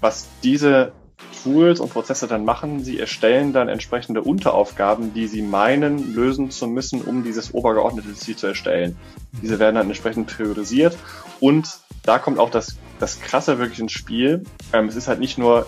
was 0.00 0.26
diese 0.42 0.92
Tools 1.42 1.80
und 1.80 1.90
Prozesse 1.92 2.26
dann 2.26 2.44
machen, 2.44 2.82
sie 2.84 2.98
erstellen 2.98 3.52
dann 3.52 3.68
entsprechende 3.68 4.22
Unteraufgaben, 4.22 5.14
die 5.14 5.26
sie 5.26 5.42
meinen, 5.42 6.14
lösen 6.14 6.50
zu 6.50 6.66
müssen, 6.66 7.02
um 7.02 7.22
dieses 7.24 7.54
obergeordnete 7.54 8.14
Ziel 8.14 8.36
zu 8.36 8.46
erstellen. 8.46 8.96
Diese 9.42 9.58
werden 9.58 9.76
dann 9.76 9.86
entsprechend 9.86 10.28
priorisiert 10.28 10.96
und 11.40 11.78
da 12.02 12.18
kommt 12.18 12.38
auch 12.38 12.50
das, 12.50 12.76
das 12.98 13.20
Krasse 13.20 13.58
wirklich 13.58 13.80
ins 13.80 13.92
Spiel. 13.92 14.44
Ähm, 14.72 14.86
es 14.86 14.96
ist 14.96 15.08
halt 15.08 15.20
nicht 15.20 15.38
nur 15.38 15.66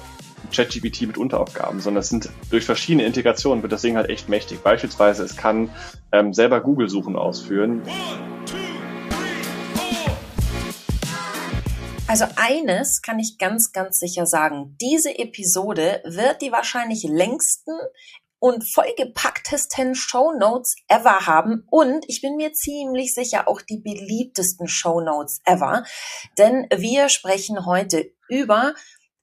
ChatGPT 0.55 1.03
mit 1.03 1.19
Unteraufgaben, 1.19 1.81
sondern 1.81 2.01
es 2.01 2.09
sind 2.09 2.31
durch 2.51 2.65
verschiedene 2.65 3.05
Integrationen 3.05 3.63
wird 3.63 3.73
das 3.73 3.83
Ding 3.83 3.97
halt 3.97 4.09
echt 4.09 4.29
mächtig. 4.29 4.63
Beispielsweise 4.63 5.23
es 5.23 5.37
kann 5.37 5.71
ähm, 6.13 6.33
selber 6.33 6.61
Google-Suchen 6.61 7.17
ausführen. 7.17 7.83
Also 12.11 12.25
eines 12.35 13.03
kann 13.03 13.21
ich 13.21 13.39
ganz, 13.39 13.71
ganz 13.71 14.01
sicher 14.01 14.27
sagen. 14.27 14.77
Diese 14.81 15.17
Episode 15.17 16.03
wird 16.05 16.43
die 16.43 16.51
wahrscheinlich 16.51 17.05
längsten 17.05 17.71
und 18.41 18.69
vollgepacktesten 18.69 19.95
Show 19.95 20.33
Notes 20.33 20.75
ever 20.89 21.29
haben 21.29 21.69
und 21.71 22.05
ich 22.09 22.21
bin 22.21 22.35
mir 22.35 22.53
ziemlich 22.53 23.15
sicher 23.15 23.47
auch 23.47 23.63
die 23.63 23.79
beliebtesten 23.79 24.67
Show 24.67 25.01
Notes 25.01 25.39
ever, 25.45 25.85
denn 26.37 26.67
wir 26.75 27.11
sprechen 27.11 27.65
heute 27.65 28.13
über 28.29 28.75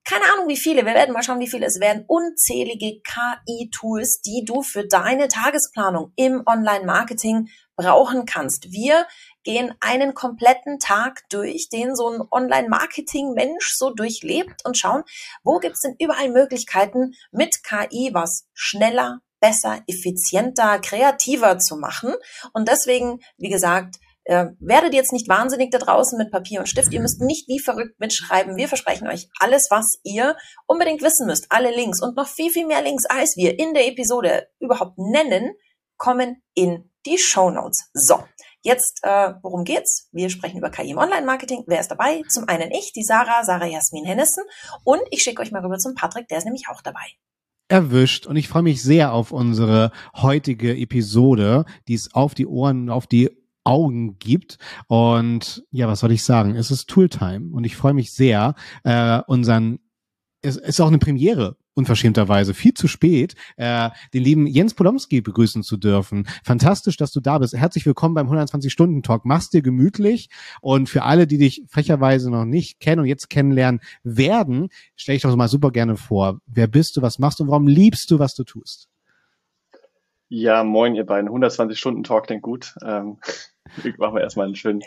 keine 0.06 0.24
Ahnung 0.32 0.48
wie 0.48 0.56
viele, 0.56 0.86
wir 0.86 0.94
werden 0.94 1.12
mal 1.12 1.24
schauen, 1.24 1.42
wie 1.42 1.50
viele 1.50 1.66
es 1.66 1.82
werden, 1.82 2.06
unzählige 2.08 3.02
KI-Tools, 3.02 4.22
die 4.22 4.46
du 4.46 4.62
für 4.62 4.88
deine 4.88 5.28
Tagesplanung 5.28 6.14
im 6.16 6.44
Online-Marketing 6.46 7.50
brauchen 7.76 8.26
kannst. 8.26 8.72
Wir 8.72 9.06
gehen 9.48 9.74
einen 9.80 10.14
kompletten 10.14 10.78
Tag 10.78 11.24
durch, 11.30 11.70
den 11.70 11.96
so 11.96 12.10
ein 12.10 12.22
Online-Marketing-Mensch 12.32 13.76
so 13.78 13.92
durchlebt 13.92 14.66
und 14.66 14.78
schauen, 14.78 15.04
wo 15.42 15.60
gibt's 15.60 15.80
denn 15.80 15.96
überall 16.00 16.30
Möglichkeiten 16.30 17.14
mit 17.32 17.64
KI 17.64 18.10
was 18.14 18.46
schneller, 18.54 19.22
besser, 19.40 19.82
effizienter, 19.88 20.80
kreativer 20.80 21.60
zu 21.60 21.78
machen. 21.78 22.14
Und 22.52 22.68
deswegen, 22.68 23.22
wie 23.38 23.48
gesagt, 23.48 23.96
äh, 24.26 24.48
werdet 24.60 24.94
jetzt 24.94 25.14
nicht 25.14 25.30
wahnsinnig 25.30 25.72
da 25.72 25.78
draußen 25.78 26.18
mit 26.18 26.30
Papier 26.30 26.60
und 26.60 26.68
Stift. 26.68 26.92
Ihr 26.92 27.00
müsst 27.00 27.22
nicht 27.22 27.48
wie 27.48 27.60
verrückt 27.60 27.98
mitschreiben. 28.02 28.58
Wir 28.58 28.68
versprechen 28.68 29.08
euch 29.08 29.30
alles, 29.40 29.68
was 29.70 29.98
ihr 30.04 30.36
unbedingt 30.66 31.02
wissen 31.02 31.26
müsst. 31.26 31.46
Alle 31.52 31.74
Links 31.74 32.02
und 32.02 32.18
noch 32.18 32.28
viel, 32.28 32.52
viel 32.52 32.68
mehr 32.68 32.82
Links, 32.82 33.06
als 33.06 33.38
wir 33.38 33.58
in 33.58 33.74
der 33.74 33.88
Episode 33.88 34.50
überhaupt 34.60 34.98
nennen, 34.98 35.56
kommen 35.96 36.44
in 36.54 36.92
die 37.06 37.18
Show 37.18 37.50
Notes. 37.50 37.90
So, 37.94 38.22
Jetzt, 38.64 39.00
äh, 39.04 39.34
worum 39.42 39.64
geht's? 39.64 40.10
Wir 40.12 40.30
sprechen 40.30 40.58
über 40.58 40.70
KI 40.70 40.92
im 40.92 40.98
Online-Marketing. 40.98 41.64
Wer 41.68 41.80
ist 41.80 41.90
dabei? 41.90 42.22
Zum 42.30 42.48
einen 42.48 42.72
ich, 42.72 42.92
die 42.94 43.04
Sarah, 43.04 43.44
Sarah 43.44 43.68
Jasmin 43.68 44.06
Hennessen. 44.06 44.44
Und 44.84 45.02
ich 45.12 45.22
schicke 45.22 45.42
euch 45.42 45.52
mal 45.52 45.64
rüber 45.64 45.78
zum 45.78 45.96
Patrick, 45.96 46.28
der 46.28 46.40
ist 46.40 46.46
nämlich 46.46 46.66
auch 46.70 46.82
dabei 46.82 47.06
erwischt 47.70 48.26
und 48.26 48.38
ich 48.38 48.48
freue 48.48 48.64
mich 48.64 48.82
sehr 48.82 49.12
auf 49.12 49.34
unsere 49.34 49.92
heutige 50.16 50.78
Episode, 50.78 51.66
die 51.90 51.96
es 51.96 52.14
auf 52.14 52.34
die 52.34 52.48
Ohren, 52.48 52.90
auf 52.90 53.08
die 53.08 53.30
Augen 53.66 54.18
gibt. 54.20 54.58
Und 54.88 55.66
ja, 55.72 55.88
was 55.88 56.00
soll 56.00 56.14
ich 56.14 56.24
sagen? 56.24 56.56
Es 56.56 56.72
ist 56.72 56.88
Tooltime 56.88 57.54
und 57.54 57.66
ich 57.66 57.76
freue 57.76 57.94
mich 57.94 58.14
sehr, 58.14 58.56
äh, 58.84 59.22
unseren 59.28 59.80
es 60.42 60.56
ist 60.56 60.80
auch 60.80 60.88
eine 60.88 61.00
Premiere 61.00 61.58
unverschämterweise 61.78 62.56
viel 62.56 62.74
zu 62.74 62.88
spät, 62.88 63.36
äh, 63.56 63.90
den 64.14 64.24
lieben 64.24 64.48
Jens 64.48 64.74
Polomski 64.74 65.22
begrüßen 65.22 65.62
zu 65.62 65.78
dürfen. 65.78 66.28
Fantastisch, 66.44 66.98
dass 66.98 67.12
du 67.12 67.20
da 67.20 67.38
bist. 67.38 67.56
Herzlich 67.56 67.86
willkommen 67.86 68.16
beim 68.16 68.30
120-Stunden-Talk. 68.30 69.26
Mach's 69.26 69.52
dir 69.52 69.62
gemütlich 69.62 70.30
und 70.62 70.90
für 70.90 71.04
alle, 71.04 71.28
die 71.28 71.38
dich 71.38 71.64
frecherweise 71.70 72.32
noch 72.32 72.46
nicht 72.46 72.80
kennen 72.80 73.02
und 73.02 73.06
jetzt 73.06 73.30
kennenlernen 73.30 73.80
werden, 74.04 74.70
stelle 74.96 75.18
ich 75.18 75.22
doch 75.22 75.36
mal 75.36 75.48
super 75.48 75.70
gerne 75.72 75.98
vor. 75.98 76.40
Wer 76.48 76.68
bist 76.68 76.98
du, 76.98 77.04
was 77.04 77.20
machst 77.20 77.40
du 77.40 77.44
und 77.44 77.50
warum 77.50 77.68
liebst 77.68 78.10
du, 78.10 78.18
was 78.18 78.34
du 78.34 78.44
tust? 78.44 78.90
Ja, 80.30 80.64
moin, 80.64 80.96
ihr 80.96 81.06
beiden. 81.06 81.30
120-Stunden-Talk 81.30 82.26
klingt 82.26 82.42
gut. 82.42 82.76
Ähm, 82.84 83.20
machen 83.98 84.16
wir 84.16 84.22
erstmal 84.22 84.48
einen 84.48 84.56
schönen 84.56 84.82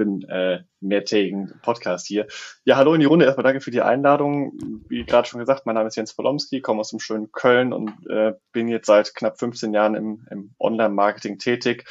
bin 0.00 0.22
äh, 0.30 0.60
mehrtägigen 0.80 1.60
Podcast 1.60 2.06
hier. 2.06 2.26
Ja, 2.64 2.78
hallo 2.78 2.94
in 2.94 3.00
die 3.00 3.06
Runde. 3.06 3.26
Erstmal 3.26 3.44
danke 3.44 3.60
für 3.60 3.70
die 3.70 3.82
Einladung. 3.82 4.52
Wie 4.88 5.04
gerade 5.04 5.28
schon 5.28 5.40
gesagt, 5.40 5.66
mein 5.66 5.74
Name 5.74 5.88
ist 5.88 5.96
Jens 5.96 6.14
Polomski, 6.14 6.62
komme 6.62 6.80
aus 6.80 6.88
dem 6.88 7.00
schönen 7.00 7.30
Köln 7.32 7.74
und 7.74 7.92
äh, 8.08 8.32
bin 8.52 8.68
jetzt 8.68 8.86
seit 8.86 9.14
knapp 9.14 9.38
15 9.38 9.74
Jahren 9.74 9.94
im, 9.94 10.26
im 10.30 10.54
Online-Marketing 10.58 11.36
tätig 11.36 11.84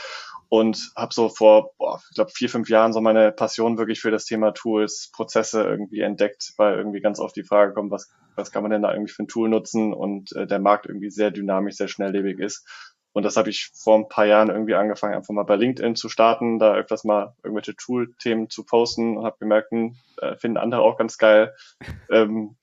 und 0.48 0.92
habe 0.96 1.14
so 1.14 1.30
vor, 1.30 1.76
boah, 1.78 2.02
ich 2.10 2.16
glaube, 2.16 2.32
vier, 2.32 2.50
fünf 2.50 2.68
Jahren 2.68 2.94
so 2.94 3.00
meine 3.00 3.32
Passion 3.32 3.78
wirklich 3.78 4.02
für 4.02 4.10
das 4.10 4.26
Thema 4.26 4.54
Tools, 4.54 5.12
Prozesse 5.14 5.64
irgendwie 5.64 6.00
entdeckt, 6.00 6.54
weil 6.58 6.76
irgendwie 6.76 7.02
ganz 7.02 7.20
oft 7.20 7.36
die 7.36 7.44
Frage 7.44 7.74
kommt, 7.74 7.92
was, 7.92 8.12
was 8.36 8.52
kann 8.52 8.64
man 8.64 8.72
denn 8.72 8.82
da 8.82 8.92
irgendwie 8.92 9.14
für 9.14 9.22
ein 9.22 9.28
Tool 9.28 9.50
nutzen 9.50 9.94
und 9.94 10.36
äh, 10.36 10.48
der 10.48 10.58
Markt 10.58 10.88
irgendwie 10.88 11.12
sehr 11.12 11.30
dynamisch, 11.30 11.76
sehr 11.76 11.88
schnelllebig 11.88 12.40
ist. 12.40 12.68
Und 13.20 13.24
das 13.24 13.36
habe 13.36 13.50
ich 13.50 13.70
vor 13.74 13.98
ein 13.98 14.08
paar 14.08 14.24
Jahren 14.26 14.48
irgendwie 14.48 14.76
angefangen, 14.76 15.14
einfach 15.14 15.34
mal 15.34 15.44
bei 15.44 15.58
LinkedIn 15.58 15.98
zu 15.98 16.08
starten, 16.08 16.58
da 16.58 16.76
öfters 16.76 17.04
mal 17.04 17.36
irgendwelche 17.44 17.76
Tool-Themen 17.76 18.50
zu 18.50 18.64
posten 18.64 19.18
und 19.18 19.26
habe 19.26 19.36
gemerkt, 19.42 19.72
hm, 19.72 19.98
äh, 20.22 20.38
finden 20.38 20.56
andere 20.56 20.80
auch 20.80 20.98
ganz 20.98 21.18
geil. 21.18 21.54
Ähm, 22.10 22.56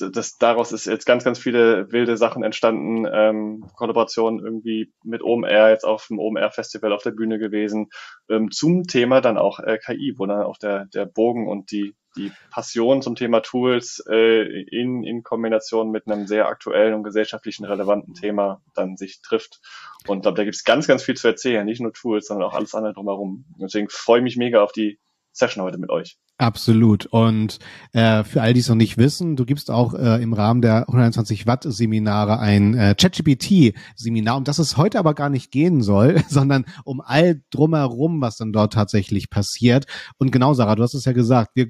das, 0.00 0.38
daraus 0.38 0.72
ist 0.72 0.86
jetzt 0.86 1.06
ganz, 1.06 1.24
ganz 1.24 1.38
viele 1.38 1.90
wilde 1.92 2.16
Sachen 2.16 2.42
entstanden. 2.42 3.06
Ähm, 3.12 3.64
Kollaboration 3.76 4.40
irgendwie 4.40 4.92
mit 5.04 5.22
OMR, 5.22 5.70
jetzt 5.70 5.84
auf 5.84 6.06
dem 6.08 6.18
OMR-Festival 6.18 6.92
auf 6.92 7.02
der 7.02 7.12
Bühne 7.12 7.38
gewesen. 7.38 7.90
Ähm, 8.28 8.50
zum 8.50 8.84
Thema 8.84 9.20
dann 9.20 9.38
auch 9.38 9.60
äh, 9.60 9.78
KI, 9.78 10.14
wo 10.16 10.26
dann 10.26 10.42
auch 10.42 10.58
der, 10.58 10.86
der 10.86 11.06
Bogen 11.06 11.48
und 11.48 11.70
die, 11.70 11.94
die 12.16 12.32
Passion 12.50 13.02
zum 13.02 13.14
Thema 13.14 13.40
Tools 13.40 14.02
äh, 14.08 14.42
in, 14.42 15.04
in 15.04 15.22
Kombination 15.22 15.90
mit 15.90 16.06
einem 16.06 16.26
sehr 16.26 16.46
aktuellen 16.46 16.94
und 16.94 17.02
gesellschaftlichen 17.02 17.64
relevanten 17.64 18.14
Thema 18.14 18.62
dann 18.74 18.96
sich 18.96 19.20
trifft. 19.22 19.60
Und 20.06 20.18
ich 20.18 20.22
glaube, 20.22 20.36
da 20.36 20.44
gibt 20.44 20.56
es 20.56 20.64
ganz, 20.64 20.86
ganz 20.86 21.02
viel 21.02 21.16
zu 21.16 21.28
erzählen, 21.28 21.64
nicht 21.64 21.80
nur 21.80 21.92
Tools, 21.92 22.26
sondern 22.26 22.48
auch 22.48 22.54
alles 22.54 22.74
andere 22.74 22.94
drumherum. 22.94 23.44
Deswegen 23.60 23.88
freue 23.88 24.18
ich 24.18 24.24
mich 24.24 24.36
mega 24.36 24.62
auf 24.62 24.72
die 24.72 24.98
Session 25.32 25.62
heute 25.62 25.78
mit 25.78 25.90
euch. 25.90 26.18
Absolut. 26.40 27.04
Und 27.04 27.58
äh, 27.92 28.24
für 28.24 28.40
all 28.40 28.54
die 28.54 28.60
es 28.60 28.68
noch 28.70 28.74
nicht 28.74 28.96
wissen, 28.96 29.36
du 29.36 29.44
gibst 29.44 29.70
auch 29.70 29.92
äh, 29.92 30.22
im 30.22 30.32
Rahmen 30.32 30.62
der 30.62 30.88
120 30.88 31.46
Watt 31.46 31.64
Seminare 31.68 32.38
ein 32.38 32.74
äh, 32.74 32.94
ChatGPT 32.98 33.74
Seminar, 33.94 34.38
um 34.38 34.44
das 34.44 34.58
es 34.58 34.78
heute 34.78 34.98
aber 34.98 35.12
gar 35.12 35.28
nicht 35.28 35.50
gehen 35.50 35.82
soll, 35.82 36.22
sondern 36.28 36.64
um 36.84 37.02
all 37.02 37.42
drumherum, 37.50 38.22
was 38.22 38.38
dann 38.38 38.54
dort 38.54 38.72
tatsächlich 38.72 39.28
passiert. 39.28 39.84
Und 40.16 40.32
genau, 40.32 40.54
Sarah, 40.54 40.76
du 40.76 40.82
hast 40.82 40.94
es 40.94 41.04
ja 41.04 41.12
gesagt, 41.12 41.50
wir, 41.54 41.66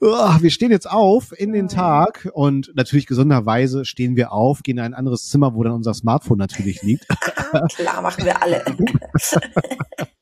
uh, 0.00 0.40
wir 0.40 0.50
stehen 0.50 0.70
jetzt 0.70 0.90
auf 0.90 1.38
in 1.38 1.52
den 1.52 1.68
Tag 1.68 2.30
und 2.32 2.72
natürlich 2.74 3.06
gesunderweise 3.06 3.84
stehen 3.84 4.16
wir 4.16 4.32
auf, 4.32 4.62
gehen 4.62 4.78
in 4.78 4.84
ein 4.84 4.94
anderes 4.94 5.28
Zimmer, 5.28 5.54
wo 5.54 5.62
dann 5.62 5.74
unser 5.74 5.92
Smartphone 5.92 6.38
natürlich 6.38 6.82
liegt. 6.82 7.06
Klar, 7.76 8.00
machen 8.00 8.24
wir 8.24 8.42
alle. 8.42 8.64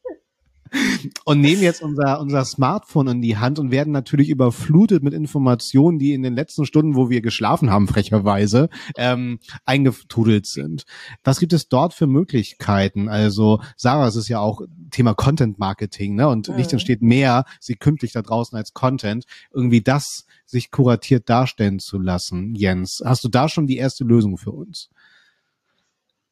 und 1.24 1.40
nehmen 1.40 1.62
jetzt 1.62 1.82
unser, 1.82 2.20
unser 2.20 2.44
Smartphone 2.44 3.08
in 3.08 3.22
die 3.22 3.36
Hand 3.36 3.58
und 3.58 3.70
werden 3.70 3.92
natürlich 3.92 4.28
überflutet 4.28 5.02
mit 5.02 5.14
Informationen, 5.14 5.98
die 5.98 6.12
in 6.12 6.22
den 6.22 6.34
letzten 6.34 6.64
Stunden, 6.64 6.96
wo 6.96 7.10
wir 7.10 7.20
geschlafen 7.20 7.70
haben, 7.70 7.88
frecherweise, 7.88 8.68
ähm, 8.96 9.38
eingetrudelt 9.64 10.46
sind. 10.46 10.84
Was 11.24 11.40
gibt 11.40 11.52
es 11.52 11.68
dort 11.68 11.94
für 11.94 12.06
Möglichkeiten? 12.06 13.08
Also, 13.08 13.60
Sarah, 13.76 14.06
es 14.08 14.16
ist 14.16 14.28
ja 14.28 14.40
auch 14.40 14.60
Thema 14.90 15.14
Content 15.14 15.58
Marketing, 15.58 16.14
ne? 16.14 16.28
Und 16.28 16.48
mhm. 16.48 16.56
nicht 16.56 16.72
entsteht 16.72 17.02
mehr 17.02 17.44
sekündlich 17.60 18.12
da 18.12 18.22
draußen 18.22 18.56
als 18.56 18.72
Content. 18.72 19.24
Irgendwie 19.52 19.80
das 19.80 20.26
sich 20.44 20.70
kuratiert 20.70 21.28
darstellen 21.28 21.78
zu 21.78 21.98
lassen. 21.98 22.54
Jens, 22.54 23.02
hast 23.04 23.24
du 23.24 23.28
da 23.28 23.48
schon 23.48 23.66
die 23.66 23.76
erste 23.76 24.04
Lösung 24.04 24.38
für 24.38 24.52
uns? 24.52 24.90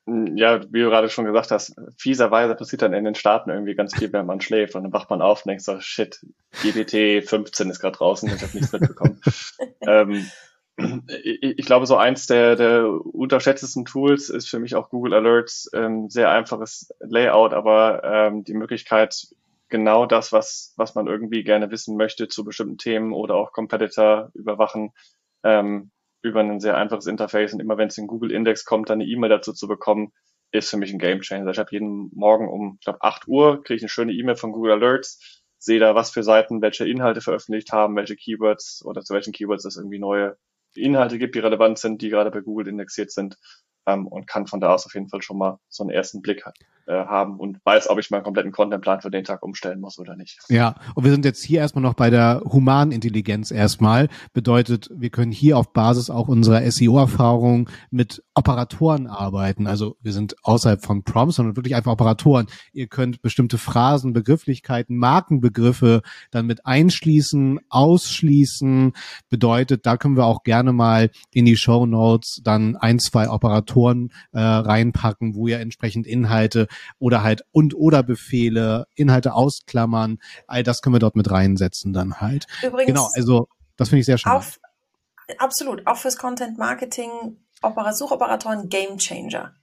Ja, 0.06 0.60
wie 0.70 0.80
du 0.80 0.90
gerade 0.90 1.08
schon 1.08 1.24
gesagt 1.24 1.50
hast, 1.50 1.74
fieserweise 1.96 2.54
passiert 2.54 2.82
dann 2.82 2.92
in 2.92 3.04
den 3.04 3.14
Staaten 3.14 3.50
irgendwie 3.50 3.74
ganz 3.74 3.96
viel, 3.96 4.12
wenn 4.12 4.26
man 4.26 4.40
schläft 4.40 4.74
und 4.74 4.82
dann 4.82 4.92
wacht 4.92 5.08
man 5.08 5.22
auf 5.22 5.44
und 5.44 5.48
denkt 5.48 5.64
so, 5.64 5.80
shit, 5.80 6.20
GPT 6.62 7.26
15 7.26 7.70
ist 7.70 7.80
gerade 7.80 7.96
draußen, 7.96 8.28
ich 8.28 8.42
habe 8.42 8.52
nichts 8.54 8.72
mitbekommen. 8.72 9.20
ähm, 9.80 10.26
ich, 11.22 11.58
ich, 11.58 11.66
glaube, 11.66 11.86
so 11.86 11.96
eins 11.96 12.26
der, 12.26 12.56
der 12.56 12.90
unterschätztesten 12.90 13.86
Tools 13.86 14.28
ist 14.28 14.48
für 14.48 14.58
mich 14.58 14.74
auch 14.74 14.90
Google 14.90 15.14
Alerts. 15.14 15.70
Ähm, 15.72 16.10
sehr 16.10 16.30
einfaches 16.30 16.92
Layout, 17.00 17.54
aber 17.54 18.02
ähm, 18.04 18.44
die 18.44 18.54
Möglichkeit, 18.54 19.28
genau 19.68 20.04
das, 20.04 20.32
was, 20.32 20.74
was 20.76 20.94
man 20.94 21.06
irgendwie 21.06 21.44
gerne 21.44 21.70
wissen 21.70 21.96
möchte 21.96 22.28
zu 22.28 22.44
bestimmten 22.44 22.76
Themen 22.76 23.12
oder 23.12 23.36
auch 23.36 23.52
Competitor 23.52 24.30
überwachen, 24.34 24.92
ähm, 25.44 25.90
über 26.24 26.40
ein 26.40 26.58
sehr 26.58 26.76
einfaches 26.76 27.06
Interface 27.06 27.52
und 27.52 27.60
immer 27.60 27.76
wenn 27.76 27.88
es 27.88 27.98
in 27.98 28.06
Google 28.06 28.32
Index 28.32 28.64
kommt, 28.64 28.88
dann 28.88 29.00
eine 29.00 29.08
E-Mail 29.08 29.28
dazu 29.28 29.52
zu 29.52 29.68
bekommen, 29.68 30.12
ist 30.52 30.70
für 30.70 30.78
mich 30.78 30.92
ein 30.92 30.98
Game 30.98 31.20
Changer. 31.20 31.50
Ich 31.50 31.58
habe 31.58 31.70
jeden 31.70 32.10
Morgen 32.14 32.48
um, 32.48 32.76
ich 32.78 32.84
glaube, 32.84 33.02
8 33.02 33.28
Uhr 33.28 33.62
kriege 33.62 33.76
ich 33.76 33.82
eine 33.82 33.88
schöne 33.90 34.12
E-Mail 34.12 34.36
von 34.36 34.52
Google 34.52 34.72
Alerts, 34.72 35.42
sehe 35.58 35.78
da, 35.78 35.94
was 35.94 36.10
für 36.10 36.22
Seiten 36.22 36.62
welche 36.62 36.88
Inhalte 36.88 37.20
veröffentlicht 37.20 37.72
haben, 37.72 37.96
welche 37.96 38.16
Keywords 38.16 38.82
oder 38.84 39.02
zu 39.02 39.14
welchen 39.14 39.32
Keywords 39.32 39.64
es 39.66 39.76
irgendwie 39.76 39.98
neue 39.98 40.36
Inhalte 40.74 41.18
gibt, 41.18 41.34
die 41.34 41.40
relevant 41.40 41.78
sind, 41.78 42.00
die 42.00 42.08
gerade 42.08 42.30
bei 42.30 42.40
Google 42.40 42.68
indexiert 42.68 43.10
sind. 43.10 43.36
Ähm, 43.86 44.06
und 44.06 44.26
kann 44.26 44.46
von 44.46 44.60
da 44.60 44.72
aus 44.72 44.86
auf 44.86 44.94
jeden 44.94 45.08
Fall 45.08 45.22
schon 45.22 45.38
mal 45.38 45.58
so 45.68 45.82
einen 45.82 45.90
ersten 45.90 46.22
Blick 46.22 46.44
äh, 46.86 46.92
haben 46.92 47.38
und 47.38 47.58
weiß, 47.64 47.88
ob 47.88 47.98
ich 47.98 48.10
meinen 48.10 48.22
kompletten 48.22 48.52
Contentplan 48.52 49.00
für 49.00 49.10
den 49.10 49.24
Tag 49.24 49.42
umstellen 49.42 49.80
muss 49.80 49.98
oder 49.98 50.16
nicht. 50.16 50.38
Ja, 50.48 50.74
und 50.94 51.04
wir 51.04 51.10
sind 51.10 51.24
jetzt 51.24 51.42
hier 51.42 51.60
erstmal 51.60 51.82
noch 51.82 51.94
bei 51.94 52.10
der 52.10 52.42
humanen 52.44 52.92
Intelligenz 52.92 53.50
erstmal. 53.50 54.08
Bedeutet, 54.32 54.90
wir 54.94 55.10
können 55.10 55.32
hier 55.32 55.58
auf 55.58 55.72
Basis 55.72 56.10
auch 56.10 56.28
unserer 56.28 56.70
SEO-Erfahrung 56.70 57.70
mit 57.90 58.22
Operatoren 58.34 59.06
arbeiten. 59.06 59.66
Also 59.66 59.96
wir 60.02 60.12
sind 60.12 60.36
außerhalb 60.42 60.84
von 60.84 61.04
Prompts, 61.04 61.36
sondern 61.36 61.56
wirklich 61.56 61.74
einfach 61.74 61.92
Operatoren. 61.92 62.46
Ihr 62.72 62.86
könnt 62.86 63.22
bestimmte 63.22 63.58
Phrasen, 63.58 64.12
Begrifflichkeiten, 64.12 64.96
Markenbegriffe 64.96 66.02
dann 66.30 66.46
mit 66.46 66.66
einschließen, 66.66 67.60
ausschließen. 67.68 68.92
Bedeutet, 69.30 69.86
da 69.86 69.96
können 69.96 70.16
wir 70.16 70.26
auch 70.26 70.42
gerne 70.42 70.72
mal 70.72 71.10
in 71.32 71.44
die 71.44 71.56
Show 71.56 71.86
Notes 71.86 72.40
dann 72.44 72.76
ein, 72.76 72.98
zwei 72.98 73.30
Operatoren 73.30 73.73
äh, 74.32 74.40
reinpacken, 74.40 75.34
wo 75.34 75.48
ihr 75.48 75.60
entsprechend 75.60 76.06
Inhalte 76.06 76.68
oder 76.98 77.22
halt 77.22 77.44
und 77.52 77.74
oder 77.74 78.02
Befehle, 78.02 78.86
Inhalte 78.94 79.34
ausklammern, 79.34 80.18
all 80.46 80.62
das 80.62 80.82
können 80.82 80.94
wir 80.94 81.00
dort 81.00 81.16
mit 81.16 81.30
reinsetzen 81.30 81.92
dann 81.92 82.20
halt. 82.20 82.46
Übrigens, 82.62 82.86
genau, 82.86 83.08
also 83.14 83.48
das 83.76 83.88
finde 83.88 84.00
ich 84.00 84.06
sehr 84.06 84.18
schön. 84.18 84.32
Auf, 84.32 84.60
absolut, 85.38 85.86
auch 85.86 85.96
fürs 85.96 86.16
Content 86.16 86.58
Marketing, 86.58 87.10
Opera 87.62 87.92
Suchoperatoren 87.92 88.68
Game 88.68 88.98
Changer. 88.98 89.54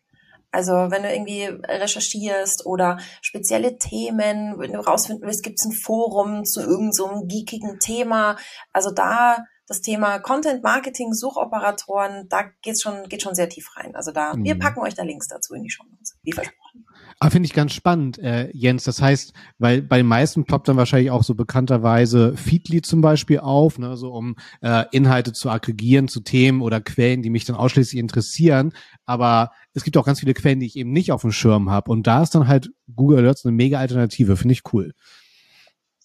Also 0.52 0.74
wenn 0.74 1.04
du 1.04 1.12
irgendwie 1.12 1.46
recherchierst 1.46 2.66
oder 2.66 3.00
spezielle 3.22 3.78
Themen, 3.78 4.60
wenn 4.60 4.74
du 4.74 4.80
rausfinden 4.80 5.26
willst, 5.26 5.44
gibt 5.44 5.60
es 5.60 5.66
ein 5.66 5.72
Forum 5.72 6.44
zu 6.44 6.60
irgendeinem 6.60 6.92
so 6.92 7.26
geekigen 7.26 7.80
Thema. 7.80 8.36
Also 8.74 8.92
da 8.92 9.46
das 9.68 9.82
Thema 9.82 10.20
Content 10.20 10.64
Marketing, 10.64 11.14
Suchoperatoren, 11.14 12.28
da 12.30 12.44
geht's 12.62 12.82
schon, 12.82 13.08
geht 13.08 13.22
schon 13.22 13.36
sehr 13.36 13.50
tief 13.50 13.76
rein. 13.78 13.96
Also 13.96 14.12
da, 14.12 14.36
mhm. 14.36 14.44
wir 14.44 14.60
packen 14.60 14.82
euch 14.82 14.96
da 14.96 15.04
Links 15.04 15.28
dazu 15.28 15.54
in 15.54 15.64
die 15.64 15.70
Show 15.70 15.84
Notes, 15.90 16.18
wie 16.24 16.34
versprochen. 16.34 16.86
Aber 17.22 17.28
ah, 17.28 17.30
finde 17.30 17.46
ich 17.46 17.54
ganz 17.54 17.74
spannend, 17.74 18.18
äh, 18.18 18.50
Jens. 18.52 18.84
Das 18.84 19.00
heißt, 19.00 19.34
weil 19.60 19.84
bei 19.84 19.98
den 19.98 20.08
meisten 20.08 20.44
ploppt 20.44 20.68
dann 20.68 20.78
wahrscheinlich 20.78 21.12
auch 21.12 21.22
so 21.22 21.36
bekannterweise 21.36 22.36
Feedly 22.36 22.82
zum 22.82 23.02
Beispiel 23.02 23.40
auf, 23.40 23.78
ne, 23.78 23.96
so 23.96 24.12
um 24.12 24.36
äh, 24.62 24.86
Inhalte 24.92 25.32
zu 25.32 25.52
aggregieren 25.52 26.08
zu 26.08 26.22
Themen 26.22 26.64
oder 26.64 26.82
Quellen, 26.82 27.22
die 27.22 27.30
mich 27.30 27.46
dann 27.46 27.56
ausschließlich 27.56 28.00
interessieren. 28.00 28.74
Aber 29.06 29.52
es 29.74 29.84
gibt 29.84 29.98
auch 29.98 30.06
ganz 30.06 30.22
viele 30.22 30.34
Quellen, 30.34 30.60
die 30.60 30.66
ich 30.66 30.76
eben 30.76 30.92
nicht 30.92 31.12
auf 31.12 31.22
dem 31.22 31.32
Schirm 31.32 31.70
habe. 31.70 31.92
Und 31.92 32.08
da 32.08 32.24
ist 32.24 32.34
dann 32.34 32.48
halt 32.48 32.72
Google 32.96 33.20
Alerts 33.20 33.46
eine 33.46 33.56
mega 33.56 33.78
Alternative. 33.78 34.36
Finde 34.36 34.54
ich 34.54 34.64
cool. 34.74 34.94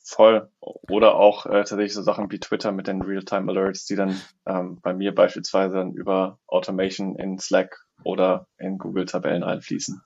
Voll. 0.02 0.50
Oder 0.66 1.14
auch 1.14 1.46
äh, 1.46 1.62
tatsächlich 1.62 1.94
so 1.94 2.02
Sachen 2.02 2.30
wie 2.32 2.40
Twitter 2.40 2.72
mit 2.72 2.88
den 2.88 3.00
Real-Time 3.00 3.50
Alerts, 3.50 3.86
die 3.86 3.94
dann 3.94 4.20
ähm, 4.46 4.80
bei 4.82 4.94
mir 4.94 5.14
beispielsweise 5.14 5.76
dann 5.76 5.92
über 5.92 6.40
Automation 6.48 7.16
in 7.16 7.38
Slack 7.38 7.86
oder 8.02 8.48
in 8.58 8.76
Google 8.76 9.04
Tabellen 9.04 9.44
einfließen. 9.44 10.02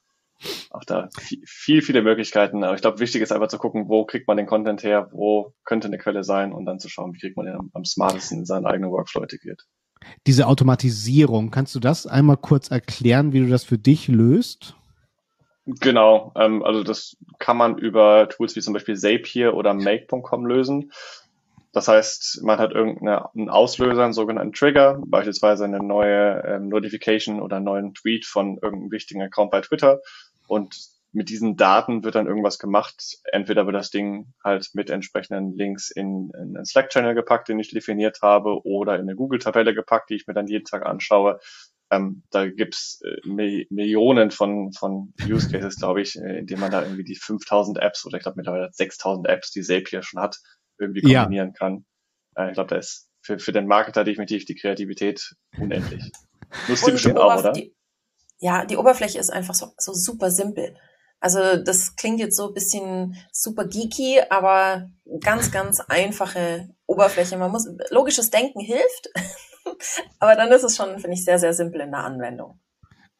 Auch 0.70 0.84
da 0.84 1.08
viel, 1.46 1.82
viele 1.82 2.02
Möglichkeiten. 2.02 2.62
Aber 2.62 2.74
ich 2.74 2.82
glaube, 2.82 3.00
wichtig 3.00 3.22
ist 3.22 3.32
einfach 3.32 3.48
zu 3.48 3.58
gucken, 3.58 3.88
wo 3.88 4.04
kriegt 4.04 4.28
man 4.28 4.36
den 4.36 4.46
Content 4.46 4.82
her, 4.82 5.08
wo 5.12 5.54
könnte 5.64 5.88
eine 5.88 5.98
Quelle 5.98 6.24
sein 6.24 6.52
und 6.52 6.66
dann 6.66 6.78
zu 6.78 6.90
schauen, 6.90 7.14
wie 7.14 7.18
kriegt 7.18 7.36
man 7.36 7.46
den 7.46 7.56
am, 7.56 7.70
am 7.72 7.84
smartesten 7.84 8.40
in 8.40 8.44
seinen 8.44 8.66
eigenen 8.66 8.90
Workflow 8.90 9.22
integriert. 9.22 9.66
Diese 10.26 10.46
Automatisierung, 10.46 11.50
kannst 11.50 11.74
du 11.74 11.80
das 11.80 12.06
einmal 12.06 12.36
kurz 12.36 12.70
erklären, 12.70 13.32
wie 13.32 13.40
du 13.40 13.48
das 13.48 13.64
für 13.64 13.78
dich 13.78 14.08
löst? 14.08 14.76
Genau, 15.66 16.32
ähm, 16.36 16.62
also 16.62 16.82
das 16.82 17.16
kann 17.38 17.56
man 17.56 17.78
über 17.78 18.28
Tools 18.28 18.56
wie 18.56 18.60
zum 18.60 18.74
Beispiel 18.74 18.96
Zapier 18.96 19.54
oder 19.54 19.74
Make.com 19.74 20.46
lösen. 20.46 20.90
Das 21.72 21.86
heißt, 21.86 22.42
man 22.42 22.58
hat 22.58 22.72
irgendeinen 22.72 23.48
Auslöser, 23.48 24.02
einen 24.04 24.12
sogenannten 24.12 24.52
Trigger, 24.52 25.00
beispielsweise 25.06 25.64
eine 25.64 25.78
neue 25.78 26.42
ähm, 26.44 26.68
Notification 26.68 27.40
oder 27.40 27.56
einen 27.56 27.64
neuen 27.64 27.94
Tweet 27.94 28.26
von 28.26 28.58
irgendeinem 28.60 28.90
wichtigen 28.90 29.22
Account 29.22 29.52
bei 29.52 29.60
Twitter. 29.60 30.00
Und 30.48 30.76
mit 31.12 31.28
diesen 31.28 31.56
Daten 31.56 32.02
wird 32.04 32.16
dann 32.16 32.26
irgendwas 32.26 32.58
gemacht. 32.58 33.18
Entweder 33.32 33.66
wird 33.66 33.76
das 33.76 33.90
Ding 33.90 34.32
halt 34.42 34.70
mit 34.74 34.90
entsprechenden 34.90 35.56
Links 35.56 35.90
in, 35.90 36.30
in 36.34 36.56
einen 36.56 36.64
Slack-Channel 36.64 37.14
gepackt, 37.14 37.48
den 37.48 37.58
ich 37.58 37.70
definiert 37.70 38.20
habe, 38.22 38.64
oder 38.64 38.94
in 38.96 39.02
eine 39.02 39.14
Google-Tabelle 39.14 39.74
gepackt, 39.74 40.10
die 40.10 40.16
ich 40.16 40.26
mir 40.26 40.34
dann 40.34 40.46
jeden 40.46 40.64
Tag 40.64 40.86
anschaue. 40.86 41.38
Ähm, 41.90 42.22
da 42.30 42.46
gibt's 42.46 43.02
äh, 43.02 43.26
Millionen 43.26 44.30
von, 44.30 44.72
von 44.72 45.12
Use 45.28 45.50
Cases, 45.50 45.76
glaube 45.76 46.02
ich, 46.02 46.16
äh, 46.16 46.38
in 46.38 46.46
denen 46.46 46.60
man 46.60 46.70
da 46.70 46.82
irgendwie 46.82 47.04
die 47.04 47.16
5000 47.16 47.78
Apps 47.78 48.06
oder 48.06 48.16
ich 48.16 48.22
glaube 48.22 48.36
mittlerweile 48.36 48.70
6000 48.72 49.26
Apps, 49.26 49.50
die 49.50 49.62
Zapier 49.62 50.02
schon 50.02 50.20
hat, 50.20 50.38
irgendwie 50.78 51.02
kombinieren 51.02 51.48
ja. 51.48 51.58
kann. 51.58 51.84
Äh, 52.36 52.48
ich 52.48 52.54
glaube, 52.54 52.68
da 52.68 52.76
ist 52.76 53.08
für, 53.22 53.38
für 53.38 53.52
den 53.52 53.66
Marketer 53.66 54.04
definitiv 54.04 54.44
die 54.44 54.54
Kreativität 54.54 55.34
unendlich. 55.58 56.10
Nutzt 56.68 56.86
die 56.86 56.92
bestimmt 56.92 57.18
auch, 57.18 57.38
oder? 57.38 57.52
Die, 57.52 57.74
ja, 58.38 58.64
die 58.64 58.76
Oberfläche 58.76 59.18
ist 59.18 59.30
einfach 59.30 59.54
so, 59.54 59.72
so 59.76 59.92
super 59.92 60.30
simpel. 60.30 60.76
Also 61.20 61.56
das 61.62 61.96
klingt 61.96 62.18
jetzt 62.18 62.36
so 62.36 62.48
ein 62.48 62.54
bisschen 62.54 63.16
super 63.30 63.66
geeky, 63.66 64.20
aber 64.30 64.88
ganz, 65.20 65.50
ganz 65.50 65.80
einfache 65.80 66.70
Oberfläche. 66.86 67.36
Man 67.36 67.50
muss, 67.50 67.68
logisches 67.90 68.30
Denken 68.30 68.60
hilft. 68.60 69.10
Aber 70.18 70.34
dann 70.34 70.50
ist 70.50 70.62
es 70.62 70.76
schon, 70.76 70.98
finde 70.98 71.12
ich, 71.14 71.24
sehr, 71.24 71.38
sehr 71.38 71.54
simpel 71.54 71.80
in 71.80 71.90
der 71.90 72.04
Anwendung. 72.04 72.58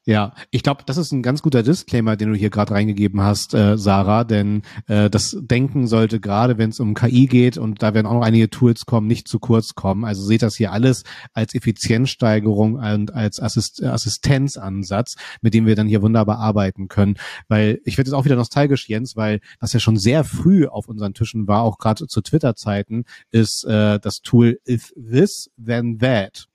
Ja, 0.07 0.33
ich 0.51 0.62
glaube, 0.62 0.83
das 0.87 0.97
ist 0.97 1.12
ein 1.12 1.23
ganz 1.23 1.43
guter 1.43 1.62
Disclaimer, 1.62 2.17
den 2.17 2.33
du 2.33 2.35
hier 2.35 2.49
gerade 2.49 2.73
reingegeben 2.73 3.21
hast, 3.21 3.53
äh, 3.53 3.77
Sarah, 3.77 4.25
denn 4.25 4.62
äh, 4.89 5.11
das 5.11 5.37
Denken 5.39 5.87
sollte 5.87 6.21
gerade, 6.21 6.57
wenn 6.57 6.71
es 6.71 6.81
um 6.81 6.95
KI 6.95 7.27
geht 7.27 7.59
und 7.59 7.83
da 7.83 7.93
werden 7.93 8.07
auch 8.07 8.15
noch 8.15 8.23
einige 8.23 8.49
Tools 8.49 8.87
kommen, 8.87 9.07
nicht 9.07 9.29
zu 9.29 9.39
kurz 9.39 9.75
kommen. 9.75 10.07
Also 10.07 10.25
seht 10.25 10.41
das 10.41 10.57
hier 10.57 10.73
alles 10.73 11.05
als 11.35 11.55
Effizienzsteigerung 11.55 12.75
und 12.75 13.12
als 13.15 13.41
Assist 13.41 13.83
Assistenzansatz, 13.85 15.17
mit 15.43 15.53
dem 15.53 15.67
wir 15.67 15.77
dann 15.77 15.87
hier 15.87 16.01
wunderbar 16.01 16.39
arbeiten 16.39 16.89
können. 16.89 17.17
Weil 17.49 17.79
ich 17.85 17.99
werde 17.99 18.09
jetzt 18.09 18.17
auch 18.17 18.25
wieder 18.25 18.37
nostalgisch, 18.37 18.89
Jens, 18.89 19.17
weil 19.17 19.41
das 19.61 19.75
ja 19.75 19.81
schon 19.81 19.99
sehr 19.99 20.25
früh 20.25 20.67
auf 20.67 20.89
unseren 20.89 21.12
Tischen 21.12 21.47
war, 21.47 21.62
auch 21.62 21.77
gerade 21.77 22.07
zu 22.07 22.23
Twitter-Zeiten, 22.23 23.05
ist 23.31 23.65
äh, 23.65 24.01
das 24.01 24.23
Tool 24.23 24.59
If 24.67 24.95
This 24.97 25.51
Then 25.59 25.99
That. 25.99 26.50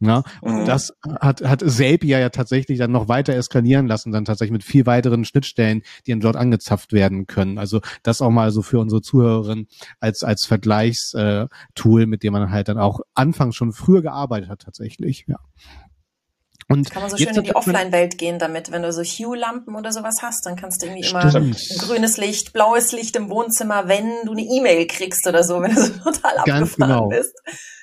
Ja, 0.00 0.22
und 0.42 0.60
mhm. 0.60 0.64
das 0.64 0.92
hat, 1.20 1.42
hat 1.42 1.60
Zapier 1.60 2.20
ja 2.20 2.28
tatsächlich 2.28 2.78
dann 2.78 2.92
noch 2.92 3.08
weiter 3.08 3.34
eskalieren 3.34 3.88
lassen, 3.88 4.12
dann 4.12 4.24
tatsächlich 4.24 4.52
mit 4.52 4.62
viel 4.62 4.86
weiteren 4.86 5.24
Schnittstellen, 5.24 5.82
die 6.06 6.12
dann 6.12 6.20
dort 6.20 6.36
angezapft 6.36 6.92
werden 6.92 7.26
können. 7.26 7.58
Also 7.58 7.80
das 8.04 8.22
auch 8.22 8.30
mal 8.30 8.52
so 8.52 8.62
für 8.62 8.78
unsere 8.78 9.02
Zuhörerinnen 9.02 9.66
als, 9.98 10.22
als 10.22 10.44
Vergleichstool, 10.44 12.02
äh, 12.02 12.06
mit 12.06 12.22
dem 12.22 12.32
man 12.32 12.52
halt 12.52 12.68
dann 12.68 12.78
auch 12.78 13.00
anfangs 13.14 13.56
schon 13.56 13.72
früher 13.72 14.02
gearbeitet 14.02 14.48
hat 14.50 14.60
tatsächlich, 14.60 15.24
ja. 15.26 15.38
Und 16.70 16.90
kann 16.90 17.00
man 17.00 17.10
so 17.10 17.16
schön 17.16 17.34
in 17.34 17.44
die 17.44 17.56
Offline-Welt 17.56 18.18
gehen 18.18 18.38
damit. 18.38 18.70
Wenn 18.70 18.82
du 18.82 18.92
so 18.92 19.02
Hue-Lampen 19.02 19.74
oder 19.74 19.90
sowas 19.90 20.18
hast, 20.20 20.44
dann 20.44 20.54
kannst 20.54 20.82
du 20.82 20.86
irgendwie 20.86 21.08
immer 21.08 21.30
Stimmt. 21.30 21.56
grünes 21.78 22.18
Licht, 22.18 22.52
blaues 22.52 22.92
Licht 22.92 23.16
im 23.16 23.30
Wohnzimmer, 23.30 23.88
wenn 23.88 24.06
du 24.26 24.32
eine 24.32 24.42
E-Mail 24.42 24.86
kriegst 24.86 25.26
oder 25.26 25.42
so, 25.44 25.62
wenn 25.62 25.74
du 25.74 25.80
so 25.80 25.92
total 25.94 26.36
Ganz 26.44 26.72
abgefahren 26.72 26.92
genau. 26.92 27.08
bist. 27.08 27.34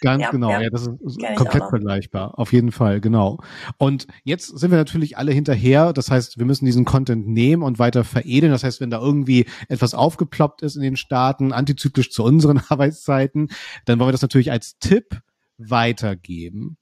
Ganz 0.02 0.22
ja, 0.22 0.30
genau, 0.30 0.52
ja, 0.52 0.62
ja 0.62 0.70
das 0.70 0.84
ist 0.86 1.20
komplett 1.36 1.64
vergleichbar. 1.68 2.38
Auf 2.38 2.54
jeden 2.54 2.72
Fall, 2.72 3.02
genau. 3.02 3.40
Und 3.80 4.06
jetzt 4.24 4.56
sind 4.56 4.70
wir 4.70 4.78
natürlich 4.78 5.18
alle 5.18 5.32
hinterher. 5.32 5.92
Das 5.92 6.12
heißt, 6.12 6.38
wir 6.38 6.46
müssen 6.46 6.66
diesen 6.66 6.86
Content 6.86 7.28
nehmen 7.28 7.64
und 7.64 7.80
weiter 7.80 8.04
veredeln. 8.04 8.52
Das 8.52 8.64
heißt, 8.64 8.82
wenn 8.82 8.92
da 8.92 9.00
irgendwie 9.00 9.48
etwas 9.68 9.96
aufgeploppt 9.96 10.62
ist 10.62 10.76
in 10.76 10.84
den 10.84 10.96
Staaten, 10.96 11.54
antizyklisch 11.54 12.12
zu 12.12 12.24
unseren 12.24 12.62
Arbeitszeiten, 12.70 13.50
dann 13.86 13.98
wollen 13.98 14.10
wir 14.10 14.12
das 14.12 14.22
natürlich 14.22 14.52
als 14.52 14.78
Tipp 14.78 15.22
weitergeben. 15.58 16.78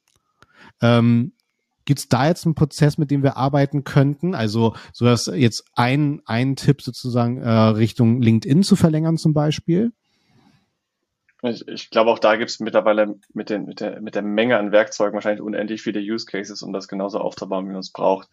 Ähm, 0.81 1.31
Gibt 1.85 1.99
es 1.99 2.09
da 2.09 2.27
jetzt 2.27 2.45
einen 2.45 2.55
Prozess, 2.55 2.97
mit 2.97 3.11
dem 3.11 3.23
wir 3.23 3.37
arbeiten 3.37 3.83
könnten? 3.83 4.35
Also 4.35 4.75
so 4.93 5.05
dass 5.05 5.25
jetzt 5.25 5.65
ein, 5.73 6.21
ein 6.25 6.55
Tipp 6.55 6.81
sozusagen 6.81 7.41
äh, 7.41 7.49
Richtung 7.49 8.21
LinkedIn 8.21 8.63
zu 8.63 8.75
verlängern 8.75 9.17
zum 9.17 9.33
Beispiel? 9.33 9.91
Ich, 11.41 11.67
ich 11.67 11.89
glaube, 11.89 12.09
auch 12.09 12.19
da 12.19 12.37
gibt 12.37 12.49
es 12.49 12.61
mittlerweile 12.61 13.15
mit, 13.33 13.49
den, 13.49 13.65
mit, 13.65 13.81
der, 13.81 14.01
mit 14.01 14.15
der 14.15 14.21
Menge 14.21 14.57
an 14.57 14.71
Werkzeugen 14.71 15.13
wahrscheinlich 15.13 15.41
unendlich 15.41 15.81
viele 15.81 15.99
Use 15.99 16.25
Cases, 16.25 16.61
um 16.61 16.71
das 16.71 16.87
genauso 16.87 17.19
aufzubauen, 17.19 17.67
wie 17.67 17.73
man 17.73 17.81
es 17.81 17.91
braucht. 17.91 18.29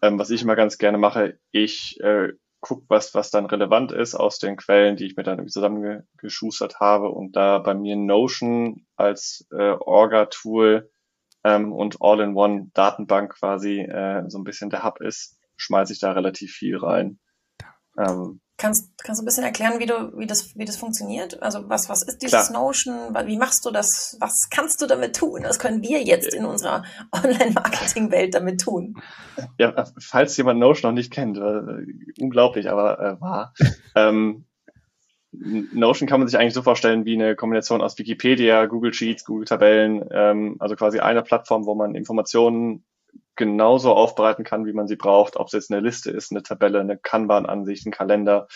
Ähm, 0.00 0.18
was 0.18 0.30
ich 0.30 0.42
immer 0.42 0.56
ganz 0.56 0.78
gerne 0.78 0.96
mache, 0.96 1.38
ich 1.50 2.00
äh, 2.00 2.32
gucke, 2.60 2.86
was, 2.88 3.14
was 3.14 3.30
dann 3.30 3.44
relevant 3.44 3.92
ist 3.92 4.14
aus 4.14 4.38
den 4.38 4.56
Quellen, 4.56 4.96
die 4.96 5.04
ich 5.04 5.16
mir 5.16 5.22
dann 5.22 5.34
irgendwie 5.34 5.52
zusammengeschustert 5.52 6.80
habe 6.80 7.10
und 7.10 7.36
da 7.36 7.58
bei 7.58 7.74
mir 7.74 7.96
Notion 7.96 8.86
als 8.96 9.46
äh, 9.52 9.72
Orga-Tool 9.72 10.90
ähm, 11.44 11.72
und 11.72 11.98
All-in-One-Datenbank 12.00 13.34
quasi 13.34 13.80
äh, 13.80 14.24
so 14.28 14.38
ein 14.38 14.44
bisschen 14.44 14.70
der 14.70 14.82
Hub 14.82 15.00
ist, 15.00 15.38
schmeiße 15.56 15.92
ich 15.92 16.00
da 16.00 16.12
relativ 16.12 16.52
viel 16.52 16.76
rein. 16.78 17.18
Ähm, 17.96 18.40
kannst, 18.56 18.90
kannst 19.02 19.20
du 19.20 19.24
ein 19.24 19.26
bisschen 19.26 19.44
erklären, 19.44 19.78
wie 19.78 19.86
du, 19.86 20.12
wie 20.16 20.26
das, 20.26 20.56
wie 20.56 20.64
das 20.64 20.76
funktioniert? 20.76 21.42
Also 21.42 21.68
was, 21.68 21.88
was 21.88 22.02
ist 22.02 22.22
dieses 22.22 22.48
klar. 22.48 22.64
Notion? 22.64 23.14
Wie 23.26 23.36
machst 23.36 23.64
du 23.66 23.70
das? 23.70 24.16
Was 24.20 24.48
kannst 24.50 24.80
du 24.80 24.86
damit 24.86 25.16
tun? 25.16 25.42
Was 25.44 25.58
können 25.58 25.82
wir 25.82 26.02
jetzt 26.02 26.34
in 26.34 26.44
unserer 26.44 26.84
Online-Marketing-Welt 27.12 28.34
damit 28.34 28.60
tun? 28.60 28.94
Ja, 29.58 29.84
falls 29.98 30.36
jemand 30.36 30.60
Notion 30.60 30.90
noch 30.90 30.94
nicht 30.94 31.12
kennt, 31.12 31.36
äh, 31.36 31.86
unglaublich, 32.20 32.70
aber 32.70 32.98
äh, 32.98 33.20
wahr. 33.20 33.54
ähm, 33.94 34.46
Notion 35.72 36.08
kann 36.08 36.20
man 36.20 36.28
sich 36.28 36.38
eigentlich 36.38 36.54
so 36.54 36.62
vorstellen 36.62 37.04
wie 37.04 37.14
eine 37.14 37.36
Kombination 37.36 37.80
aus 37.80 37.98
Wikipedia, 37.98 38.66
Google 38.66 38.92
Sheets, 38.92 39.24
Google 39.24 39.46
Tabellen, 39.46 40.04
ähm, 40.10 40.56
also 40.58 40.76
quasi 40.76 41.00
eine 41.00 41.22
Plattform, 41.22 41.66
wo 41.66 41.74
man 41.74 41.94
Informationen 41.94 42.84
genauso 43.36 43.92
aufbereiten 43.92 44.44
kann, 44.44 44.66
wie 44.66 44.72
man 44.72 44.86
sie 44.86 44.96
braucht, 44.96 45.36
ob 45.36 45.48
es 45.48 45.52
jetzt 45.52 45.72
eine 45.72 45.80
Liste 45.80 46.10
ist, 46.10 46.30
eine 46.30 46.42
Tabelle, 46.42 46.80
eine 46.80 46.96
Kanban-Ansicht, 46.96 47.86
ein 47.86 47.92
Kalender. 47.92 48.46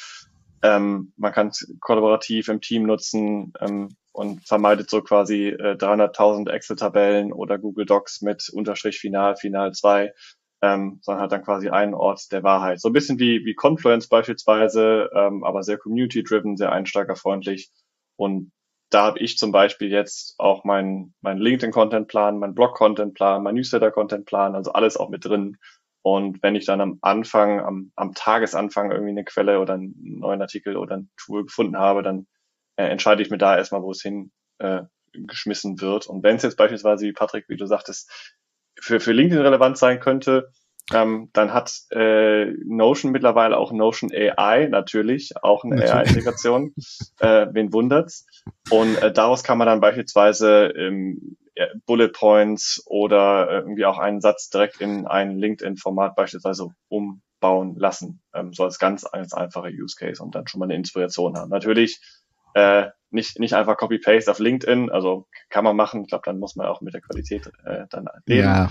Ähm, 0.63 1.13
man 1.17 1.33
kann 1.33 1.49
es 1.49 1.73
kollaborativ 1.81 2.49
im 2.49 2.61
Team 2.61 2.85
nutzen 2.85 3.53
ähm, 3.61 3.97
und 4.13 4.47
vermeidet 4.47 4.91
so 4.91 5.03
quasi 5.03 5.49
äh, 5.49 5.75
300.000 5.75 6.51
Excel-Tabellen 6.51 7.33
oder 7.33 7.59
Google 7.59 7.87
Docs 7.87 8.23
mit 8.23 8.49
Unterstrich 8.51 8.99
Final, 8.99 9.37
Final 9.37 9.73
2, 9.73 10.13
ähm, 10.63 10.99
sondern 11.03 11.23
hat 11.23 11.33
dann 11.33 11.45
quasi 11.45 11.69
einen 11.69 11.95
Ort 11.95 12.33
der 12.33 12.43
Wahrheit. 12.43 12.81
So 12.81 12.89
ein 12.89 12.93
bisschen 12.93 13.19
wie, 13.19 13.45
wie 13.45 13.55
Confluence 13.55 14.09
beispielsweise, 14.09 15.11
ähm, 15.15 15.45
aber 15.45 15.63
sehr 15.63 15.79
community-driven, 15.79 16.57
sehr 16.57 16.73
einsteigerfreundlich 16.73 17.71
und 18.17 18.53
da 18.91 19.05
habe 19.05 19.19
ich 19.19 19.37
zum 19.37 19.53
Beispiel 19.53 19.91
jetzt 19.91 20.35
auch 20.39 20.65
meinen 20.65 21.15
mein 21.21 21.39
LinkedIn-Content-Plan, 21.39 22.39
mein 22.39 22.55
Blog-Content-Plan, 22.55 23.43
mein 23.43 23.55
Newsletter-Content-Plan, 23.55 24.55
also 24.55 24.73
alles 24.73 24.97
auch 24.97 25.11
mit 25.11 25.25
drin. 25.25 25.59
Und 26.03 26.43
wenn 26.43 26.55
ich 26.55 26.65
dann 26.65 26.81
am 26.81 26.99
Anfang, 27.03 27.61
am, 27.61 27.93
am 27.97 28.15
Tagesanfang 28.15 28.91
irgendwie 28.91 29.11
eine 29.11 29.25
Quelle 29.25 29.61
oder 29.61 29.75
einen 29.75 29.95
neuen 30.01 30.41
Artikel 30.41 30.77
oder 30.77 30.97
ein 30.97 31.11
Tool 31.17 31.45
gefunden 31.45 31.77
habe, 31.77 32.03
dann 32.03 32.27
äh, 32.77 32.85
entscheide 32.85 33.23
ich 33.23 33.31
mir 33.31 33.39
da 33.39 33.57
erstmal, 33.57 33.83
wo 33.83 33.91
es 33.91 34.01
hin 34.01 34.33
äh, 34.59 34.83
geschmissen 35.13 35.81
wird. 35.81 36.07
Und 36.07 36.23
wenn 36.23 36.37
es 36.37 36.43
jetzt 36.43 36.57
beispielsweise, 36.57 37.05
wie 37.05 37.13
Patrick, 37.13 37.49
wie 37.49 37.57
du 37.57 37.67
sagtest, 37.67 38.38
für, 38.81 39.01
für 39.01 39.13
LinkedIn 39.13 39.43
relevant 39.43 39.79
sein 39.79 40.01
könnte, 40.01 40.51
ähm, 40.93 41.29
dann 41.35 41.53
hat 41.53 41.73
äh, 41.91 42.47
Notion 42.65 43.13
mittlerweile 43.13 43.59
auch 43.59 43.73
Notion 43.73 44.11
AI 44.13 44.69
natürlich, 44.69 45.33
auch 45.43 45.65
eine 45.65 45.83
AI-Integration. 45.83 46.75
äh, 47.19 47.47
wen 47.53 47.73
wundert's? 47.73 48.27
Und 48.71 48.97
äh, 49.03 49.13
daraus 49.13 49.43
kann 49.43 49.59
man 49.59 49.67
dann 49.67 49.81
beispielsweise 49.81 50.73
ähm, 50.77 51.37
Bullet 51.87 52.09
Points 52.09 52.83
oder 52.87 53.51
irgendwie 53.51 53.85
auch 53.85 53.99
einen 53.99 54.21
Satz 54.21 54.49
direkt 54.49 54.81
in 54.81 55.07
ein 55.07 55.37
LinkedIn-Format 55.37 56.15
beispielsweise 56.15 56.69
umbauen 56.89 57.75
lassen. 57.77 58.23
Ähm, 58.33 58.53
so 58.53 58.65
als 58.65 58.79
ganz, 58.79 59.05
ganz 59.11 59.35
einfacher 59.35 59.69
Use 59.69 59.97
Case 59.99 60.23
und 60.23 60.35
dann 60.35 60.47
schon 60.47 60.61
mal 60.61 60.67
eine 60.67 60.77
Inspiration 60.77 61.37
haben. 61.37 61.51
Natürlich 61.51 62.01
äh, 62.59 62.91
nicht, 63.11 63.39
nicht 63.39 63.55
einfach 63.55 63.77
Copy-Paste 63.77 64.31
auf 64.31 64.39
LinkedIn, 64.39 64.91
also 64.91 65.27
kann 65.49 65.65
man 65.65 65.77
machen. 65.77 66.03
Ich 66.03 66.09
glaube, 66.09 66.23
dann 66.25 66.39
muss 66.39 66.57
man 66.57 66.67
auch 66.67 66.81
mit 66.81 66.95
der 66.95 67.01
Qualität 67.01 67.51
äh, 67.65 67.87
dann 67.91 68.07
leben. 68.27 68.47
Ja. 68.47 68.69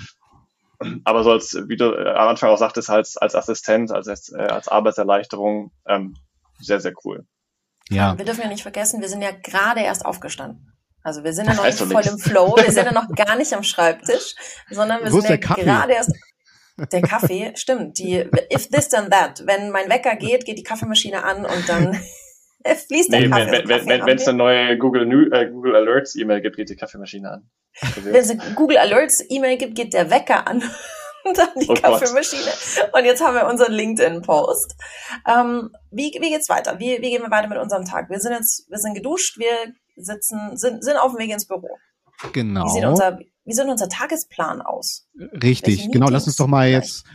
Aber 1.06 1.24
so 1.24 1.32
als, 1.32 1.58
wie 1.68 1.76
du 1.76 1.92
äh, 1.92 2.12
am 2.12 2.28
Anfang 2.28 2.52
auch 2.52 2.58
sagtest, 2.58 2.90
als, 2.90 3.18
als 3.18 3.36
Assistent, 3.36 3.92
als, 3.92 4.32
äh, 4.32 4.38
als 4.38 4.68
Arbeitserleichterung, 4.68 5.72
ähm, 5.88 6.16
sehr, 6.60 6.80
sehr 6.80 6.94
cool. 7.04 7.26
Ja. 7.90 8.18
Wir 8.18 8.26
dürfen 8.26 8.42
ja 8.42 8.48
nicht 8.48 8.62
vergessen, 8.62 9.02
wir 9.02 9.10
sind 9.10 9.22
ja 9.22 9.32
gerade 9.32 9.82
erst 9.82 10.06
aufgestanden. 10.06 10.74
Also 11.04 11.24
wir 11.24 11.34
sind 11.34 11.48
ja 11.48 11.54
noch 11.54 11.64
nicht 11.64 11.80
voll 11.80 12.06
im 12.06 12.20
Flow, 12.20 12.56
wir 12.58 12.72
sind 12.72 12.86
ja 12.86 12.92
noch 12.92 13.08
gar 13.16 13.38
nicht 13.38 13.54
am 13.54 13.64
Schreibtisch, 13.64 14.36
sondern 14.70 15.04
wir 15.04 15.12
Wo 15.12 15.22
sind 15.22 15.30
ja 15.30 15.38
gerade 15.38 15.94
erst 15.94 16.12
der 16.92 17.02
Kaffee, 17.02 17.54
stimmt, 17.56 17.98
die 17.98 18.30
if 18.54 18.70
this 18.70 18.90
then 18.90 19.10
that, 19.10 19.42
wenn 19.46 19.72
mein 19.72 19.90
Wecker 19.90 20.16
geht, 20.16 20.46
geht 20.46 20.58
die 20.58 20.64
Kaffeemaschine 20.64 21.24
an 21.24 21.46
und 21.46 21.70
dann 21.70 22.00
fließt 22.88 23.12
der 23.12 23.22
nee, 23.22 23.30
Kaffee. 23.30 23.52
Wenn 23.52 23.80
es 23.80 23.86
wenn, 23.88 24.06
wenn, 24.06 24.20
eine 24.20 24.34
neue 24.34 24.78
Google, 24.78 25.06
New, 25.06 25.30
äh, 25.32 25.50
Google 25.50 25.76
Alerts 25.76 26.16
E-Mail 26.16 26.42
gibt, 26.42 26.58
geht 26.58 26.70
die 26.70 26.76
Kaffeemaschine 26.76 27.32
an. 27.32 27.50
Wenn 28.04 28.16
es 28.16 28.30
eine 28.32 28.42
Google 28.56 28.78
Alerts 28.78 29.24
E-Mail 29.30 29.58
gibt, 29.58 29.76
geht 29.76 29.94
der 29.94 30.10
Wecker 30.10 30.48
an 30.48 30.64
und 31.24 31.38
dann 31.38 31.50
die 31.62 31.70
oh 31.70 31.74
Kaffeemaschine. 31.76 32.42
Gott. 32.42 32.94
Und 32.94 33.06
jetzt 33.06 33.24
haben 33.24 33.36
wir 33.36 33.48
unseren 33.48 33.74
LinkedIn-Post. 33.74 34.76
Ähm, 35.28 35.70
wie, 35.92 36.12
wie 36.20 36.30
geht's 36.30 36.50
weiter? 36.50 36.80
Wie, 36.80 36.98
wie 37.02 37.10
gehen 37.12 37.22
wir 37.22 37.32
weiter 37.32 37.48
mit 37.48 37.60
unserem 37.60 37.86
Tag? 37.86 38.10
Wir 38.10 38.20
sind 38.20 38.34
jetzt, 38.34 38.66
wir 38.70 38.78
sind 38.78 38.96
geduscht, 38.96 39.38
wir 39.38 39.74
sitzen, 39.96 40.58
sind, 40.58 40.84
sind 40.84 40.98
auf 40.98 41.12
dem 41.12 41.20
Weg 41.20 41.32
ins 41.32 41.48
Büro. 41.48 41.78
Genau. 42.34 42.66
Wie 42.66 42.70
sieht 42.70 42.86
unser, 42.86 43.20
wie 43.46 43.54
sieht 43.54 43.66
unser 43.66 43.90
Tagesplan 43.90 44.62
aus? 44.62 45.08
Richtig, 45.44 45.92
genau. 45.92 46.10
Lass 46.10 46.26
uns 46.26 46.36
doch 46.38 46.48
mal 46.48 46.68
jetzt 46.68 47.06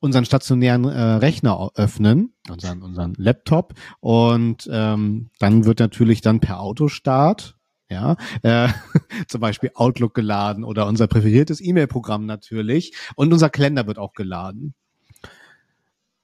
unseren 0.00 0.24
stationären 0.24 0.84
äh, 0.84 1.00
Rechner 1.00 1.70
öffnen, 1.74 2.32
unseren, 2.48 2.82
unseren 2.82 3.14
Laptop 3.16 3.74
und 4.00 4.68
ähm, 4.72 5.30
dann 5.38 5.64
wird 5.64 5.78
natürlich 5.78 6.20
dann 6.22 6.40
per 6.40 6.60
Autostart 6.60 7.56
ja, 7.90 8.16
äh, 8.42 8.68
zum 9.28 9.40
Beispiel 9.40 9.72
Outlook 9.74 10.14
geladen 10.14 10.64
oder 10.64 10.86
unser 10.86 11.06
präferiertes 11.06 11.60
E-Mail-Programm 11.60 12.24
natürlich 12.24 12.94
und 13.16 13.32
unser 13.32 13.50
Kalender 13.50 13.86
wird 13.86 13.98
auch 13.98 14.14
geladen. 14.14 14.74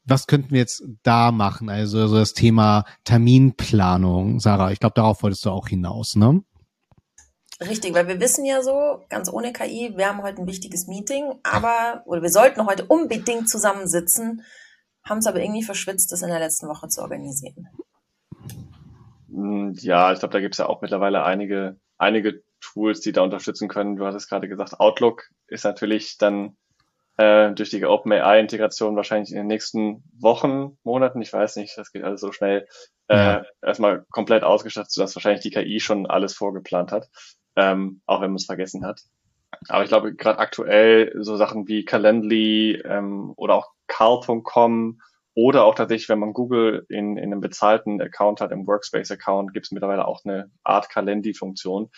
Was 0.04 0.28
könnten 0.28 0.52
wir 0.52 0.60
jetzt 0.60 0.84
da 1.02 1.32
machen? 1.32 1.68
Also, 1.68 2.00
also 2.00 2.16
das 2.16 2.32
Thema 2.32 2.84
Terminplanung, 3.02 4.38
Sarah, 4.38 4.70
ich 4.70 4.78
glaube, 4.78 4.94
darauf 4.94 5.24
wolltest 5.24 5.44
du 5.44 5.50
auch 5.50 5.66
hinaus, 5.66 6.14
ne? 6.14 6.42
Richtig, 7.60 7.94
weil 7.94 8.06
wir 8.06 8.20
wissen 8.20 8.44
ja 8.44 8.62
so, 8.62 9.06
ganz 9.08 9.32
ohne 9.32 9.52
KI, 9.52 9.94
wir 9.96 10.08
haben 10.08 10.22
heute 10.22 10.42
ein 10.42 10.46
wichtiges 10.46 10.88
Meeting, 10.88 11.32
aber, 11.42 12.02
oder 12.04 12.20
wir 12.20 12.28
sollten 12.28 12.66
heute 12.66 12.84
unbedingt 12.84 13.48
zusammensitzen, 13.48 14.42
haben 15.02 15.18
es 15.18 15.26
aber 15.26 15.40
irgendwie 15.40 15.62
verschwitzt, 15.62 16.12
das 16.12 16.20
in 16.20 16.28
der 16.28 16.38
letzten 16.38 16.68
Woche 16.68 16.88
zu 16.88 17.00
organisieren. 17.00 17.68
Hm, 19.30 19.72
ja, 19.78 20.12
ich 20.12 20.18
glaube, 20.18 20.32
da 20.32 20.40
gibt 20.40 20.54
es 20.54 20.58
ja 20.58 20.66
auch 20.66 20.82
mittlerweile 20.82 21.24
einige, 21.24 21.80
einige 21.96 22.42
Tools, 22.60 23.00
die 23.00 23.12
da 23.12 23.22
unterstützen 23.22 23.68
können. 23.68 23.96
Du 23.96 24.04
hattest 24.04 24.28
gerade 24.28 24.48
gesagt, 24.48 24.78
Outlook 24.78 25.30
ist 25.46 25.64
natürlich 25.64 26.18
dann 26.18 26.58
äh, 27.16 27.52
durch 27.52 27.70
die 27.70 27.86
OpenAI-Integration 27.86 28.96
wahrscheinlich 28.96 29.30
in 29.30 29.38
den 29.38 29.46
nächsten 29.46 30.04
Wochen, 30.20 30.76
Monaten, 30.82 31.22
ich 31.22 31.32
weiß 31.32 31.56
nicht, 31.56 31.78
das 31.78 31.90
geht 31.90 32.04
alles 32.04 32.20
so 32.20 32.32
schnell, 32.32 32.68
äh, 33.08 33.16
ja. 33.16 33.44
erstmal 33.62 34.04
komplett 34.10 34.42
ausgestattet, 34.42 34.90
sodass 34.90 35.16
wahrscheinlich 35.16 35.40
die 35.40 35.50
KI 35.50 35.80
schon 35.80 36.06
alles 36.06 36.34
vorgeplant 36.34 36.92
hat 36.92 37.08
ähm, 37.56 38.00
auch 38.06 38.20
wenn 38.20 38.30
man 38.30 38.36
es 38.36 38.46
vergessen 38.46 38.84
hat. 38.84 39.02
Aber 39.68 39.82
ich 39.82 39.88
glaube, 39.88 40.14
gerade 40.14 40.38
aktuell 40.38 41.12
so 41.20 41.36
Sachen 41.36 41.66
wie 41.68 41.84
Calendly 41.84 42.82
ähm, 42.84 43.32
oder 43.36 43.54
auch 43.54 43.72
Carl.com 43.86 45.00
oder 45.34 45.64
auch 45.64 45.74
tatsächlich, 45.74 46.08
wenn 46.08 46.18
man 46.18 46.32
Google 46.32 46.86
in, 46.88 47.16
in 47.16 47.24
einem 47.24 47.40
bezahlten 47.40 48.00
Account 48.00 48.40
hat, 48.40 48.52
im 48.52 48.66
Workspace-Account, 48.66 49.52
gibt 49.52 49.66
es 49.66 49.72
mittlerweile 49.72 50.06
auch 50.06 50.24
eine 50.24 50.50
Art 50.62 50.88
Calendly-Funktion, 50.88 51.90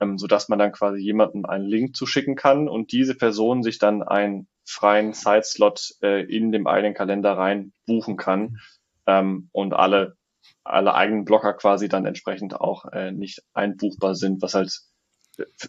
ähm, 0.00 0.18
sodass 0.18 0.48
man 0.48 0.58
dann 0.58 0.72
quasi 0.72 1.00
jemandem 1.00 1.44
einen 1.46 1.66
Link 1.66 1.96
zuschicken 1.96 2.36
kann 2.36 2.68
und 2.68 2.92
diese 2.92 3.14
Person 3.14 3.62
sich 3.62 3.78
dann 3.78 4.02
einen 4.02 4.48
freien 4.64 5.12
Side-Slot 5.12 5.94
äh, 6.02 6.22
in 6.24 6.52
dem 6.52 6.66
eigenen 6.66 6.94
Kalender 6.94 7.36
rein 7.36 7.72
buchen 7.86 8.16
kann 8.16 8.58
ähm, 9.06 9.48
und 9.52 9.74
alle 9.74 10.16
alle 10.64 10.94
eigenen 10.94 11.24
Blocker 11.24 11.54
quasi 11.54 11.88
dann 11.88 12.06
entsprechend 12.06 12.60
auch 12.60 12.86
äh, 12.92 13.12
nicht 13.12 13.42
einbuchbar 13.52 14.14
sind, 14.14 14.42
was 14.42 14.54
halt 14.54 14.80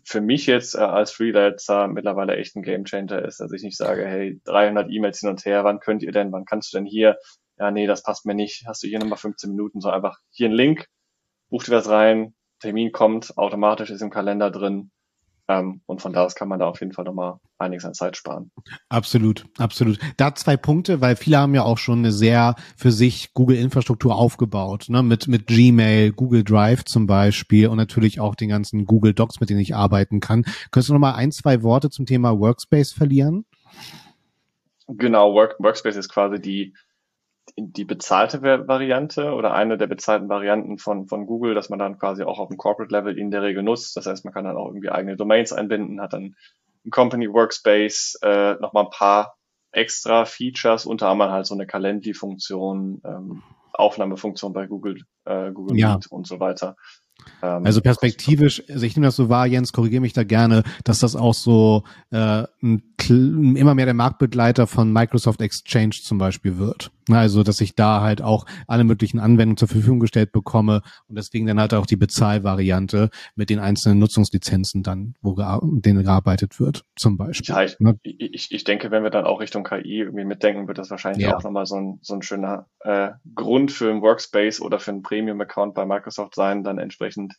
für 0.03 0.21
mich 0.21 0.45
jetzt 0.45 0.75
äh, 0.75 0.79
als 0.79 1.11
Freelancer 1.11 1.87
mittlerweile 1.87 2.37
echt 2.37 2.55
ein 2.55 2.63
Gamechanger 2.63 3.23
ist, 3.23 3.39
dass 3.39 3.51
ich 3.51 3.63
nicht 3.63 3.77
sage, 3.77 4.05
hey, 4.05 4.39
300 4.45 4.89
E-Mails 4.89 5.19
hin 5.19 5.29
und 5.29 5.45
her, 5.45 5.63
wann 5.63 5.79
könnt 5.79 6.03
ihr 6.03 6.11
denn, 6.11 6.31
wann 6.31 6.45
kannst 6.45 6.73
du 6.73 6.77
denn 6.77 6.85
hier? 6.85 7.17
Ja, 7.57 7.71
nee, 7.71 7.87
das 7.87 8.03
passt 8.03 8.25
mir 8.25 8.35
nicht. 8.35 8.65
Hast 8.67 8.83
du 8.83 8.87
hier 8.87 8.99
nochmal 8.99 9.17
15 9.17 9.49
Minuten, 9.49 9.81
so 9.81 9.89
einfach 9.89 10.19
hier 10.29 10.49
ein 10.49 10.53
Link, 10.53 10.87
buch 11.49 11.63
dir 11.63 11.71
was 11.71 11.89
rein, 11.89 12.35
Termin 12.59 12.91
kommt, 12.91 13.37
automatisch 13.37 13.89
ist 13.89 14.01
im 14.01 14.09
Kalender 14.09 14.51
drin 14.51 14.91
und 15.47 16.01
von 16.01 16.11
da 16.11 16.25
aus 16.25 16.35
kann 16.35 16.49
man 16.49 16.59
da 16.59 16.67
auf 16.67 16.81
jeden 16.81 16.91
Fall 16.91 17.05
nochmal 17.05 17.39
einiges 17.57 17.85
an 17.85 17.93
Zeit 17.93 18.17
sparen. 18.17 18.51
Absolut, 18.89 19.45
absolut. 19.57 19.97
Da 20.17 20.35
zwei 20.35 20.57
Punkte, 20.57 20.99
weil 20.99 21.15
viele 21.15 21.37
haben 21.37 21.55
ja 21.55 21.63
auch 21.63 21.77
schon 21.77 21.99
eine 21.99 22.11
sehr 22.11 22.55
für 22.75 22.91
sich 22.91 23.33
Google-Infrastruktur 23.33 24.15
aufgebaut, 24.15 24.87
ne? 24.89 25.03
mit, 25.03 25.29
mit 25.29 25.47
Gmail, 25.47 26.11
Google 26.11 26.43
Drive 26.43 26.83
zum 26.83 27.07
Beispiel 27.07 27.69
und 27.69 27.77
natürlich 27.77 28.19
auch 28.19 28.35
den 28.35 28.49
ganzen 28.49 28.85
Google 28.85 29.13
Docs, 29.13 29.39
mit 29.39 29.49
denen 29.49 29.61
ich 29.61 29.73
arbeiten 29.73 30.19
kann. 30.19 30.43
Könntest 30.71 30.89
du 30.89 30.93
nochmal 30.93 31.15
ein, 31.15 31.31
zwei 31.31 31.63
Worte 31.63 31.89
zum 31.89 32.05
Thema 32.05 32.37
Workspace 32.37 32.91
verlieren? 32.91 33.45
Genau, 34.87 35.33
Work, 35.33 35.55
Workspace 35.59 35.95
ist 35.95 36.09
quasi 36.09 36.41
die 36.41 36.73
die 37.59 37.85
bezahlte 37.85 38.43
Variante 38.43 39.33
oder 39.33 39.53
eine 39.53 39.77
der 39.77 39.87
bezahlten 39.87 40.29
Varianten 40.29 40.77
von, 40.77 41.07
von 41.07 41.25
Google, 41.25 41.55
dass 41.55 41.69
man 41.69 41.79
dann 41.79 41.97
quasi 41.97 42.23
auch 42.23 42.37
auf 42.37 42.49
dem 42.49 42.57
Corporate 42.57 42.93
Level 42.93 43.17
in 43.17 43.31
der 43.31 43.41
Regel 43.41 43.63
nutzt. 43.63 43.97
Das 43.97 44.05
heißt, 44.05 44.25
man 44.25 44.33
kann 44.33 44.45
dann 44.45 44.57
auch 44.57 44.67
irgendwie 44.67 44.89
eigene 44.89 45.17
Domains 45.17 45.51
einbinden, 45.51 45.99
hat 45.99 46.13
dann 46.13 46.35
ein 46.85 46.91
Company 46.91 47.27
Workspace, 47.27 48.19
äh, 48.21 48.53
nochmal 48.61 48.85
ein 48.85 48.91
paar 48.91 49.37
extra 49.71 50.25
Features, 50.25 50.85
unter 50.85 51.09
anderem 51.09 51.31
halt 51.31 51.47
so 51.47 51.55
eine 51.55 51.65
Calendly-Funktion, 51.65 53.01
ähm, 53.03 53.43
Aufnahmefunktion 53.73 54.53
bei 54.53 54.67
Google, 54.67 55.01
äh, 55.25 55.51
Google 55.51 55.77
ja. 55.77 55.93
Meet 55.95 56.07
und 56.07 56.27
so 56.27 56.39
weiter. 56.39 56.75
Ähm, 57.41 57.65
also 57.65 57.81
perspektivisch, 57.81 58.63
also 58.69 58.85
ich 58.85 58.95
nehme 58.95 59.07
das 59.07 59.15
so 59.15 59.29
wahr, 59.29 59.47
Jens, 59.47 59.73
korrigiere 59.73 60.01
mich 60.01 60.13
da 60.13 60.23
gerne, 60.23 60.63
dass 60.83 60.99
das 60.99 61.15
auch 61.15 61.33
so 61.33 61.83
äh, 62.11 62.43
ein, 62.61 62.83
immer 63.55 63.73
mehr 63.73 63.85
der 63.85 63.93
Marktbegleiter 63.95 64.67
von 64.67 64.91
Microsoft 64.93 65.41
Exchange 65.41 65.95
zum 66.01 66.19
Beispiel 66.19 66.57
wird. 66.57 66.91
Also, 67.15 67.43
dass 67.43 67.61
ich 67.61 67.75
da 67.75 68.01
halt 68.01 68.21
auch 68.21 68.45
alle 68.67 68.83
möglichen 68.83 69.19
Anwendungen 69.19 69.57
zur 69.57 69.67
Verfügung 69.67 69.99
gestellt 69.99 70.31
bekomme 70.31 70.81
und 71.07 71.17
deswegen 71.17 71.45
dann 71.45 71.59
halt 71.59 71.73
auch 71.73 71.85
die 71.85 71.95
Bezahlvariante 71.95 73.09
mit 73.35 73.49
den 73.49 73.59
einzelnen 73.59 73.99
Nutzungslizenzen 73.99 74.83
dann, 74.83 75.15
wo 75.21 75.35
denen 75.61 76.03
gearbeitet 76.03 76.59
wird, 76.59 76.85
zum 76.95 77.17
Beispiel. 77.17 77.55
Ja, 77.55 77.63
ich, 77.63 77.79
ne? 77.79 77.99
ich, 78.03 78.51
ich 78.51 78.63
denke, 78.63 78.91
wenn 78.91 79.03
wir 79.03 79.09
dann 79.09 79.25
auch 79.25 79.39
Richtung 79.39 79.63
KI 79.63 79.99
irgendwie 79.99 80.25
mitdenken, 80.25 80.67
wird 80.67 80.77
das 80.77 80.89
wahrscheinlich 80.89 81.25
ja. 81.25 81.37
auch 81.37 81.43
nochmal 81.43 81.65
so 81.65 81.75
ein, 81.75 81.99
so 82.01 82.13
ein 82.13 82.21
schöner 82.21 82.67
äh, 82.81 83.09
Grund 83.35 83.71
für 83.71 83.89
einen 83.89 84.01
Workspace 84.01 84.61
oder 84.61 84.79
für 84.79 84.91
einen 84.91 85.01
Premium-Account 85.01 85.73
bei 85.73 85.85
Microsoft 85.85 86.35
sein, 86.35 86.63
dann 86.63 86.77
entsprechend 86.77 87.35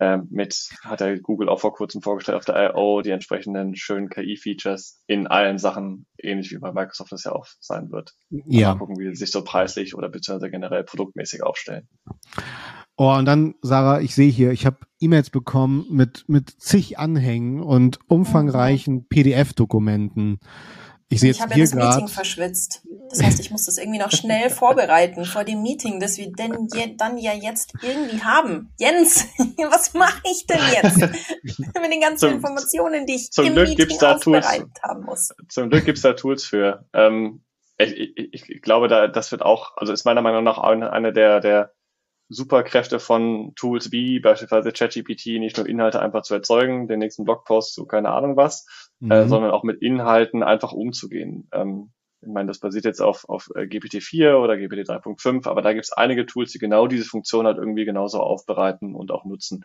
ähm, 0.00 0.28
mit, 0.30 0.70
hat 0.82 1.00
er 1.00 1.18
Google 1.20 1.48
auch 1.48 1.60
vor 1.60 1.72
kurzem 1.72 2.02
vorgestellt 2.02 2.36
auf 2.36 2.44
der 2.44 2.70
I.O., 2.70 3.02
die 3.02 3.10
entsprechenden 3.10 3.76
schönen 3.76 4.08
KI-Features 4.08 5.02
in 5.06 5.26
allen 5.26 5.58
Sachen, 5.58 6.06
ähnlich 6.18 6.50
wie 6.50 6.58
bei 6.58 6.72
Microsoft 6.72 7.12
das 7.12 7.24
ja 7.24 7.32
auch 7.32 7.46
sein 7.60 7.90
wird. 7.90 8.14
Ja. 8.30 8.74
Mal 8.74 8.78
gucken, 8.78 8.98
wie 8.98 9.08
sie 9.10 9.16
sich 9.16 9.30
so 9.30 9.44
preislich 9.44 9.94
oder 9.94 10.08
beziehungsweise 10.08 10.50
generell 10.50 10.84
produktmäßig 10.84 11.42
aufstellen. 11.42 11.88
Oh, 12.96 13.12
und 13.12 13.24
dann, 13.24 13.54
Sarah, 13.60 14.00
ich 14.00 14.14
sehe 14.14 14.30
hier, 14.30 14.52
ich 14.52 14.66
habe 14.66 14.78
E-Mails 15.00 15.30
bekommen 15.30 15.86
mit, 15.90 16.24
mit 16.28 16.50
zig 16.50 16.98
Anhängen 16.98 17.60
und 17.60 17.98
umfangreichen 18.06 19.08
PDF-Dokumenten. 19.08 20.38
Ich 21.14 21.20
sehe 21.20 21.30
Ich 21.30 21.36
jetzt 21.38 21.42
habe 21.42 21.50
ja 21.52 21.54
hier 21.56 21.64
das 21.64 21.74
Meeting 21.74 21.90
gerade. 22.00 22.08
verschwitzt. 22.12 22.82
Das 23.10 23.22
heißt, 23.22 23.40
ich 23.40 23.50
muss 23.50 23.64
das 23.64 23.78
irgendwie 23.78 23.98
noch 23.98 24.10
schnell 24.10 24.50
vorbereiten 24.50 25.24
vor 25.24 25.44
dem 25.44 25.62
Meeting, 25.62 26.00
das 26.00 26.18
wir 26.18 26.32
denn 26.32 26.68
je, 26.74 26.94
dann 26.96 27.16
ja 27.18 27.32
jetzt 27.32 27.72
irgendwie 27.82 28.22
haben. 28.22 28.72
Jens, 28.78 29.26
was 29.70 29.94
mache 29.94 30.20
ich 30.30 30.46
denn 30.46 30.58
jetzt 30.72 30.96
mit 31.80 31.92
den 31.92 32.00
ganzen 32.00 32.18
Zum- 32.28 32.32
Informationen, 32.34 33.06
die 33.06 33.14
ich 33.14 33.30
zum 33.30 33.46
im 33.46 33.52
Glück 33.54 33.68
Meeting 33.68 33.86
gibt's 33.86 33.98
da 33.98 34.14
Tools. 34.18 34.46
haben 34.82 35.04
muss? 35.04 35.28
Zum 35.48 35.70
Glück 35.70 35.84
gibt's 35.84 36.02
da 36.02 36.14
Tools 36.14 36.44
für. 36.44 36.86
Ähm, 36.92 37.44
ich, 37.78 37.92
ich, 38.16 38.48
ich 38.50 38.62
glaube, 38.62 38.88
da, 38.88 39.08
das 39.08 39.32
wird 39.32 39.42
auch, 39.42 39.76
also 39.76 39.92
ist 39.92 40.04
meiner 40.04 40.22
Meinung 40.22 40.44
nach 40.44 40.58
eine, 40.58 40.92
eine 40.92 41.12
der, 41.12 41.40
der 41.40 41.72
Superkräfte 42.28 43.00
von 43.00 43.52
Tools 43.54 43.92
wie 43.92 44.18
beispielsweise 44.18 44.72
ChatGPT, 44.72 45.26
nicht 45.38 45.56
nur 45.58 45.68
Inhalte 45.68 46.00
einfach 46.00 46.22
zu 46.22 46.34
erzeugen, 46.34 46.88
den 46.88 46.98
nächsten 47.00 47.24
Blogpost 47.24 47.74
zu 47.74 47.84
keine 47.86 48.10
Ahnung 48.10 48.36
was, 48.36 48.66
äh, 49.10 49.24
Mhm. 49.24 49.28
sondern 49.28 49.50
auch 49.50 49.64
mit 49.64 49.82
Inhalten 49.82 50.42
einfach 50.42 50.72
umzugehen. 50.72 51.48
Ähm, 51.52 51.90
ich 52.20 52.28
meine, 52.28 52.48
das 52.48 52.58
basiert 52.58 52.86
jetzt 52.86 53.02
auf, 53.02 53.28
auf 53.28 53.50
äh, 53.54 53.66
GPT-4 53.66 54.36
oder 54.36 54.56
GPT 54.56 54.88
3.5, 54.88 55.46
aber 55.46 55.60
da 55.62 55.72
gibt's 55.74 55.92
einige 55.92 56.24
Tools, 56.26 56.52
die 56.52 56.58
genau 56.58 56.86
diese 56.86 57.04
Funktion 57.04 57.46
halt 57.46 57.58
irgendwie 57.58 57.84
genauso 57.84 58.20
aufbereiten 58.20 58.94
und 58.94 59.10
auch 59.10 59.24
nutzen. 59.24 59.64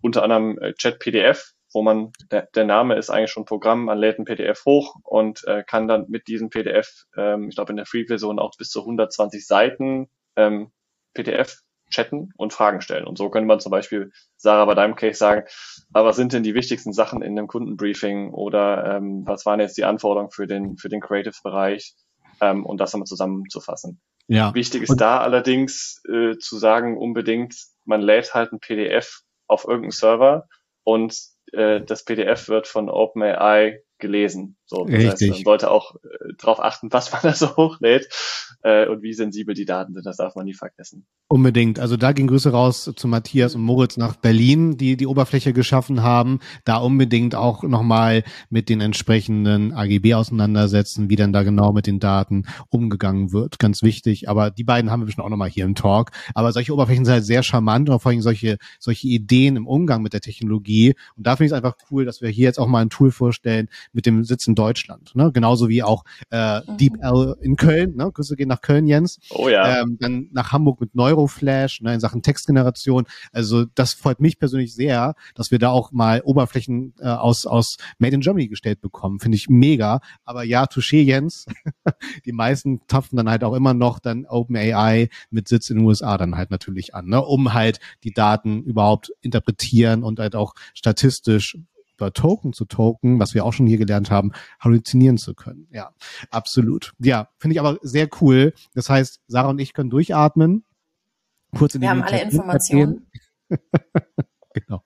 Unter 0.00 0.24
anderem 0.24 0.58
äh, 0.58 0.72
ChatPDF, 0.72 1.52
wo 1.72 1.82
man, 1.82 2.10
der, 2.30 2.48
der 2.54 2.64
Name 2.64 2.96
ist 2.96 3.08
eigentlich 3.08 3.30
schon 3.30 3.44
Programm, 3.44 3.84
man 3.84 3.98
lädt 3.98 4.18
ein 4.18 4.24
PDF 4.24 4.64
hoch 4.66 4.96
und 5.04 5.44
äh, 5.46 5.62
kann 5.64 5.86
dann 5.86 6.06
mit 6.08 6.26
diesem 6.26 6.50
PDF, 6.50 7.04
ähm, 7.16 7.48
ich 7.48 7.54
glaube 7.54 7.72
in 7.72 7.76
der 7.76 7.86
Free-Version 7.86 8.40
auch 8.40 8.56
bis 8.58 8.70
zu 8.70 8.80
120 8.80 9.46
Seiten 9.46 10.08
ähm, 10.36 10.72
PDF 11.14 11.62
chatten 11.92 12.30
und 12.36 12.52
Fragen 12.52 12.80
stellen. 12.80 13.06
Und 13.06 13.18
so 13.18 13.30
könnte 13.30 13.46
man 13.46 13.60
zum 13.60 13.70
Beispiel, 13.70 14.10
Sarah, 14.36 14.64
bei 14.64 14.74
deinem 14.74 14.96
Case 14.96 15.18
sagen, 15.18 15.44
aber 15.92 16.08
was 16.08 16.16
sind 16.16 16.32
denn 16.32 16.42
die 16.42 16.54
wichtigsten 16.54 16.92
Sachen 16.92 17.22
in 17.22 17.38
einem 17.38 17.46
Kundenbriefing 17.46 18.32
oder 18.32 18.96
ähm, 18.96 19.22
was 19.26 19.46
waren 19.46 19.60
jetzt 19.60 19.76
die 19.76 19.84
Anforderungen 19.84 20.30
für 20.30 20.46
den, 20.46 20.76
für 20.76 20.88
den 20.88 21.00
Creative-Bereich 21.00 21.94
ähm, 22.40 22.66
und 22.66 22.78
das 22.78 22.94
einmal 22.94 23.06
zusammenzufassen. 23.06 24.00
Ja. 24.26 24.54
Wichtig 24.54 24.82
ist 24.82 24.90
Und- 24.90 25.00
da 25.00 25.20
allerdings 25.20 26.02
äh, 26.08 26.36
zu 26.38 26.58
sagen, 26.58 26.96
unbedingt, 26.96 27.54
man 27.84 28.00
lädt 28.00 28.34
halt 28.34 28.52
ein 28.52 28.60
PDF 28.60 29.20
auf 29.46 29.64
irgendeinen 29.64 29.90
Server 29.92 30.48
und 30.84 31.16
äh, 31.52 31.80
das 31.82 32.04
PDF 32.04 32.48
wird 32.48 32.66
von 32.66 32.88
OpenAI 32.88 33.82
gelesen. 34.02 34.56
So, 34.66 34.84
das 34.84 34.94
heißt, 34.96 35.22
Richtig. 35.22 35.30
man 35.30 35.44
sollte 35.44 35.70
auch 35.70 35.94
äh, 35.96 36.34
darauf 36.38 36.60
achten, 36.60 36.92
was 36.92 37.10
man 37.10 37.20
da 37.22 37.32
so 37.32 37.56
hochlädt 37.56 38.08
äh, 38.62 38.86
und 38.86 39.02
wie 39.02 39.14
sensibel 39.14 39.54
die 39.54 39.64
Daten 39.64 39.94
sind. 39.94 40.04
Das 40.04 40.18
darf 40.18 40.34
man 40.34 40.44
nie 40.44 40.52
vergessen. 40.52 41.06
Unbedingt. 41.28 41.78
Also 41.78 41.96
da 41.96 42.12
gehen 42.12 42.26
Grüße 42.26 42.50
raus 42.50 42.92
zu 42.94 43.08
Matthias 43.08 43.54
und 43.54 43.62
Moritz 43.62 43.96
nach 43.96 44.16
Berlin, 44.16 44.76
die 44.76 44.98
die 44.98 45.06
Oberfläche 45.06 45.54
geschaffen 45.54 46.02
haben. 46.02 46.40
Da 46.64 46.76
unbedingt 46.76 47.34
auch 47.34 47.62
nochmal 47.62 48.24
mit 48.50 48.68
den 48.68 48.82
entsprechenden 48.82 49.72
AGB 49.72 50.14
auseinandersetzen, 50.14 51.08
wie 51.08 51.16
dann 51.16 51.32
da 51.32 51.42
genau 51.42 51.72
mit 51.72 51.86
den 51.86 52.00
Daten 52.00 52.44
umgegangen 52.68 53.32
wird. 53.32 53.58
Ganz 53.58 53.82
wichtig. 53.82 54.28
Aber 54.28 54.50
die 54.50 54.64
beiden 54.64 54.90
haben 54.90 55.00
wir 55.00 55.06
bestimmt 55.06 55.24
auch 55.24 55.30
nochmal 55.30 55.48
hier 55.48 55.64
im 55.64 55.74
Talk. 55.74 56.10
Aber 56.34 56.52
solche 56.52 56.74
Oberflächen 56.74 57.04
sind 57.04 57.14
halt 57.14 57.24
sehr 57.24 57.42
charmant 57.42 57.88
und 57.88 58.00
vor 58.00 58.10
allem 58.10 58.20
solche, 58.20 58.58
solche 58.78 59.06
Ideen 59.06 59.56
im 59.56 59.66
Umgang 59.66 60.02
mit 60.02 60.12
der 60.12 60.20
Technologie. 60.20 60.94
Und 61.16 61.26
da 61.26 61.36
finde 61.36 61.46
ich 61.46 61.52
es 61.52 61.56
einfach 61.56 61.76
cool, 61.90 62.04
dass 62.04 62.20
wir 62.20 62.28
hier 62.28 62.46
jetzt 62.46 62.58
auch 62.58 62.66
mal 62.66 62.82
ein 62.82 62.90
Tool 62.90 63.12
vorstellen 63.12 63.68
mit 63.92 64.06
dem 64.06 64.24
Sitz 64.24 64.46
in 64.46 64.54
Deutschland. 64.54 65.14
Ne? 65.14 65.30
Genauso 65.32 65.68
wie 65.68 65.82
auch 65.82 66.04
äh, 66.30 66.60
Mhm. 66.62 66.76
DeepL 66.76 67.36
in 67.40 67.56
Köln. 67.56 67.96
Ne? 67.96 68.10
Grüße 68.12 68.36
gehen 68.36 68.48
nach 68.48 68.60
Köln, 68.60 68.86
Jens 68.86 69.18
Oh 69.30 69.48
ja. 69.48 69.80
ähm, 69.82 69.96
dann 70.00 70.28
nach 70.32 70.52
Hamburg 70.52 70.80
mit 70.80 70.94
Neuroflash 70.94 71.80
ne, 71.82 71.94
in 71.94 72.00
Sachen 72.00 72.22
Textgeneration. 72.22 73.04
Also 73.32 73.64
das 73.74 73.94
freut 73.94 74.20
mich 74.20 74.38
persönlich 74.38 74.74
sehr, 74.74 75.14
dass 75.34 75.50
wir 75.50 75.58
da 75.58 75.70
auch 75.70 75.92
mal 75.92 76.20
Oberflächen 76.24 76.94
äh, 77.00 77.06
aus, 77.08 77.46
aus 77.46 77.76
Made 77.98 78.14
in 78.14 78.20
Germany 78.20 78.48
gestellt 78.48 78.80
bekommen. 78.80 79.18
Finde 79.20 79.36
ich 79.36 79.48
mega. 79.48 80.00
Aber 80.24 80.42
ja, 80.44 80.64
Touché, 80.64 81.02
Jens. 81.02 81.46
Die 82.24 82.32
meisten 82.32 82.80
tapfen 82.86 83.16
dann 83.16 83.28
halt 83.28 83.44
auch 83.44 83.54
immer 83.54 83.74
noch 83.74 83.98
dann 83.98 84.26
OpenAI 84.26 85.08
mit 85.30 85.48
Sitz 85.48 85.70
in 85.70 85.78
den 85.78 85.86
USA 85.86 86.16
dann 86.18 86.36
halt 86.36 86.50
natürlich 86.50 86.94
an, 86.94 87.06
ne, 87.06 87.22
um 87.22 87.52
halt 87.54 87.80
die 88.04 88.12
Daten 88.12 88.62
überhaupt 88.62 89.12
interpretieren 89.20 90.02
und 90.02 90.18
halt 90.18 90.34
auch 90.36 90.54
statistisch 90.74 91.56
über 92.02 92.12
Token 92.12 92.52
zu 92.52 92.64
Token, 92.64 93.20
was 93.20 93.32
wir 93.34 93.44
auch 93.44 93.52
schon 93.52 93.66
hier 93.66 93.78
gelernt 93.78 94.10
haben, 94.10 94.32
halluzinieren 94.58 95.18
zu 95.18 95.34
können. 95.34 95.68
Ja, 95.70 95.92
absolut. 96.30 96.92
Ja, 96.98 97.28
finde 97.38 97.54
ich 97.54 97.60
aber 97.60 97.78
sehr 97.82 98.08
cool. 98.20 98.54
Das 98.74 98.90
heißt, 98.90 99.20
Sarah 99.28 99.50
und 99.50 99.60
ich 99.60 99.72
können 99.72 99.90
durchatmen. 99.90 100.64
Kurz 101.56 101.76
in 101.76 101.80
Wir 101.80 101.86
die 101.86 101.90
haben 101.90 102.02
alle 102.02 102.22
Informationen. 102.22 103.06
Genau. 104.54 104.82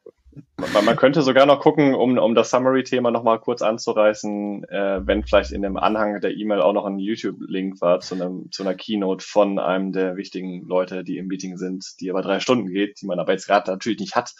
Man, 0.59 0.85
man 0.85 0.97
könnte 0.97 1.23
sogar 1.23 1.45
noch 1.45 1.59
gucken, 1.59 1.97
um, 1.97 2.19
um 2.19 2.35
das 2.37 2.51
Summary-Thema 2.51 3.11
nochmal 3.11 3.41
kurz 3.41 3.63
anzureißen, 3.63 4.63
äh, 4.69 5.01
wenn 5.05 5.25
vielleicht 5.25 5.51
in 5.51 5.63
dem 5.63 5.77
Anhang 5.77 6.21
der 6.21 6.37
E-Mail 6.37 6.61
auch 6.61 6.73
noch 6.73 6.85
ein 6.85 7.01
YouTube-Link 7.01 7.81
war 7.81 7.99
zu, 7.99 8.15
einem, 8.15 8.53
zu 8.53 8.63
einer 8.63 8.77
Keynote 8.77 9.27
von 9.27 9.59
einem 9.59 9.91
der 9.91 10.17
wichtigen 10.17 10.65
Leute, 10.65 11.03
die 11.03 11.19
im 11.19 11.27
Meeting 11.27 11.57
sind, 11.57 11.97
die 11.99 12.11
aber 12.11 12.23
drei 12.23 12.39
Stunden 12.39 12.69
geht, 12.69 13.01
die 13.01 13.07
man 13.07 13.19
aber 13.19 13.33
jetzt 13.33 13.49
gerade 13.49 13.73
natürlich 13.73 13.99
nicht 13.99 14.15
hat. 14.15 14.35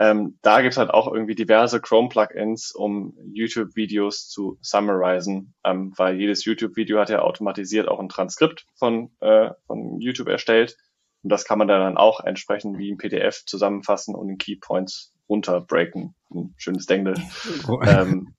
Ähm, 0.00 0.38
da 0.40 0.62
gibt's 0.62 0.78
halt 0.78 0.90
auch 0.90 1.12
irgendwie 1.12 1.34
diverse 1.34 1.78
Chrome-Plugins, 1.78 2.72
um 2.72 3.12
YouTube-Videos 3.34 4.30
zu 4.30 4.56
summarisen, 4.62 5.52
ähm, 5.62 5.92
weil 5.94 6.16
jedes 6.16 6.46
YouTube-Video 6.46 6.98
hat 6.98 7.10
ja 7.10 7.20
automatisiert 7.20 7.86
auch 7.86 8.00
ein 8.00 8.08
Transkript 8.08 8.66
von, 8.74 9.10
äh, 9.20 9.50
von 9.66 10.00
YouTube 10.00 10.28
erstellt. 10.28 10.78
Und 11.22 11.30
das 11.30 11.44
kann 11.44 11.58
man 11.58 11.68
dann 11.68 11.98
auch 11.98 12.20
entsprechend 12.20 12.78
wie 12.78 12.90
ein 12.90 12.96
PDF 12.96 13.44
zusammenfassen 13.44 14.14
und 14.14 14.30
in 14.30 14.38
Keypoints 14.38 15.12
runterbreaken. 15.28 16.14
Ein 16.30 16.54
schönes 16.56 16.86
Dengle. 16.86 17.14
ähm, 17.86 18.34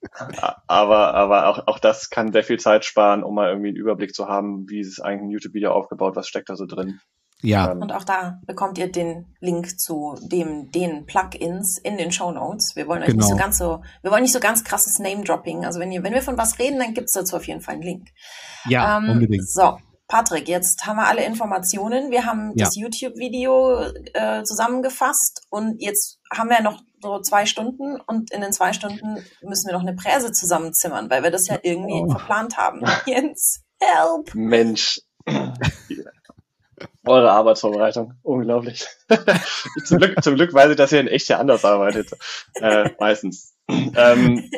aber 0.66 1.14
aber 1.14 1.46
auch, 1.46 1.68
auch 1.68 1.78
das 1.78 2.10
kann 2.10 2.32
sehr 2.32 2.42
viel 2.42 2.58
Zeit 2.58 2.84
sparen, 2.84 3.22
um 3.22 3.36
mal 3.36 3.50
irgendwie 3.50 3.68
einen 3.68 3.76
Überblick 3.76 4.16
zu 4.16 4.26
haben, 4.26 4.68
wie 4.68 4.80
ist 4.80 4.98
eigentlich 4.98 5.28
ein 5.28 5.30
YouTube-Video 5.30 5.70
aufgebaut, 5.70 6.16
was 6.16 6.26
steckt 6.26 6.48
da 6.48 6.56
so 6.56 6.66
drin. 6.66 7.00
Ja, 7.42 7.72
Ähm, 7.72 7.82
Und 7.82 7.92
auch 7.92 8.04
da 8.04 8.40
bekommt 8.46 8.78
ihr 8.78 8.90
den 8.90 9.34
Link 9.40 9.78
zu 9.80 10.16
dem, 10.22 10.70
den 10.70 11.06
Plugins 11.06 11.78
in 11.78 11.96
den 11.98 12.12
Show 12.12 12.30
Notes. 12.30 12.76
Wir 12.76 12.86
wollen 12.86 13.02
euch 13.02 13.08
nicht 13.08 13.16
Genau. 13.18 13.28
so 13.28 13.36
ganz 13.36 13.58
so, 13.58 13.82
wir 14.02 14.10
wollen 14.10 14.22
nicht 14.22 14.32
so 14.32 14.40
ganz 14.40 14.62
krasses 14.64 14.98
Name-Dropping. 15.00 15.64
Also 15.64 15.80
wenn 15.80 15.90
ihr, 15.92 16.02
wenn 16.04 16.14
wir 16.14 16.22
von 16.22 16.38
was 16.38 16.58
reden, 16.58 16.78
dann 16.78 16.94
gibt's 16.94 17.12
dazu 17.12 17.36
auf 17.36 17.46
jeden 17.46 17.60
Fall 17.60 17.74
einen 17.74 17.82
Link. 17.82 18.08
ja, 18.66 18.98
Ähm, 18.98 19.10
unbedingt. 19.10 19.48
So, 19.50 19.78
Patrick, 20.08 20.46
jetzt 20.46 20.86
haben 20.86 20.96
wir 20.96 21.06
alle 21.06 21.24
Informationen. 21.24 22.10
Wir 22.10 22.26
haben 22.26 22.52
Ja. 22.54 22.66
das 22.66 22.76
YouTube-Video 22.76 23.80
äh, 24.14 24.42
zusammengefasst 24.44 25.46
und 25.50 25.80
jetzt 25.80 26.18
haben 26.32 26.50
wir 26.50 26.60
noch 26.62 26.82
so 27.00 27.20
zwei 27.22 27.46
Stunden 27.46 27.98
und 28.06 28.30
in 28.30 28.40
den 28.42 28.52
zwei 28.52 28.72
Stunden 28.72 29.16
müssen 29.42 29.66
wir 29.68 29.72
noch 29.72 29.80
eine 29.80 29.94
Präse 29.94 30.30
zusammenzimmern, 30.30 31.10
weil 31.10 31.22
wir 31.24 31.30
das 31.32 31.48
ja 31.48 31.58
irgendwie 31.62 32.02
Oh. 32.04 32.10
verplant 32.10 32.56
haben. 32.56 32.82
Jens, 33.06 33.62
help! 33.80 34.32
Mensch. 34.34 35.00
Eure 37.04 37.32
Arbeitsvorbereitung, 37.32 38.14
unglaublich. 38.22 38.86
zum, 39.84 39.98
Glück, 39.98 40.22
zum 40.22 40.36
Glück 40.36 40.54
weiß 40.54 40.70
ich, 40.70 40.76
dass 40.76 40.92
ihr 40.92 41.00
in 41.00 41.08
echt 41.08 41.28
ja 41.28 41.38
anders 41.38 41.64
arbeitet, 41.64 42.12
äh, 42.60 42.90
meistens. 43.00 43.56
Ähm, 43.68 44.50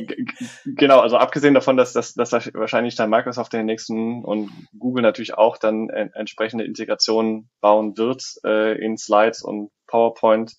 genau, 0.64 1.00
also 1.00 1.16
abgesehen 1.16 1.54
davon, 1.54 1.76
dass, 1.76 1.92
dass, 1.92 2.14
dass 2.14 2.32
wahrscheinlich 2.32 2.96
dann 2.96 3.10
Microsoft 3.10 3.52
den 3.52 3.66
nächsten 3.66 4.24
und 4.24 4.50
Google 4.78 5.02
natürlich 5.02 5.34
auch 5.34 5.56
dann 5.56 5.88
en 5.88 6.12
entsprechende 6.12 6.64
Integrationen 6.64 7.48
bauen 7.60 7.96
wird 7.96 8.22
äh, 8.44 8.78
in 8.78 8.98
Slides 8.98 9.42
und 9.42 9.70
PowerPoint, 9.86 10.54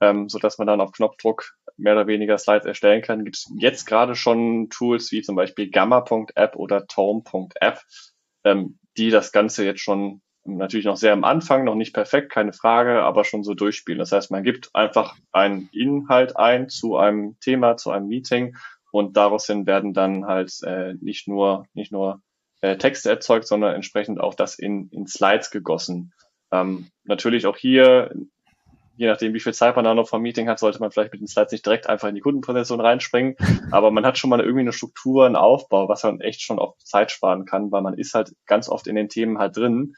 ähm, 0.00 0.28
so 0.28 0.38
dass 0.38 0.58
man 0.58 0.66
dann 0.66 0.80
auf 0.80 0.92
Knopfdruck 0.92 1.52
mehr 1.76 1.92
oder 1.94 2.06
weniger 2.06 2.38
Slides 2.38 2.66
erstellen 2.66 3.02
kann, 3.02 3.24
gibt 3.24 3.36
es 3.36 3.52
jetzt 3.56 3.86
gerade 3.86 4.14
schon 4.14 4.68
Tools 4.70 5.12
wie 5.12 5.22
zum 5.22 5.36
Beispiel 5.36 5.70
Gamma.app 5.70 6.56
oder 6.56 6.86
Tome.app, 6.86 7.80
ähm, 8.44 8.78
die 8.96 9.10
das 9.10 9.32
Ganze 9.32 9.64
jetzt 9.64 9.80
schon 9.80 10.22
natürlich 10.44 10.86
noch 10.86 10.96
sehr 10.96 11.12
am 11.12 11.24
Anfang, 11.24 11.64
noch 11.64 11.74
nicht 11.74 11.92
perfekt, 11.92 12.30
keine 12.30 12.52
Frage, 12.52 13.02
aber 13.02 13.24
schon 13.24 13.44
so 13.44 13.54
durchspielen. 13.54 13.98
Das 13.98 14.12
heißt, 14.12 14.30
man 14.30 14.42
gibt 14.42 14.70
einfach 14.74 15.16
einen 15.32 15.68
Inhalt 15.72 16.36
ein 16.36 16.68
zu 16.68 16.96
einem 16.96 17.38
Thema, 17.40 17.76
zu 17.76 17.90
einem 17.90 18.08
Meeting 18.08 18.56
und 18.90 19.16
daraus 19.16 19.46
hin 19.46 19.66
werden 19.66 19.92
dann 19.92 20.26
halt 20.26 20.52
äh, 20.64 20.94
nicht 21.00 21.28
nur 21.28 21.66
nicht 21.74 21.92
nur 21.92 22.22
äh, 22.60 22.76
Texte 22.76 23.10
erzeugt, 23.10 23.46
sondern 23.46 23.74
entsprechend 23.74 24.20
auch 24.20 24.34
das 24.34 24.58
in, 24.58 24.88
in 24.90 25.06
Slides 25.06 25.50
gegossen. 25.50 26.12
Ähm, 26.52 26.88
natürlich 27.04 27.46
auch 27.46 27.56
hier, 27.56 28.12
je 28.96 29.06
nachdem, 29.06 29.32
wie 29.34 29.40
viel 29.40 29.54
Zeit 29.54 29.76
man 29.76 29.84
da 29.84 29.94
noch 29.94 30.08
vom 30.08 30.22
Meeting 30.22 30.48
hat, 30.48 30.58
sollte 30.58 30.80
man 30.80 30.90
vielleicht 30.90 31.12
mit 31.12 31.20
den 31.20 31.28
Slides 31.28 31.52
nicht 31.52 31.64
direkt 31.64 31.88
einfach 31.88 32.08
in 32.08 32.14
die 32.14 32.20
Kundenpräsentation 32.20 32.80
reinspringen, 32.80 33.36
aber 33.70 33.90
man 33.90 34.04
hat 34.04 34.18
schon 34.18 34.30
mal 34.30 34.40
irgendwie 34.40 34.60
eine 34.60 34.72
Struktur, 34.72 35.26
einen 35.26 35.36
Aufbau, 35.36 35.88
was 35.88 36.02
dann 36.02 36.20
echt 36.20 36.42
schon 36.42 36.58
oft 36.58 36.86
Zeit 36.86 37.10
sparen 37.10 37.44
kann, 37.44 37.70
weil 37.70 37.82
man 37.82 37.94
ist 37.94 38.14
halt 38.14 38.34
ganz 38.46 38.68
oft 38.68 38.86
in 38.86 38.96
den 38.96 39.08
Themen 39.08 39.38
halt 39.38 39.56
drin 39.56 39.94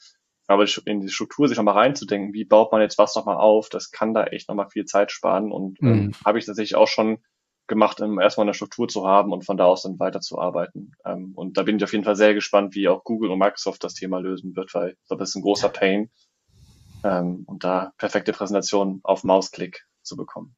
aber 0.52 0.66
in 0.84 1.00
die 1.00 1.08
Struktur 1.08 1.48
sich 1.48 1.56
nochmal 1.56 1.76
reinzudenken, 1.76 2.34
wie 2.34 2.44
baut 2.44 2.72
man 2.72 2.80
jetzt 2.80 2.98
was 2.98 3.14
nochmal 3.14 3.36
auf, 3.36 3.68
das 3.68 3.90
kann 3.90 4.14
da 4.14 4.24
echt 4.24 4.48
nochmal 4.48 4.68
viel 4.68 4.84
Zeit 4.84 5.10
sparen 5.10 5.50
und 5.50 5.80
ähm, 5.82 5.88
mhm. 5.88 6.12
habe 6.24 6.38
ich 6.38 6.46
tatsächlich 6.46 6.76
auch 6.76 6.88
schon 6.88 7.18
gemacht, 7.66 8.00
um 8.00 8.20
erstmal 8.20 8.44
eine 8.44 8.54
Struktur 8.54 8.88
zu 8.88 9.06
haben 9.06 9.32
und 9.32 9.44
von 9.44 9.56
da 9.56 9.64
aus 9.64 9.82
dann 9.82 9.98
weiterzuarbeiten. 9.98 10.92
Ähm, 11.04 11.32
und 11.34 11.56
da 11.56 11.62
bin 11.62 11.76
ich 11.76 11.84
auf 11.84 11.92
jeden 11.92 12.04
Fall 12.04 12.16
sehr 12.16 12.34
gespannt, 12.34 12.74
wie 12.74 12.88
auch 12.88 13.04
Google 13.04 13.30
und 13.30 13.38
Microsoft 13.38 13.82
das 13.84 13.94
Thema 13.94 14.18
lösen 14.18 14.54
wird, 14.56 14.74
weil 14.74 14.90
ich 14.90 15.08
glaube, 15.08 15.20
das 15.20 15.30
ist 15.30 15.36
ein 15.36 15.42
großer 15.42 15.68
Pain, 15.68 16.10
ähm, 17.04 17.44
und 17.46 17.64
da 17.64 17.92
perfekte 17.98 18.32
Präsentation 18.32 19.00
auf 19.02 19.24
Mausklick 19.24 19.86
zu 20.02 20.16
bekommen. 20.16 20.54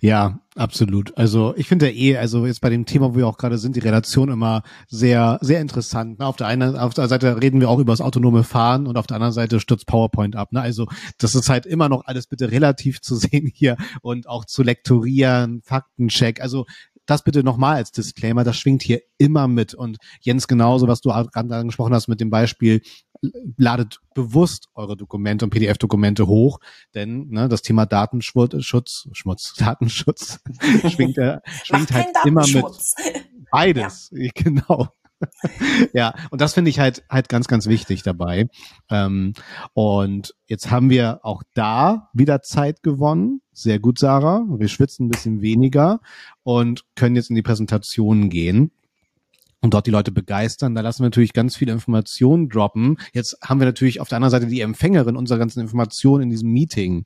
Ja, 0.00 0.40
absolut. 0.54 1.16
Also 1.16 1.54
ich 1.56 1.68
finde 1.68 1.90
ja 1.90 1.92
eh, 1.92 2.16
also 2.16 2.46
jetzt 2.46 2.60
bei 2.60 2.70
dem 2.70 2.86
Thema, 2.86 3.14
wo 3.14 3.16
wir 3.16 3.26
auch 3.26 3.38
gerade 3.38 3.58
sind, 3.58 3.76
die 3.76 3.80
Relation 3.80 4.30
immer 4.30 4.62
sehr, 4.88 5.38
sehr 5.42 5.60
interessant. 5.60 6.18
Ne? 6.18 6.26
Auf 6.26 6.36
der 6.36 6.46
einen, 6.46 6.76
auf 6.76 6.94
der 6.94 7.08
Seite 7.08 7.40
reden 7.40 7.60
wir 7.60 7.68
auch 7.68 7.78
über 7.78 7.92
das 7.92 8.00
autonome 8.00 8.44
Fahren 8.44 8.86
und 8.86 8.96
auf 8.96 9.06
der 9.06 9.16
anderen 9.16 9.32
Seite 9.32 9.60
stürzt 9.60 9.86
PowerPoint 9.86 10.36
ab. 10.36 10.52
Ne? 10.52 10.60
Also 10.60 10.86
das 11.18 11.34
ist 11.34 11.48
halt 11.48 11.66
immer 11.66 11.88
noch 11.88 12.06
alles 12.06 12.26
bitte 12.26 12.50
relativ 12.50 13.00
zu 13.00 13.16
sehen 13.16 13.50
hier 13.52 13.76
und 14.02 14.28
auch 14.28 14.44
zu 14.44 14.62
lektorieren, 14.62 15.60
Faktencheck. 15.62 16.40
Also 16.40 16.66
das 17.06 17.22
bitte 17.22 17.44
nochmal 17.44 17.76
als 17.76 17.92
Disclaimer, 17.92 18.44
das 18.44 18.58
schwingt 18.58 18.82
hier 18.82 19.00
immer 19.16 19.48
mit. 19.48 19.74
Und 19.74 19.98
Jens, 20.20 20.48
genauso, 20.48 20.88
was 20.88 21.00
du 21.00 21.10
gerade 21.10 21.54
angesprochen 21.54 21.94
hast 21.94 22.08
mit 22.08 22.20
dem 22.20 22.30
Beispiel, 22.30 22.82
ladet 23.56 24.00
bewusst 24.14 24.68
eure 24.74 24.96
Dokumente 24.96 25.44
und 25.44 25.50
PDF-Dokumente 25.50 26.26
hoch, 26.26 26.58
denn 26.94 27.28
ne, 27.28 27.48
das 27.48 27.62
Thema 27.62 27.86
Datenschutz, 27.86 29.08
Schmutz, 29.12 29.54
Datenschutz 29.58 30.40
schwingt, 30.88 31.18
äh, 31.18 31.40
schwingt 31.64 31.92
halt 31.92 32.08
immer 32.24 32.46
mit. 32.46 32.64
Beides, 33.50 34.10
ja. 34.12 34.30
genau. 34.34 34.88
ja, 35.94 36.14
und 36.30 36.42
das 36.42 36.52
finde 36.52 36.68
ich 36.68 36.78
halt 36.78 37.02
halt 37.08 37.28
ganz, 37.28 37.48
ganz 37.48 37.66
wichtig 37.66 38.02
dabei. 38.02 38.48
Ähm, 38.90 39.32
und 39.72 40.34
jetzt 40.46 40.70
haben 40.70 40.90
wir 40.90 41.20
auch 41.22 41.42
da 41.54 42.10
wieder 42.12 42.42
Zeit 42.42 42.82
gewonnen. 42.82 43.40
Sehr 43.52 43.78
gut, 43.78 43.98
Sarah. 43.98 44.44
Wir 44.48 44.68
schwitzen 44.68 45.06
ein 45.06 45.10
bisschen 45.10 45.40
weniger 45.40 46.00
und 46.42 46.84
können 46.96 47.16
jetzt 47.16 47.30
in 47.30 47.36
die 47.36 47.42
Präsentation 47.42 48.28
gehen 48.28 48.72
und 49.60 49.74
dort 49.74 49.86
die 49.86 49.90
Leute 49.90 50.12
begeistern. 50.12 50.74
Da 50.74 50.80
lassen 50.80 51.02
wir 51.02 51.06
natürlich 51.06 51.32
ganz 51.32 51.56
viele 51.56 51.72
Informationen 51.72 52.48
droppen. 52.48 52.98
Jetzt 53.12 53.36
haben 53.42 53.60
wir 53.60 53.66
natürlich 53.66 54.00
auf 54.00 54.08
der 54.08 54.16
anderen 54.16 54.30
Seite 54.30 54.46
die 54.46 54.60
Empfängerin 54.60 55.16
unserer 55.16 55.38
ganzen 55.38 55.60
Informationen 55.60 56.24
in 56.24 56.30
diesem 56.30 56.50
Meeting. 56.50 57.04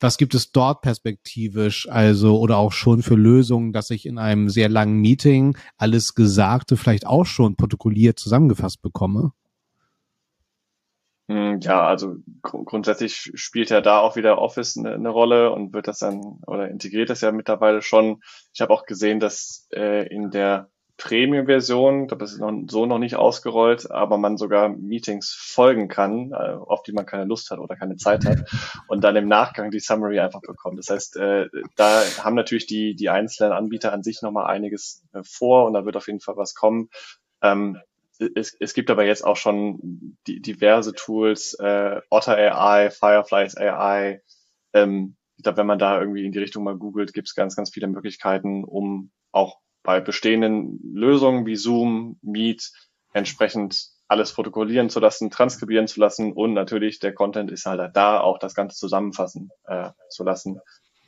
Was 0.00 0.16
gibt 0.16 0.34
es 0.34 0.52
dort 0.52 0.82
perspektivisch, 0.82 1.88
also 1.88 2.38
oder 2.38 2.58
auch 2.58 2.72
schon 2.72 3.02
für 3.02 3.16
Lösungen, 3.16 3.72
dass 3.72 3.90
ich 3.90 4.06
in 4.06 4.18
einem 4.18 4.48
sehr 4.48 4.68
langen 4.68 5.00
Meeting 5.00 5.56
alles 5.76 6.14
Gesagte 6.14 6.76
vielleicht 6.76 7.06
auch 7.06 7.26
schon 7.26 7.56
protokolliert 7.56 8.18
zusammengefasst 8.18 8.80
bekomme? 8.80 9.32
Hm, 11.28 11.60
ja, 11.60 11.86
also 11.86 12.16
gr 12.42 12.64
grundsätzlich 12.64 13.32
spielt 13.34 13.68
ja 13.68 13.82
da 13.82 14.00
auch 14.00 14.16
wieder 14.16 14.38
Office 14.38 14.78
eine, 14.78 14.94
eine, 14.94 15.10
Rolle 15.10 15.52
und 15.52 15.74
wird 15.74 15.86
das 15.86 15.98
dann 15.98 16.40
oder 16.46 16.68
integriert 16.70 17.10
das 17.10 17.20
ja 17.20 17.32
mittlerweile 17.32 17.82
schon. 17.82 18.22
Ich 18.54 18.62
habe 18.62 18.72
auch 18.72 18.86
gesehen, 18.86 19.20
dass 19.20 19.68
äh, 19.74 20.06
in 20.08 20.30
der 20.30 20.70
Premium-Version, 20.96 22.08
das 22.08 22.32
ist 22.32 22.40
noch, 22.40 22.52
so 22.68 22.86
noch 22.86 22.98
nicht 22.98 23.16
ausgerollt, 23.16 23.90
aber 23.90 24.16
man 24.16 24.38
sogar 24.38 24.70
Meetings 24.70 25.32
folgen 25.38 25.88
kann, 25.88 26.32
äh, 26.32 26.34
auf 26.34 26.82
die 26.82 26.92
man 26.92 27.04
keine 27.04 27.24
Lust 27.24 27.50
hat 27.50 27.58
oder 27.58 27.76
keine 27.76 27.96
Zeit 27.96 28.24
hat 28.24 28.38
und 28.88 29.04
dann 29.04 29.14
im 29.14 29.28
Nachgang 29.28 29.70
die 29.70 29.80
Summary 29.80 30.18
einfach 30.20 30.40
bekommt. 30.40 30.78
Das 30.78 30.88
heißt, 30.88 31.16
äh, 31.18 31.46
da 31.76 32.02
haben 32.24 32.36
natürlich 32.36 32.66
die, 32.66 32.96
die 32.96 33.10
einzelnen 33.10 33.52
Anbieter 33.52 33.92
an 33.92 34.02
sich 34.02 34.22
nochmal 34.22 34.46
einiges 34.46 35.04
äh, 35.12 35.22
vor 35.22 35.66
und 35.66 35.74
da 35.74 35.84
wird 35.84 35.96
auf 35.96 36.06
jeden 36.06 36.20
Fall 36.20 36.38
was 36.38 36.54
kommen. 36.54 36.88
Ähm, 37.42 37.78
es, 38.18 38.56
es 38.58 38.74
gibt 38.74 38.90
aber 38.90 39.04
jetzt 39.04 39.24
auch 39.24 39.36
schon 39.36 40.16
die, 40.26 40.40
diverse 40.40 40.92
Tools, 40.92 41.54
äh, 41.54 42.00
Otter 42.10 42.36
AI, 42.36 42.90
Fireflies 42.90 43.56
AI. 43.56 44.22
Ähm, 44.72 45.16
ich 45.36 45.44
glaube, 45.44 45.58
wenn 45.58 45.66
man 45.66 45.78
da 45.78 46.00
irgendwie 46.00 46.26
in 46.26 46.32
die 46.32 46.40
Richtung 46.40 46.64
mal 46.64 46.76
googelt, 46.76 47.12
gibt 47.12 47.28
es 47.28 47.34
ganz, 47.34 47.54
ganz 47.54 47.70
viele 47.70 47.86
Möglichkeiten, 47.86 48.64
um 48.64 49.12
auch 49.30 49.58
bei 49.82 50.00
bestehenden 50.00 50.80
Lösungen 50.92 51.46
wie 51.46 51.56
Zoom, 51.56 52.18
Meet 52.22 52.72
entsprechend 53.12 53.88
alles 54.08 54.32
protokollieren 54.32 54.90
zu 54.90 55.00
lassen, 55.00 55.30
transkribieren 55.30 55.86
zu 55.86 56.00
lassen 56.00 56.32
und 56.32 56.54
natürlich 56.54 56.98
der 56.98 57.14
Content 57.14 57.50
ist 57.50 57.66
halt 57.66 57.94
da, 57.94 58.20
auch 58.20 58.38
das 58.38 58.54
Ganze 58.54 58.76
zusammenfassen 58.76 59.50
äh, 59.66 59.90
zu 60.08 60.24
lassen 60.24 60.60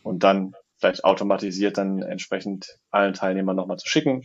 und 0.02 0.22
dann 0.22 0.54
vielleicht 0.78 1.04
automatisiert 1.04 1.78
dann 1.78 2.02
entsprechend 2.02 2.78
allen 2.90 3.14
Teilnehmern 3.14 3.56
nochmal 3.56 3.78
zu 3.78 3.88
schicken. 3.88 4.22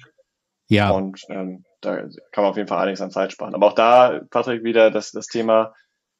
Ja. 0.68 0.92
Und 0.92 1.22
ähm, 1.30 1.64
da 1.86 1.98
kann 2.32 2.44
man 2.44 2.52
auf 2.52 2.58
jeden 2.58 2.68
Fall 2.68 2.80
einiges 2.80 3.02
an 3.02 3.12
Zeit 3.12 3.32
sparen. 3.32 3.56
Aber 3.56 3.68
auch 3.68 3.74
da, 3.74 4.22
Patrick, 4.30 4.64
wieder 4.64 4.92
das, 4.92 5.12
das 5.12 5.28
Thema 5.28 5.74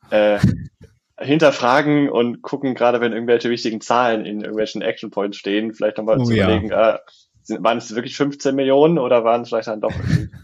äh, 0.10 0.40
hinterfragen 1.20 2.10
und 2.10 2.42
gucken, 2.42 2.76
gerade 2.76 3.02
wenn 3.02 3.14
irgendwelche 3.14 3.50
wichtigen 3.50 3.82
Zahlen 3.82 4.26
in 4.26 4.42
irgendwelchen 4.42 4.82
Action 4.82 5.12
Points 5.12 5.38
stehen, 5.38 5.74
vielleicht 5.74 5.98
nochmal 5.98 6.20
oh, 6.20 6.24
zu 6.24 6.34
ja. 6.34 6.46
überlegen, 6.46 6.72
äh, 6.72 6.98
sind, 7.44 7.64
waren 7.64 7.78
es 7.78 7.96
wirklich 7.96 8.18
15 8.18 8.56
Millionen 8.56 9.00
oder 9.00 9.24
waren 9.24 9.42
es 9.42 9.50
vielleicht 9.50 9.68
dann 9.68 9.82
doch 9.82 9.94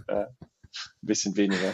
äh, 0.07 0.25
ein 0.71 0.89
bisschen 1.07 1.35
weniger? 1.35 1.73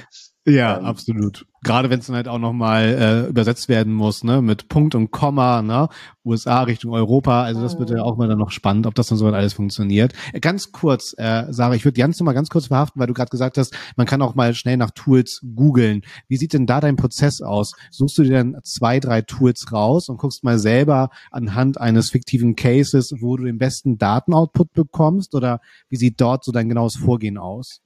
Ja, 0.50 0.78
ähm, 0.78 0.86
absolut. 0.86 1.46
Gerade 1.64 1.90
wenn 1.90 2.00
es 2.00 2.08
dann 2.08 2.16
halt 2.16 2.30
auch 2.30 2.40
nochmal 2.40 2.86
äh, 2.86 3.30
übersetzt 3.30 3.68
werden 3.68 3.94
muss, 3.94 4.24
ne, 4.24 4.42
mit 4.42 4.70
Punkt 4.70 4.96
und 4.96 5.12
Komma, 5.12 5.62
ne, 5.62 5.90
USA 6.24 6.62
Richtung 6.62 6.94
Europa. 6.94 7.44
Also 7.44 7.62
das 7.62 7.78
wird 7.78 7.90
ja 7.90 8.02
auch 8.02 8.16
mal 8.16 8.30
dann 8.30 8.38
noch 8.38 8.52
spannend, 8.52 8.88
ob 8.88 8.96
das 8.96 9.08
dann 9.08 9.18
soweit 9.18 9.34
alles 9.34 9.52
funktioniert. 9.52 10.14
Äh, 10.32 10.40
ganz 10.40 10.72
kurz, 10.72 11.14
äh, 11.18 11.48
Sarah, 11.50 11.76
ich 11.76 11.84
würde 11.84 12.00
Jans 12.00 12.18
noch 12.18 12.26
mal 12.26 12.32
ganz 12.32 12.48
kurz 12.50 12.68
verhaften, 12.68 12.98
weil 12.98 13.08
du 13.08 13.14
gerade 13.14 13.30
gesagt 13.30 13.58
hast, 13.58 13.76
man 13.98 14.08
kann 14.08 14.22
auch 14.22 14.36
mal 14.36 14.54
schnell 14.54 14.78
nach 14.78 14.92
Tools 14.92 15.42
googeln. 15.54 16.04
Wie 16.30 16.38
sieht 16.38 16.54
denn 16.54 16.66
da 16.66 16.80
dein 16.80 16.96
Prozess 16.96 17.42
aus? 17.42 17.74
Suchst 17.92 18.18
du 18.18 18.24
dir 18.24 18.38
dann 18.38 18.56
zwei, 18.64 19.02
drei 19.02 19.24
Tools 19.24 19.74
raus 19.74 20.08
und 20.08 20.16
guckst 20.16 20.46
mal 20.46 20.60
selber 20.60 21.10
anhand 21.30 21.78
eines 21.78 22.12
fiktiven 22.12 22.56
Cases, 22.56 23.14
wo 23.20 23.36
du 23.36 23.44
den 23.44 23.58
besten 23.58 23.98
Datenoutput 23.98 24.72
bekommst? 24.72 25.36
Oder 25.36 25.60
wie 25.90 25.98
sieht 25.98 26.22
dort 26.22 26.46
so 26.46 26.54
dein 26.54 26.70
genaues 26.70 26.96
Vorgehen 26.96 27.38
aus? 27.38 27.82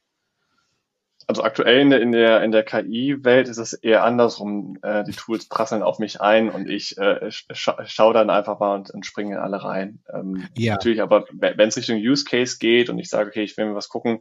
Also 1.31 1.45
aktuell 1.45 1.79
in 1.79 1.89
der, 1.91 2.01
in 2.01 2.11
der, 2.11 2.43
in 2.43 2.51
der 2.51 2.63
KI-Welt 2.63 3.47
ist 3.47 3.57
es 3.57 3.71
eher 3.71 4.03
andersrum. 4.03 4.77
Äh, 4.81 5.05
die 5.05 5.13
Tools 5.13 5.47
prasseln 5.47 5.81
auf 5.81 5.97
mich 5.97 6.19
ein 6.19 6.49
und 6.49 6.69
ich 6.69 6.97
äh, 6.97 7.31
scha 7.31 7.85
schaue 7.85 8.13
dann 8.13 8.29
einfach 8.29 8.59
mal 8.59 8.75
und, 8.75 8.91
und 8.91 9.05
springe 9.05 9.35
in 9.35 9.39
alle 9.39 9.63
rein. 9.63 10.03
Ähm, 10.13 10.45
ja. 10.57 10.73
Natürlich, 10.73 11.01
aber 11.01 11.23
wenn 11.31 11.69
es 11.69 11.77
Richtung 11.77 11.95
Use 11.95 12.25
Case 12.25 12.57
geht 12.59 12.89
und 12.89 12.99
ich 12.99 13.07
sage, 13.07 13.29
okay, 13.29 13.43
ich 13.43 13.55
will 13.55 13.65
mir 13.65 13.75
was 13.75 13.87
gucken 13.87 14.19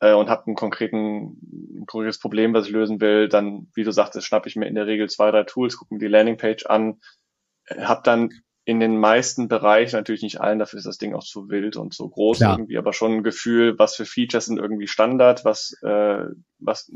äh, 0.00 0.12
und 0.12 0.28
habe 0.28 0.48
einen 0.48 0.56
konkreten, 0.56 1.38
ein 1.82 1.86
konkretes 1.86 2.18
Problem, 2.18 2.52
was 2.52 2.66
ich 2.66 2.72
lösen 2.72 3.00
will, 3.00 3.28
dann, 3.28 3.68
wie 3.76 3.84
du 3.84 3.92
sagtest, 3.92 4.26
schnappe 4.26 4.48
ich 4.48 4.56
mir 4.56 4.66
in 4.66 4.74
der 4.74 4.88
Regel 4.88 5.08
zwei, 5.08 5.30
drei 5.30 5.44
Tools, 5.44 5.76
gucke 5.76 5.94
mir 5.94 6.00
die 6.00 6.08
Landingpage 6.08 6.66
an, 6.66 6.98
äh, 7.66 7.82
habe 7.82 8.00
dann 8.02 8.30
in 8.68 8.80
den 8.80 8.98
meisten 8.98 9.48
Bereichen, 9.48 9.96
natürlich 9.96 10.20
nicht 10.20 10.42
allen, 10.42 10.58
dafür 10.58 10.76
ist 10.76 10.84
das 10.84 10.98
Ding 10.98 11.14
auch 11.14 11.24
zu 11.24 11.48
wild 11.48 11.78
und 11.78 11.94
zu 11.94 12.06
groß 12.06 12.36
Klar. 12.36 12.58
irgendwie, 12.58 12.76
aber 12.76 12.92
schon 12.92 13.14
ein 13.14 13.22
Gefühl, 13.22 13.78
was 13.78 13.96
für 13.96 14.04
Features 14.04 14.44
sind 14.44 14.58
irgendwie 14.58 14.86
Standard, 14.86 15.42
was, 15.46 15.74
äh, 15.82 16.26
was 16.58 16.90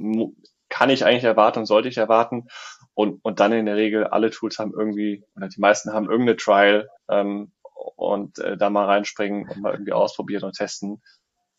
kann 0.68 0.90
ich 0.90 1.06
eigentlich 1.06 1.24
erwarten 1.24 1.61
und 1.61 1.64
sollte 1.64 1.88
ich 1.88 1.96
erwarten. 1.96 2.48
Und, 2.92 3.24
und 3.24 3.40
dann 3.40 3.54
in 3.54 3.64
der 3.64 3.76
Regel 3.76 4.04
alle 4.04 4.28
Tools 4.28 4.58
haben 4.58 4.74
irgendwie, 4.76 5.24
oder 5.35 5.48
die 5.48 5.61
meisten 5.61 5.94
haben 5.94 6.11
irgendeine 6.11 6.37
Trial 6.37 6.90
ähm, 7.08 7.52
und 7.96 8.38
äh, 8.38 8.58
da 8.58 8.68
mal 8.68 8.85
reinspringen 8.85 9.48
und 9.48 9.62
mal 9.62 9.72
irgendwie 9.72 9.94
ausprobieren 9.94 10.44
und 10.44 10.54
testen. 10.54 11.00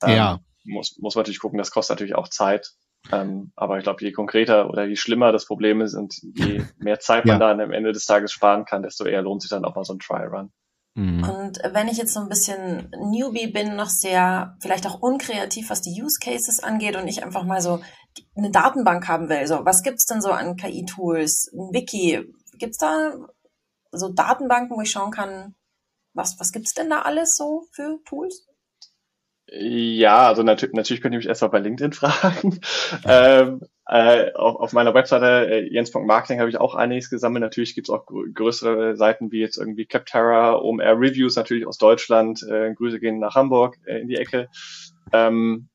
Ähm, 0.03 0.15
ja. 0.15 0.39
Muss, 0.63 0.95
muss 0.99 1.15
man 1.15 1.23
natürlich 1.23 1.39
gucken, 1.39 1.57
das 1.57 1.71
kostet 1.71 1.95
natürlich 1.95 2.13
auch 2.13 2.27
Zeit. 2.27 2.73
Ähm, 3.11 3.51
aber 3.55 3.77
ich 3.77 3.83
glaube, 3.83 4.03
je 4.03 4.11
konkreter 4.11 4.69
oder 4.69 4.85
je 4.85 4.95
schlimmer 4.95 5.31
das 5.31 5.45
Problem 5.45 5.81
ist 5.81 5.93
und 5.93 6.15
je 6.21 6.63
mehr 6.77 6.99
Zeit 6.99 7.25
man 7.25 7.39
ja. 7.39 7.47
dann 7.47 7.59
am 7.59 7.71
Ende 7.71 7.91
des 7.91 8.05
Tages 8.05 8.31
sparen 8.31 8.65
kann, 8.65 8.81
desto 8.81 9.05
eher 9.05 9.21
lohnt 9.21 9.41
sich 9.41 9.49
dann 9.49 9.65
auch 9.65 9.75
mal 9.75 9.83
so 9.83 9.93
ein 9.93 9.99
Trial 9.99 10.27
Run. 10.27 10.51
Mhm. 10.95 11.23
Und 11.23 11.59
wenn 11.73 11.87
ich 11.87 11.97
jetzt 11.97 12.13
so 12.13 12.19
ein 12.19 12.29
bisschen 12.29 12.89
Newbie 12.91 13.47
bin, 13.47 13.75
noch 13.75 13.89
sehr 13.89 14.55
vielleicht 14.61 14.85
auch 14.85 15.01
unkreativ, 15.01 15.69
was 15.69 15.81
die 15.81 16.01
Use 16.01 16.19
Cases 16.21 16.61
angeht 16.63 16.95
und 16.95 17.07
ich 17.07 17.23
einfach 17.23 17.43
mal 17.43 17.61
so 17.61 17.81
eine 18.35 18.51
Datenbank 18.51 19.07
haben 19.07 19.27
will, 19.27 19.45
so 19.47 19.65
was 19.65 19.81
gibt's 19.81 20.05
denn 20.05 20.21
so 20.21 20.29
an 20.29 20.55
KI-Tools, 20.55 21.51
ein 21.53 21.73
Wiki, 21.73 22.31
gibt's 22.59 22.77
da 22.77 23.13
so 23.91 24.09
Datenbanken, 24.09 24.77
wo 24.77 24.81
ich 24.81 24.91
schauen 24.91 25.11
kann, 25.11 25.55
was 26.13 26.39
was 26.39 26.51
gibt's 26.51 26.73
denn 26.73 26.91
da 26.91 27.01
alles 27.01 27.33
so 27.35 27.63
für 27.71 27.99
Tools? 28.05 28.47
Ja, 29.55 30.29
also 30.29 30.41
nat 30.41 30.67
natürlich 30.73 31.01
könnte 31.01 31.15
ich 31.15 31.25
mich 31.25 31.27
erstmal 31.27 31.51
bei 31.51 31.59
LinkedIn 31.59 31.93
fragen. 31.93 32.59
ähm, 33.05 33.61
äh, 33.85 34.33
auf, 34.33 34.55
auf, 34.55 34.73
meiner 34.73 34.95
Webseite 34.95 35.47
äh, 35.47 35.71
jens.marketing 35.71 36.39
habe 36.39 36.49
ich 36.49 36.57
auch 36.57 36.73
einiges 36.73 37.11
gesammelt. 37.11 37.41
Natürlich 37.41 37.75
gibt 37.75 37.87
es 37.87 37.93
auch 37.93 38.07
grö 38.07 38.31
größere 38.33 38.95
Seiten 38.95 39.31
wie 39.31 39.41
jetzt 39.41 39.57
irgendwie 39.57 39.85
Capterra, 39.85 40.55
OMR 40.55 40.99
Reviews 40.99 41.35
natürlich 41.35 41.67
aus 41.67 41.77
Deutschland. 41.77 42.41
Äh, 42.49 42.73
Grüße 42.73 42.99
gehen 42.99 43.19
nach 43.19 43.35
Hamburg 43.35 43.77
äh, 43.85 43.99
in 43.99 44.07
die 44.07 44.17
Ecke. 44.17 44.49
Ähm, 45.11 45.69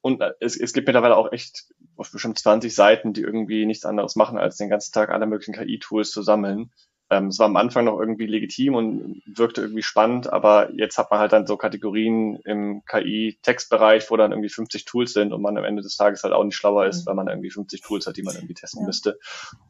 und 0.00 0.22
äh, 0.22 0.32
es, 0.40 0.58
es 0.58 0.72
gibt 0.72 0.86
mittlerweile 0.86 1.16
auch 1.16 1.30
echt 1.30 1.64
auf 1.96 2.10
bestimmt 2.10 2.38
20 2.38 2.74
Seiten, 2.74 3.12
die 3.12 3.20
irgendwie 3.20 3.66
nichts 3.66 3.84
anderes 3.84 4.16
machen, 4.16 4.38
als 4.38 4.56
den 4.56 4.70
ganzen 4.70 4.94
Tag 4.94 5.10
alle 5.10 5.26
möglichen 5.26 5.52
KI-Tools 5.52 6.10
zu 6.10 6.22
sammeln. 6.22 6.72
Ähm, 7.14 7.28
es 7.28 7.38
war 7.38 7.46
am 7.46 7.56
Anfang 7.56 7.84
noch 7.84 8.00
irgendwie 8.00 8.26
legitim 8.26 8.74
und 8.74 9.22
wirkte 9.24 9.60
irgendwie 9.60 9.82
spannend, 9.82 10.32
aber 10.32 10.72
jetzt 10.74 10.98
hat 10.98 11.10
man 11.12 11.20
halt 11.20 11.32
dann 11.32 11.46
so 11.46 11.56
Kategorien 11.56 12.40
im 12.44 12.82
KI-Textbereich, 12.86 14.10
wo 14.10 14.16
dann 14.16 14.32
irgendwie 14.32 14.48
50 14.48 14.84
Tools 14.84 15.12
sind 15.12 15.32
und 15.32 15.40
man 15.40 15.56
am 15.56 15.64
Ende 15.64 15.82
des 15.82 15.96
Tages 15.96 16.24
halt 16.24 16.34
auch 16.34 16.42
nicht 16.42 16.56
schlauer 16.56 16.86
ist, 16.86 17.02
mhm. 17.02 17.06
weil 17.06 17.14
man 17.14 17.28
irgendwie 17.28 17.50
50 17.50 17.82
Tools 17.82 18.06
hat, 18.06 18.16
die 18.16 18.22
man 18.22 18.34
irgendwie 18.34 18.54
testen 18.54 18.82
ja. 18.82 18.86
müsste. 18.86 19.18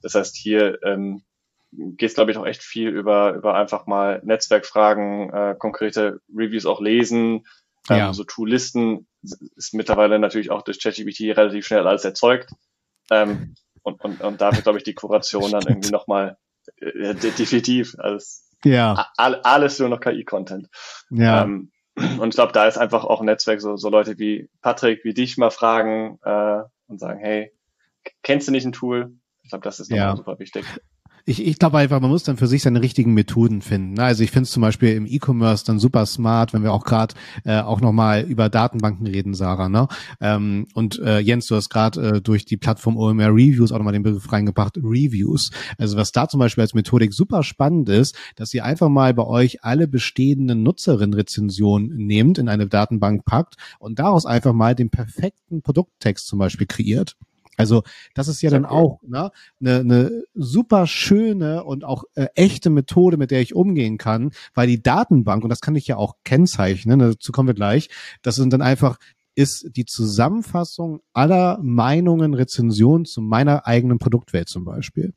Das 0.01 0.15
heißt, 0.15 0.37
hier 0.37 0.79
ähm, 0.83 1.23
geht 1.73 2.11
es, 2.11 2.15
glaube 2.15 2.31
ich, 2.31 2.39
auch 2.39 2.47
echt 2.47 2.63
viel 2.63 2.89
über, 2.89 3.35
über 3.35 3.55
einfach 3.55 3.87
mal 3.87 4.23
Netzwerkfragen, 4.25 5.31
äh, 5.31 5.55
konkrete 5.59 6.21
Reviews 6.35 6.65
auch 6.65 6.81
lesen, 6.81 7.45
ähm, 7.91 7.99
ja. 7.99 8.13
so 8.15 8.25
Toollisten 8.25 9.07
ist 9.23 9.75
mittlerweile 9.75 10.19
natürlich 10.19 10.51
auch 10.51 10.63
durch 10.63 10.81
ChatGPT 10.81 11.37
relativ 11.37 11.67
schnell 11.67 11.87
alles 11.87 12.05
erzeugt. 12.05 12.51
Ähm, 13.11 13.55
und, 13.83 14.03
und, 14.03 14.23
und 14.23 14.41
da 14.41 14.53
wird, 14.53 14.63
glaube 14.63 14.79
ich, 14.79 14.85
die 14.85 14.95
Kuration 14.95 15.51
dann 15.51 15.67
irgendwie 15.67 15.91
nochmal 15.93 16.39
äh, 16.77 17.15
definitiv 17.15 17.97
als 17.99 18.51
ja. 18.65 19.09
alles 19.17 19.79
nur 19.79 19.89
noch 19.89 20.01
KI-Content. 20.01 20.69
Ja. 21.11 21.43
Ähm, 21.43 21.71
und 21.97 22.29
ich 22.29 22.35
glaube, 22.35 22.53
da 22.53 22.67
ist 22.67 22.79
einfach 22.79 23.05
auch 23.05 23.21
ein 23.21 23.27
Netzwerk, 23.27 23.61
so, 23.61 23.77
so 23.77 23.89
Leute 23.89 24.19
wie 24.19 24.49
Patrick, 24.63 25.05
wie 25.05 25.15
dich 25.15 25.37
mal 25.37 25.51
fragen 25.51 26.19
äh, 26.25 26.63
und 26.87 26.99
sagen, 26.99 27.21
hey, 27.21 27.53
kennst 28.23 28.49
du 28.49 28.53
nicht 28.53 28.65
ein 28.65 28.73
Tool? 28.73 29.15
Ich 29.43 29.51
glaube, 29.51 29.65
das 29.65 29.81
ist 29.81 29.91
ja. 29.91 30.17
super 30.17 30.39
wichtig 30.39 30.65
ich, 31.27 31.45
ich 31.47 31.59
glaube 31.59 31.79
einfach, 31.79 32.01
man 32.01 32.11
muss 32.11 32.23
dann 32.23 32.37
für 32.37 32.47
sich 32.47 32.63
seine 32.63 32.83
richtigen 32.83 33.15
Methoden 33.15 33.63
finden. 33.63 33.95
Ne? 33.95 34.03
Also 34.03 34.23
ich 34.23 34.31
finde 34.31 34.45
es 34.45 34.51
zum 34.51 34.61
Beispiel 34.61 34.91
im 34.91 35.07
E-Commerce 35.07 35.65
dann 35.65 35.79
super 35.79 36.05
smart, 36.05 36.53
wenn 36.53 36.63
wir 36.63 36.73
auch 36.73 36.85
gerade 36.85 37.15
äh, 37.45 37.61
auch 37.61 37.81
nochmal 37.81 38.23
über 38.23 38.51
Datenbanken 38.51 39.07
reden, 39.07 39.33
Sarah. 39.33 39.71
Ne? 39.71 39.89
Ähm, 40.21 40.67
und 40.75 40.99
äh, 40.99 41.21
Jens, 41.21 41.47
du 41.47 41.57
hast 41.57 41.71
gerade 41.71 42.17
äh, 42.17 42.21
durch 42.21 42.45
die 42.45 42.59
Plattform 42.59 42.99
OMR 42.99 43.29
Reviews 43.29 43.73
auch 43.73 43.79
nochmal 43.79 43.95
den 43.95 44.03
Begriff 44.03 44.31
reingebracht, 44.31 44.77
Reviews. 44.77 45.51
Also 45.79 45.97
was 45.97 46.13
da 46.13 46.29
zum 46.29 46.41
Beispiel 46.41 46.63
als 46.63 46.75
Methodik 46.75 47.15
super 47.15 47.43
spannend 47.43 47.89
ist, 47.89 48.17
dass 48.37 48.53
ihr 48.53 48.65
einfach 48.65 48.91
mal 48.91 49.15
bei 49.15 49.25
euch 49.25 49.65
alle 49.65 49.89
bestehenden 49.89 50.63
Nutzerinnen-Rezensionen 50.63 51.97
nehmt, 51.97 52.37
in 52.37 52.51
eine 52.51 52.67
Datenbank 52.67 53.25
packt 53.25 53.57
und 53.79 53.99
daraus 53.99 54.27
einfach 54.27 54.53
mal 54.53 54.75
den 54.75 54.91
perfekten 54.91 55.63
Produkttext 55.63 56.27
zum 56.27 56.39
Beispiel 56.39 56.67
kreiert. 56.67 57.17
Also 57.57 57.83
das 58.15 58.29
ist 58.29 58.43
ja 58.43 58.51
Sehr 58.51 58.61
dann 58.61 58.71
cool. 58.71 58.77
auch 58.77 59.01
ne, 59.03 59.31
eine, 59.61 59.79
eine 59.81 60.23
super 60.35 60.87
schöne 60.87 61.65
und 61.65 61.85
auch 61.85 62.05
äh, 62.15 62.27
echte 62.35 62.71
Methode, 62.71 63.17
mit 63.17 63.31
der 63.31 63.41
ich 63.41 63.55
umgehen 63.55 63.99
kann, 63.99 64.31
weil 64.55 64.67
die 64.67 64.83
Datenbank, 64.83 65.45
und 65.45 65.51
das 65.51 65.61
kann 65.61 65.77
ich 65.77 65.87
ja 65.87 65.97
auch 65.97 66.15
kennzeichnen, 66.25 66.99
dazu 66.99 67.33
kommen 67.33 67.49
wir 67.49 67.55
gleich, 67.55 67.89
das 68.23 68.37
sind 68.37 68.53
dann 68.53 68.63
einfach 68.63 68.99
ist 69.37 69.71
die 69.75 69.85
Zusammenfassung 69.85 71.01
aller 71.13 71.59
Meinungen, 71.61 72.35
Rezensionen 72.35 73.05
zu 73.05 73.21
meiner 73.21 73.67
eigenen 73.67 73.99
Produktwelt 73.99 74.49
zum 74.49 74.65
Beispiel. 74.65 75.13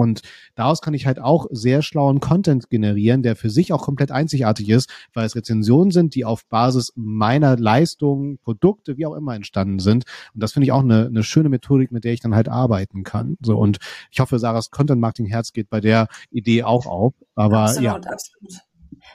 Und 0.00 0.22
daraus 0.54 0.80
kann 0.80 0.94
ich 0.94 1.06
halt 1.06 1.20
auch 1.20 1.46
sehr 1.50 1.82
schlauen 1.82 2.20
Content 2.20 2.70
generieren, 2.70 3.22
der 3.22 3.36
für 3.36 3.50
sich 3.50 3.72
auch 3.72 3.82
komplett 3.82 4.10
einzigartig 4.10 4.68
ist, 4.70 4.90
weil 5.12 5.26
es 5.26 5.36
Rezensionen 5.36 5.90
sind, 5.90 6.14
die 6.14 6.24
auf 6.24 6.46
Basis 6.46 6.92
meiner 6.96 7.56
Leistungen, 7.56 8.38
Produkte, 8.38 8.96
wie 8.96 9.06
auch 9.06 9.14
immer 9.14 9.34
entstanden 9.34 9.78
sind. 9.78 10.04
Und 10.34 10.42
das 10.42 10.52
finde 10.52 10.64
ich 10.64 10.72
auch 10.72 10.82
eine, 10.82 11.06
eine 11.06 11.22
schöne 11.22 11.48
Methodik, 11.48 11.92
mit 11.92 12.04
der 12.04 12.12
ich 12.12 12.20
dann 12.20 12.34
halt 12.34 12.48
arbeiten 12.48 13.04
kann. 13.04 13.36
So 13.42 13.58
und 13.58 13.78
ich 14.10 14.20
hoffe, 14.20 14.38
Sarahs 14.38 14.70
Content 14.70 15.00
Marketing 15.00 15.26
Herz 15.26 15.52
geht 15.52 15.70
bei 15.70 15.80
der 15.80 16.08
Idee 16.30 16.64
auch 16.64 16.86
auf. 16.86 17.14
Aber 17.34 17.60
absolut, 17.60 17.84
ja. 17.84 17.94
absolut. 17.94 18.60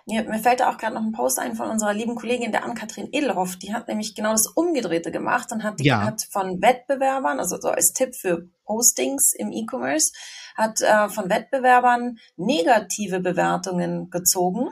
Mir, 0.06 0.24
mir 0.24 0.40
fällt 0.40 0.60
da 0.60 0.70
auch 0.70 0.78
gerade 0.78 0.96
noch 0.96 1.02
ein 1.02 1.12
Post 1.12 1.40
ein 1.40 1.56
von 1.56 1.70
unserer 1.70 1.94
lieben 1.94 2.16
Kollegin, 2.16 2.52
der 2.52 2.64
Ann-Kathrin 2.64 3.10
Edelhoff. 3.12 3.56
Die 3.58 3.74
hat 3.74 3.88
nämlich 3.88 4.16
genau 4.16 4.32
das 4.32 4.48
Umgedrehte 4.48 5.12
gemacht 5.12 5.52
und 5.52 5.64
hat, 5.64 5.80
die, 5.80 5.86
ja. 5.86 6.04
hat 6.04 6.22
von 6.30 6.62
Wettbewerbern, 6.62 7.40
also 7.40 7.58
so 7.60 7.70
als 7.70 7.94
Tipp 7.94 8.16
für 8.16 8.48
Postings 8.66 9.34
im 9.34 9.52
E-Commerce, 9.52 10.12
hat 10.56 10.82
äh, 10.82 11.10
von 11.10 11.30
Wettbewerbern 11.30 12.18
negative 12.38 13.20
Bewertungen 13.20 14.10
gezogen, 14.10 14.70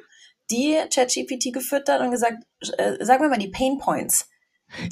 die 0.50 0.78
ChatGPT 0.94 1.54
gefüttert 1.54 2.02
und 2.02 2.12
gesagt, 2.12 2.44
äh, 2.78 3.04
sagen 3.04 3.24
wir 3.24 3.30
mal 3.30 3.38
die 3.38 3.52
Pain 3.52 3.78
Points, 3.78 4.30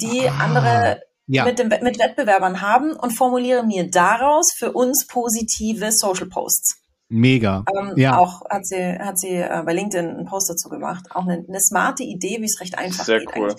die 0.00 0.28
ah, 0.28 0.44
andere 0.44 1.02
ja. 1.26 1.44
mit, 1.44 1.58
dem, 1.58 1.68
mit 1.68 1.98
Wettbewerbern 1.98 2.60
haben 2.60 2.92
und 2.92 3.12
formuliere 3.12 3.64
mir 3.64 3.90
daraus 3.90 4.52
für 4.52 4.72
uns 4.72 5.06
positive 5.06 5.92
Social 5.92 6.26
Posts. 6.26 6.78
Mega. 7.08 7.64
Ähm, 7.76 7.92
ja. 7.96 8.16
Auch 8.16 8.42
hat 8.48 8.66
sie, 8.66 8.98
hat 8.98 9.18
sie 9.18 9.36
äh, 9.36 9.62
bei 9.66 9.74
LinkedIn 9.74 10.08
einen 10.08 10.24
Post 10.24 10.48
dazu 10.48 10.70
gemacht. 10.70 11.04
Auch 11.10 11.26
eine, 11.26 11.44
eine 11.46 11.60
smarte 11.60 12.04
Idee, 12.04 12.38
wie 12.40 12.46
es 12.46 12.58
recht 12.60 12.78
einfach 12.78 13.04
Sehr 13.04 13.18
geht. 13.18 13.36
Cool. 13.36 13.54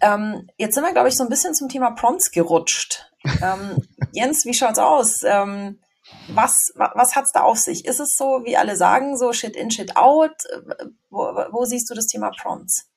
Ähm, 0.00 0.48
jetzt 0.56 0.74
sind 0.74 0.84
wir, 0.84 0.92
glaube 0.92 1.08
ich, 1.08 1.16
so 1.16 1.22
ein 1.22 1.28
bisschen 1.28 1.54
zum 1.54 1.68
Thema 1.68 1.90
Prompts 1.90 2.30
gerutscht. 2.30 3.10
ähm, 3.42 3.82
Jens, 4.12 4.46
wie 4.46 4.54
schaut's 4.54 4.78
aus? 4.78 5.22
Ähm, 5.22 5.80
was, 6.28 6.72
was 6.76 7.14
hat's 7.14 7.32
da 7.32 7.42
auf 7.42 7.58
sich? 7.58 7.84
Ist 7.84 8.00
es 8.00 8.16
so, 8.16 8.42
wie 8.44 8.56
alle 8.56 8.76
sagen, 8.76 9.16
so 9.16 9.32
Shit 9.32 9.56
in, 9.56 9.70
Shit 9.70 9.96
out? 9.96 10.34
Wo, 11.10 11.20
wo 11.50 11.64
siehst 11.64 11.90
du 11.90 11.94
das 11.94 12.06
Thema 12.06 12.30
Prompts? 12.30 12.88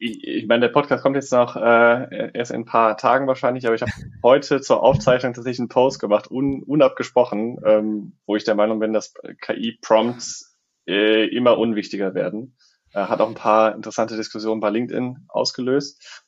Ich, 0.00 0.22
ich 0.22 0.46
meine, 0.46 0.60
der 0.60 0.72
Podcast 0.72 1.02
kommt 1.02 1.16
jetzt 1.16 1.32
noch 1.32 1.56
äh, 1.56 2.30
erst 2.32 2.52
in 2.52 2.62
ein 2.62 2.64
paar 2.64 2.96
Tagen 2.96 3.26
wahrscheinlich, 3.26 3.66
aber 3.66 3.74
ich 3.74 3.82
habe 3.82 3.90
heute 4.22 4.60
zur 4.60 4.82
Aufzeichnung 4.82 5.34
tatsächlich 5.34 5.58
einen 5.58 5.68
Post 5.68 5.98
gemacht, 6.00 6.30
un, 6.30 6.62
unabgesprochen, 6.62 7.58
ähm, 7.64 8.18
wo 8.26 8.36
ich 8.36 8.44
der 8.44 8.54
Meinung 8.54 8.78
bin, 8.78 8.92
dass 8.92 9.12
KI-Prompts 9.40 10.56
äh, 10.86 11.26
immer 11.34 11.58
unwichtiger 11.58 12.14
werden. 12.14 12.56
Äh, 12.92 13.00
hat 13.00 13.20
auch 13.20 13.28
ein 13.28 13.34
paar 13.34 13.74
interessante 13.74 14.16
Diskussionen 14.16 14.60
bei 14.60 14.70
LinkedIn 14.70 15.26
ausgelöst. 15.28 16.24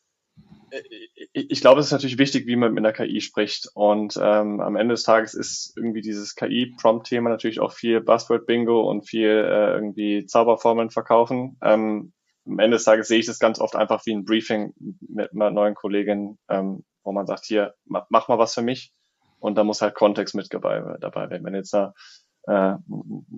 Äh, 0.71 0.85
ich 1.33 1.61
glaube, 1.61 1.81
es 1.81 1.87
ist 1.87 1.93
natürlich 1.93 2.19
wichtig, 2.19 2.47
wie 2.47 2.57
man 2.57 2.73
mit 2.73 2.85
einer 2.85 2.93
KI 2.93 3.21
spricht. 3.21 3.69
Und 3.75 4.19
ähm, 4.21 4.61
am 4.61 4.77
Ende 4.77 4.95
des 4.95 5.03
Tages 5.03 5.35
ist 5.35 5.77
irgendwie 5.77 6.01
dieses 6.01 6.35
KI-Prompt-Thema 6.35 7.31
natürlich 7.31 7.61
auch 7.61 7.73
viel 7.73 8.01
Buzzword-Bingo 8.01 8.89
und 8.89 9.09
viel 9.09 9.29
äh, 9.29 9.73
irgendwie 9.73 10.27
Zauberformeln 10.27 10.91
verkaufen. 10.91 11.59
Ähm, 11.63 12.13
am 12.47 12.59
Ende 12.59 12.77
des 12.77 12.85
Tages 12.85 13.09
sehe 13.09 13.19
ich 13.19 13.27
das 13.27 13.39
ganz 13.39 13.61
oft 13.61 13.77
einfach 13.77 14.05
wie 14.07 14.15
ein 14.15 14.25
Briefing 14.25 14.73
mit 15.01 15.33
einer 15.33 15.51
neuen 15.51 15.75
Kollegin, 15.75 16.39
ähm, 16.49 16.85
wo 17.05 17.13
man 17.13 17.27
sagt, 17.27 17.45
hier, 17.45 17.75
mach, 17.85 18.07
mach 18.09 18.29
mal 18.29 18.39
was 18.39 18.55
für 18.55 18.63
mich. 18.63 18.93
Und 19.39 19.57
da 19.57 19.65
muss 19.65 19.83
halt 19.83 19.95
Kontext 19.95 20.35
mit 20.35 20.53
dabei, 20.53 20.97
dabei 21.01 21.31
werden. 21.31 21.45
Wenn 21.45 21.55
jetzt 21.55 21.73
da 21.73 21.95
äh, 22.51 22.75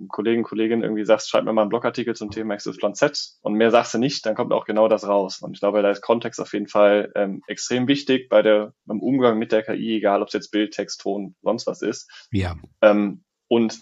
Kollegen, 0.07 0.41
Kollegin 0.41 0.81
irgendwie 0.81 1.05
sagst, 1.05 1.29
schreib 1.29 1.43
mir 1.43 1.53
mal 1.53 1.61
einen 1.61 1.69
Blogartikel 1.69 2.15
zum 2.15 2.31
Thema 2.31 2.55
XYZ 2.57 3.39
und 3.43 3.53
mehr 3.53 3.69
sagst 3.69 3.93
du 3.93 3.99
nicht, 3.99 4.25
dann 4.25 4.33
kommt 4.33 4.51
auch 4.51 4.65
genau 4.65 4.87
das 4.87 5.07
raus. 5.07 5.39
Und 5.41 5.53
ich 5.53 5.59
glaube, 5.59 5.83
da 5.83 5.91
ist 5.91 6.01
Kontext 6.01 6.41
auf 6.41 6.53
jeden 6.53 6.67
Fall 6.67 7.11
ähm, 7.15 7.43
extrem 7.45 7.87
wichtig 7.87 8.27
bei 8.27 8.41
der, 8.41 8.73
beim 8.85 8.99
Umgang 8.99 9.37
mit 9.37 9.51
der 9.51 9.61
KI, 9.61 9.97
egal 9.97 10.23
ob 10.23 10.29
es 10.29 10.33
jetzt 10.33 10.49
Bild, 10.49 10.73
Text, 10.73 11.01
Ton, 11.01 11.35
sonst 11.43 11.67
was 11.67 11.83
ist. 11.83 12.09
Ja. 12.31 12.55
Ähm, 12.81 13.23
und 13.47 13.79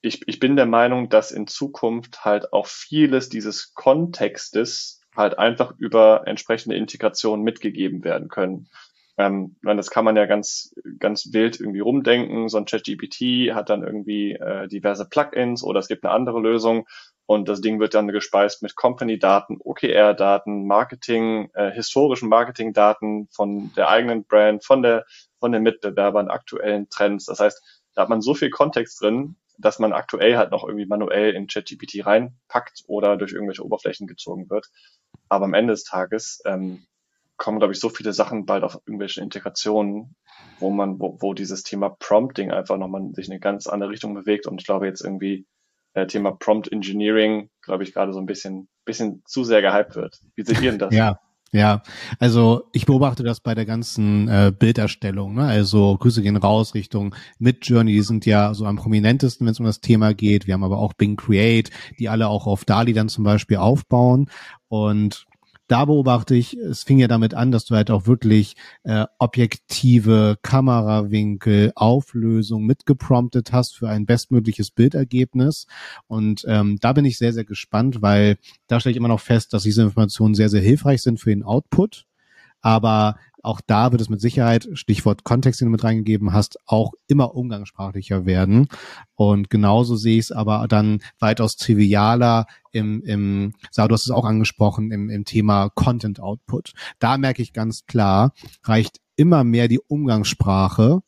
ich, 0.00 0.26
ich 0.26 0.40
bin 0.40 0.56
der 0.56 0.66
Meinung, 0.66 1.10
dass 1.10 1.30
in 1.30 1.46
Zukunft 1.46 2.24
halt 2.24 2.54
auch 2.54 2.68
vieles 2.68 3.28
dieses 3.28 3.74
Kontextes 3.74 5.02
halt 5.14 5.38
einfach 5.38 5.74
über 5.76 6.22
entsprechende 6.26 6.76
Integration 6.76 7.42
mitgegeben 7.42 8.02
werden 8.02 8.28
können. 8.28 8.68
Ähm, 9.18 9.56
das 9.62 9.90
kann 9.90 10.04
man 10.04 10.16
ja 10.16 10.26
ganz, 10.26 10.74
ganz 10.98 11.32
wild 11.32 11.58
irgendwie 11.58 11.80
rumdenken. 11.80 12.48
So 12.48 12.58
ein 12.58 12.66
ChatGPT 12.66 13.54
hat 13.54 13.70
dann 13.70 13.82
irgendwie 13.82 14.32
äh, 14.32 14.68
diverse 14.68 15.08
Plugins 15.08 15.62
oder 15.62 15.80
es 15.80 15.88
gibt 15.88 16.04
eine 16.04 16.12
andere 16.12 16.40
Lösung 16.40 16.86
und 17.26 17.48
das 17.48 17.60
Ding 17.60 17.80
wird 17.80 17.94
dann 17.94 18.08
gespeist 18.08 18.62
mit 18.62 18.76
Company-Daten, 18.76 19.58
OKR-Daten, 19.60 20.66
Marketing, 20.66 21.50
äh, 21.54 21.72
historischen 21.72 22.28
Marketing-Daten 22.28 23.28
von 23.32 23.72
der 23.74 23.88
eigenen 23.88 24.24
Brand, 24.24 24.64
von 24.64 24.82
der, 24.82 25.04
von 25.40 25.50
den 25.50 25.64
Mitbewerbern, 25.64 26.28
aktuellen 26.28 26.88
Trends. 26.88 27.26
Das 27.26 27.40
heißt, 27.40 27.82
da 27.94 28.02
hat 28.02 28.08
man 28.08 28.22
so 28.22 28.34
viel 28.34 28.50
Kontext 28.50 29.02
drin, 29.02 29.36
dass 29.58 29.80
man 29.80 29.92
aktuell 29.92 30.36
halt 30.36 30.52
noch 30.52 30.64
irgendwie 30.64 30.86
manuell 30.86 31.32
in 31.34 31.48
ChatGPT 31.48 32.06
reinpackt 32.06 32.84
oder 32.86 33.16
durch 33.16 33.32
irgendwelche 33.32 33.64
Oberflächen 33.64 34.06
gezogen 34.06 34.48
wird. 34.48 34.68
Aber 35.28 35.46
am 35.46 35.54
Ende 35.54 35.72
des 35.72 35.82
Tages 35.82 36.40
ähm, 36.44 36.86
kommen, 37.36 37.58
glaube 37.58 37.72
ich, 37.72 37.80
so 37.80 37.88
viele 37.88 38.12
Sachen 38.12 38.46
bald 38.46 38.64
auf 38.64 38.78
irgendwelche 38.86 39.20
Integrationen, 39.20 40.14
wo 40.58 40.70
man, 40.70 40.98
wo, 40.98 41.18
wo 41.20 41.34
dieses 41.34 41.62
Thema 41.62 41.90
Prompting 41.90 42.50
einfach 42.50 42.78
nochmal 42.78 43.10
sich 43.12 43.26
in 43.26 43.32
eine 43.32 43.40
ganz 43.40 43.66
andere 43.66 43.90
Richtung 43.90 44.14
bewegt. 44.14 44.46
Und 44.46 44.60
ich 44.60 44.66
glaube 44.66 44.86
jetzt 44.86 45.02
irgendwie 45.02 45.46
äh, 45.96 46.06
Thema 46.06 46.32
Prompt 46.32 46.70
Engineering, 46.70 47.50
glaube 47.62 47.82
ich, 47.82 47.92
gerade 47.92 48.12
so 48.12 48.20
ein 48.20 48.26
bisschen, 48.26 48.68
bisschen 48.84 49.22
zu 49.26 49.44
sehr 49.44 49.62
gehypt 49.62 49.96
wird. 49.96 50.20
Wie 50.34 50.44
seht 50.44 50.60
ihr 50.60 50.70
denn 50.70 50.78
das? 50.78 50.94
Ja. 50.94 51.18
Ja, 51.52 51.82
also 52.18 52.68
ich 52.72 52.86
beobachte 52.86 53.22
das 53.22 53.40
bei 53.40 53.54
der 53.54 53.64
ganzen 53.64 54.28
äh, 54.28 54.52
Bilderstellung. 54.56 55.34
Ne? 55.34 55.44
Also 55.44 55.96
Grüße 55.96 56.20
gehen 56.20 56.36
raus 56.36 56.74
Richtung 56.74 57.14
Midjourney, 57.38 57.92
die 57.92 58.02
sind 58.02 58.26
ja 58.26 58.52
so 58.52 58.66
am 58.66 58.76
prominentesten, 58.76 59.46
wenn 59.46 59.52
es 59.52 59.60
um 59.60 59.64
das 59.64 59.80
Thema 59.80 60.12
geht. 60.12 60.46
Wir 60.46 60.54
haben 60.54 60.64
aber 60.64 60.78
auch 60.78 60.92
Bing 60.92 61.16
Create, 61.16 61.70
die 61.98 62.08
alle 62.08 62.28
auch 62.28 62.46
auf 62.48 62.64
DALI 62.64 62.92
dann 62.92 63.08
zum 63.08 63.22
Beispiel 63.22 63.58
aufbauen. 63.58 64.28
Und 64.68 65.26
da 65.68 65.84
beobachte 65.84 66.34
ich, 66.34 66.54
es 66.54 66.82
fing 66.82 66.98
ja 66.98 67.08
damit 67.08 67.34
an, 67.34 67.50
dass 67.50 67.64
du 67.64 67.74
halt 67.74 67.90
auch 67.90 68.06
wirklich 68.06 68.56
äh, 68.84 69.06
objektive 69.18 70.38
Kamerawinkel, 70.42 71.72
Auflösung 71.74 72.64
mitgepromptet 72.64 73.52
hast 73.52 73.76
für 73.76 73.88
ein 73.88 74.06
bestmögliches 74.06 74.70
Bildergebnis. 74.70 75.66
Und 76.06 76.44
ähm, 76.46 76.78
da 76.80 76.92
bin 76.92 77.04
ich 77.04 77.18
sehr, 77.18 77.32
sehr 77.32 77.44
gespannt, 77.44 78.02
weil 78.02 78.38
da 78.68 78.80
stelle 78.80 78.92
ich 78.92 78.96
immer 78.96 79.08
noch 79.08 79.20
fest, 79.20 79.52
dass 79.52 79.64
diese 79.64 79.82
Informationen 79.82 80.34
sehr, 80.34 80.48
sehr 80.48 80.62
hilfreich 80.62 81.02
sind 81.02 81.20
für 81.20 81.30
den 81.30 81.42
Output. 81.42 82.06
Aber 82.60 83.16
auch 83.46 83.60
da 83.64 83.92
wird 83.92 84.00
es 84.02 84.08
mit 84.08 84.20
Sicherheit, 84.20 84.68
Stichwort 84.72 85.24
Kontext, 85.24 85.60
den 85.60 85.66
du 85.66 85.72
mit 85.72 85.84
reingegeben 85.84 86.32
hast, 86.32 86.58
auch 86.66 86.92
immer 87.06 87.34
umgangssprachlicher 87.34 88.26
werden. 88.26 88.68
Und 89.14 89.50
genauso 89.50 89.96
sehe 89.96 90.18
ich 90.18 90.26
es 90.26 90.32
aber 90.32 90.66
dann 90.68 91.00
weitaus 91.20 91.56
trivialer 91.56 92.46
im, 92.72 93.02
im, 93.02 93.52
Sarah, 93.70 93.88
du 93.88 93.94
hast 93.94 94.04
es 94.04 94.10
auch 94.10 94.24
angesprochen, 94.24 94.90
im, 94.90 95.08
im 95.08 95.24
Thema 95.24 95.70
Content 95.70 96.20
Output. 96.20 96.72
Da 96.98 97.16
merke 97.18 97.40
ich 97.40 97.52
ganz 97.52 97.86
klar, 97.86 98.32
reicht 98.64 99.00
immer 99.14 99.44
mehr 99.44 99.68
die 99.68 99.80
Umgangssprache 99.80 101.02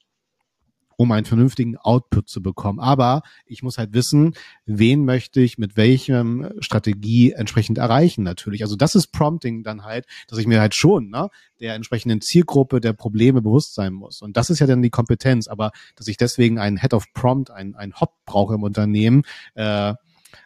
um 0.98 1.12
einen 1.12 1.26
vernünftigen 1.26 1.76
Output 1.76 2.28
zu 2.28 2.42
bekommen. 2.42 2.80
Aber 2.80 3.22
ich 3.46 3.62
muss 3.62 3.78
halt 3.78 3.94
wissen, 3.94 4.34
wen 4.66 5.04
möchte 5.04 5.40
ich 5.40 5.56
mit 5.56 5.76
welchem 5.76 6.50
Strategie 6.58 7.30
entsprechend 7.30 7.78
erreichen 7.78 8.24
natürlich. 8.24 8.64
Also 8.64 8.74
das 8.74 8.96
ist 8.96 9.12
Prompting 9.12 9.62
dann 9.62 9.84
halt, 9.84 10.06
dass 10.26 10.40
ich 10.40 10.48
mir 10.48 10.60
halt 10.60 10.74
schon 10.74 11.10
ne, 11.10 11.28
der 11.60 11.76
entsprechenden 11.76 12.20
Zielgruppe 12.20 12.80
der 12.80 12.94
Probleme 12.94 13.40
bewusst 13.40 13.76
sein 13.76 13.92
muss. 13.92 14.20
Und 14.22 14.36
das 14.36 14.50
ist 14.50 14.58
ja 14.58 14.66
dann 14.66 14.82
die 14.82 14.90
Kompetenz. 14.90 15.46
Aber 15.46 15.70
dass 15.94 16.08
ich 16.08 16.16
deswegen 16.16 16.58
einen 16.58 16.78
Head 16.80 16.94
of 16.94 17.04
Prompt, 17.12 17.52
einen, 17.52 17.76
einen 17.76 17.94
Hop 18.00 18.14
brauche 18.26 18.56
im 18.56 18.64
Unternehmen, 18.64 19.22
äh, 19.54 19.94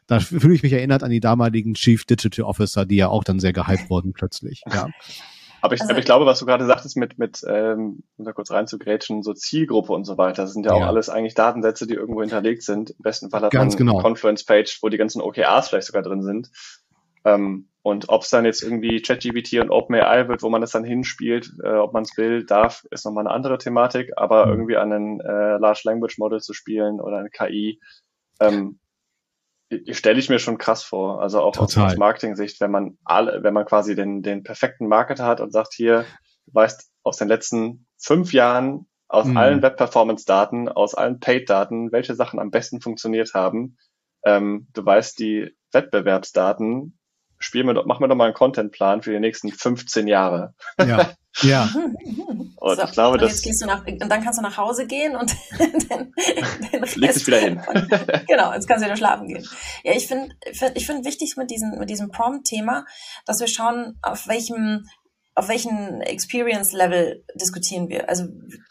da 0.06 0.20
fühle 0.20 0.54
ich 0.54 0.62
mich 0.62 0.74
erinnert 0.74 1.02
an 1.02 1.10
die 1.10 1.20
damaligen 1.20 1.72
Chief 1.72 2.04
Digital 2.04 2.44
Officer, 2.44 2.84
die 2.84 2.96
ja 2.96 3.08
auch 3.08 3.24
dann 3.24 3.40
sehr 3.40 3.54
gehypt 3.54 3.88
wurden 3.88 4.12
plötzlich. 4.12 4.62
Ja. 4.70 4.88
Aber 5.62 5.74
ich, 5.74 5.80
also, 5.80 5.92
aber 5.92 6.00
ich 6.00 6.04
glaube, 6.04 6.26
was 6.26 6.40
du 6.40 6.46
gerade 6.46 6.66
sagtest, 6.66 6.96
mit, 6.96 7.18
mit 7.18 7.42
ähm, 7.48 8.02
um 8.16 8.24
da 8.24 8.32
kurz 8.32 8.50
reinzugrätschen, 8.50 9.22
so 9.22 9.32
Zielgruppe 9.32 9.92
und 9.92 10.04
so 10.04 10.18
weiter, 10.18 10.42
das 10.42 10.54
sind 10.54 10.66
ja, 10.66 10.76
ja, 10.76 10.84
auch 10.84 10.88
alles 10.88 11.08
eigentlich 11.08 11.34
Datensätze, 11.34 11.86
die 11.86 11.94
irgendwo 11.94 12.20
hinterlegt 12.20 12.62
sind. 12.62 12.90
Im 12.90 13.02
besten 13.02 13.30
Fall 13.30 13.42
hat 13.42 13.52
Ganz 13.52 13.74
man 13.74 13.78
genau. 13.78 13.92
eine 13.94 14.02
Confluence-Page, 14.02 14.80
wo 14.82 14.88
die 14.88 14.96
ganzen 14.96 15.22
OKRs 15.22 15.68
vielleicht 15.68 15.86
sogar 15.86 16.02
drin 16.02 16.22
sind. 16.22 16.50
Ähm, 17.24 17.68
und 17.82 18.08
ob 18.08 18.22
es 18.22 18.30
dann 18.30 18.44
jetzt 18.44 18.62
irgendwie 18.62 19.00
ChatGPT 19.00 19.54
und 19.60 19.70
OpenAI 19.70 20.28
wird, 20.28 20.42
wo 20.42 20.50
man 20.50 20.60
das 20.60 20.72
dann 20.72 20.84
hinspielt, 20.84 21.52
äh, 21.62 21.74
ob 21.74 21.92
man 21.92 22.02
es 22.02 22.16
will, 22.16 22.44
darf, 22.44 22.84
ist 22.90 23.04
nochmal 23.04 23.26
eine 23.26 23.34
andere 23.34 23.58
Thematik. 23.58 24.10
Aber 24.16 24.46
mhm. 24.46 24.52
irgendwie 24.52 24.76
an 24.76 24.92
einen 24.92 25.20
äh, 25.20 25.58
Large 25.58 25.82
Language 25.84 26.18
Model 26.18 26.40
zu 26.40 26.54
spielen 26.54 27.00
oder 27.00 27.18
eine 27.18 27.30
KI, 27.30 27.80
ähm, 28.40 28.80
stelle 29.90 30.18
ich 30.18 30.28
mir 30.28 30.38
schon 30.38 30.58
krass 30.58 30.82
vor. 30.82 31.20
Also 31.22 31.40
auch 31.40 31.54
Total. 31.54 31.86
aus 31.86 31.96
Marketing-Sicht, 31.96 32.60
wenn 32.60 32.70
man 32.70 32.98
alle, 33.04 33.42
wenn 33.42 33.54
man 33.54 33.64
quasi 33.64 33.94
den, 33.94 34.22
den 34.22 34.42
perfekten 34.42 34.88
Marketer 34.88 35.26
hat 35.26 35.40
und 35.40 35.52
sagt 35.52 35.74
hier, 35.74 36.04
du 36.46 36.54
weißt 36.54 36.90
aus 37.02 37.16
den 37.16 37.28
letzten 37.28 37.86
fünf 37.98 38.32
Jahren 38.32 38.86
aus 39.08 39.26
mhm. 39.26 39.36
allen 39.36 39.62
Web-Performance-Daten, 39.62 40.68
aus 40.68 40.94
allen 40.94 41.20
Paid-Daten, 41.20 41.92
welche 41.92 42.14
Sachen 42.14 42.40
am 42.40 42.50
besten 42.50 42.80
funktioniert 42.80 43.34
haben. 43.34 43.76
Ähm, 44.24 44.68
du 44.72 44.84
weißt 44.84 45.18
die 45.18 45.54
Wettbewerbsdaten, 45.72 46.98
spiel 47.38 47.64
mir 47.64 47.74
doch, 47.74 47.84
mach 47.84 48.00
mir 48.00 48.08
doch 48.08 48.16
mal 48.16 48.24
einen 48.24 48.34
Contentplan 48.34 49.02
für 49.02 49.10
die 49.10 49.20
nächsten 49.20 49.50
15 49.50 50.06
Jahre. 50.06 50.54
Ja. 50.78 51.10
Ja. 51.40 51.70
Und 52.62 52.76
so, 52.76 52.84
ich 52.84 52.92
glaube, 52.92 53.18
und 53.18 53.28
jetzt 53.28 53.42
gehst 53.42 53.60
du 53.60 53.66
nach, 53.66 53.84
und 53.84 54.08
dann 54.08 54.22
kannst 54.22 54.38
du 54.38 54.42
nach 54.42 54.56
Hause 54.56 54.86
gehen 54.86 55.16
und 55.16 55.34
den, 55.58 56.14
den 56.72 56.84
Rest 56.84 56.94
Leg 56.94 57.12
dich 57.12 57.26
wieder 57.26 57.38
hin. 57.38 57.60
genau, 58.28 58.52
jetzt 58.52 58.68
kannst 58.68 58.82
du 58.82 58.86
wieder 58.86 58.96
schlafen 58.96 59.26
gehen. 59.26 59.44
Ja, 59.82 59.94
ich 59.94 60.06
finde, 60.06 60.32
ich 60.74 60.86
finde 60.86 61.04
wichtig 61.04 61.36
mit 61.36 61.50
diesem, 61.50 61.76
mit 61.76 61.90
diesem 61.90 62.12
Prompt-Thema, 62.12 62.84
dass 63.26 63.40
wir 63.40 63.48
schauen, 63.48 63.98
auf 64.00 64.28
welchem, 64.28 64.86
auf 65.34 65.48
welchen 65.48 66.02
Experience-Level 66.02 67.24
diskutieren 67.34 67.88
wir. 67.88 68.08
Also 68.08 68.28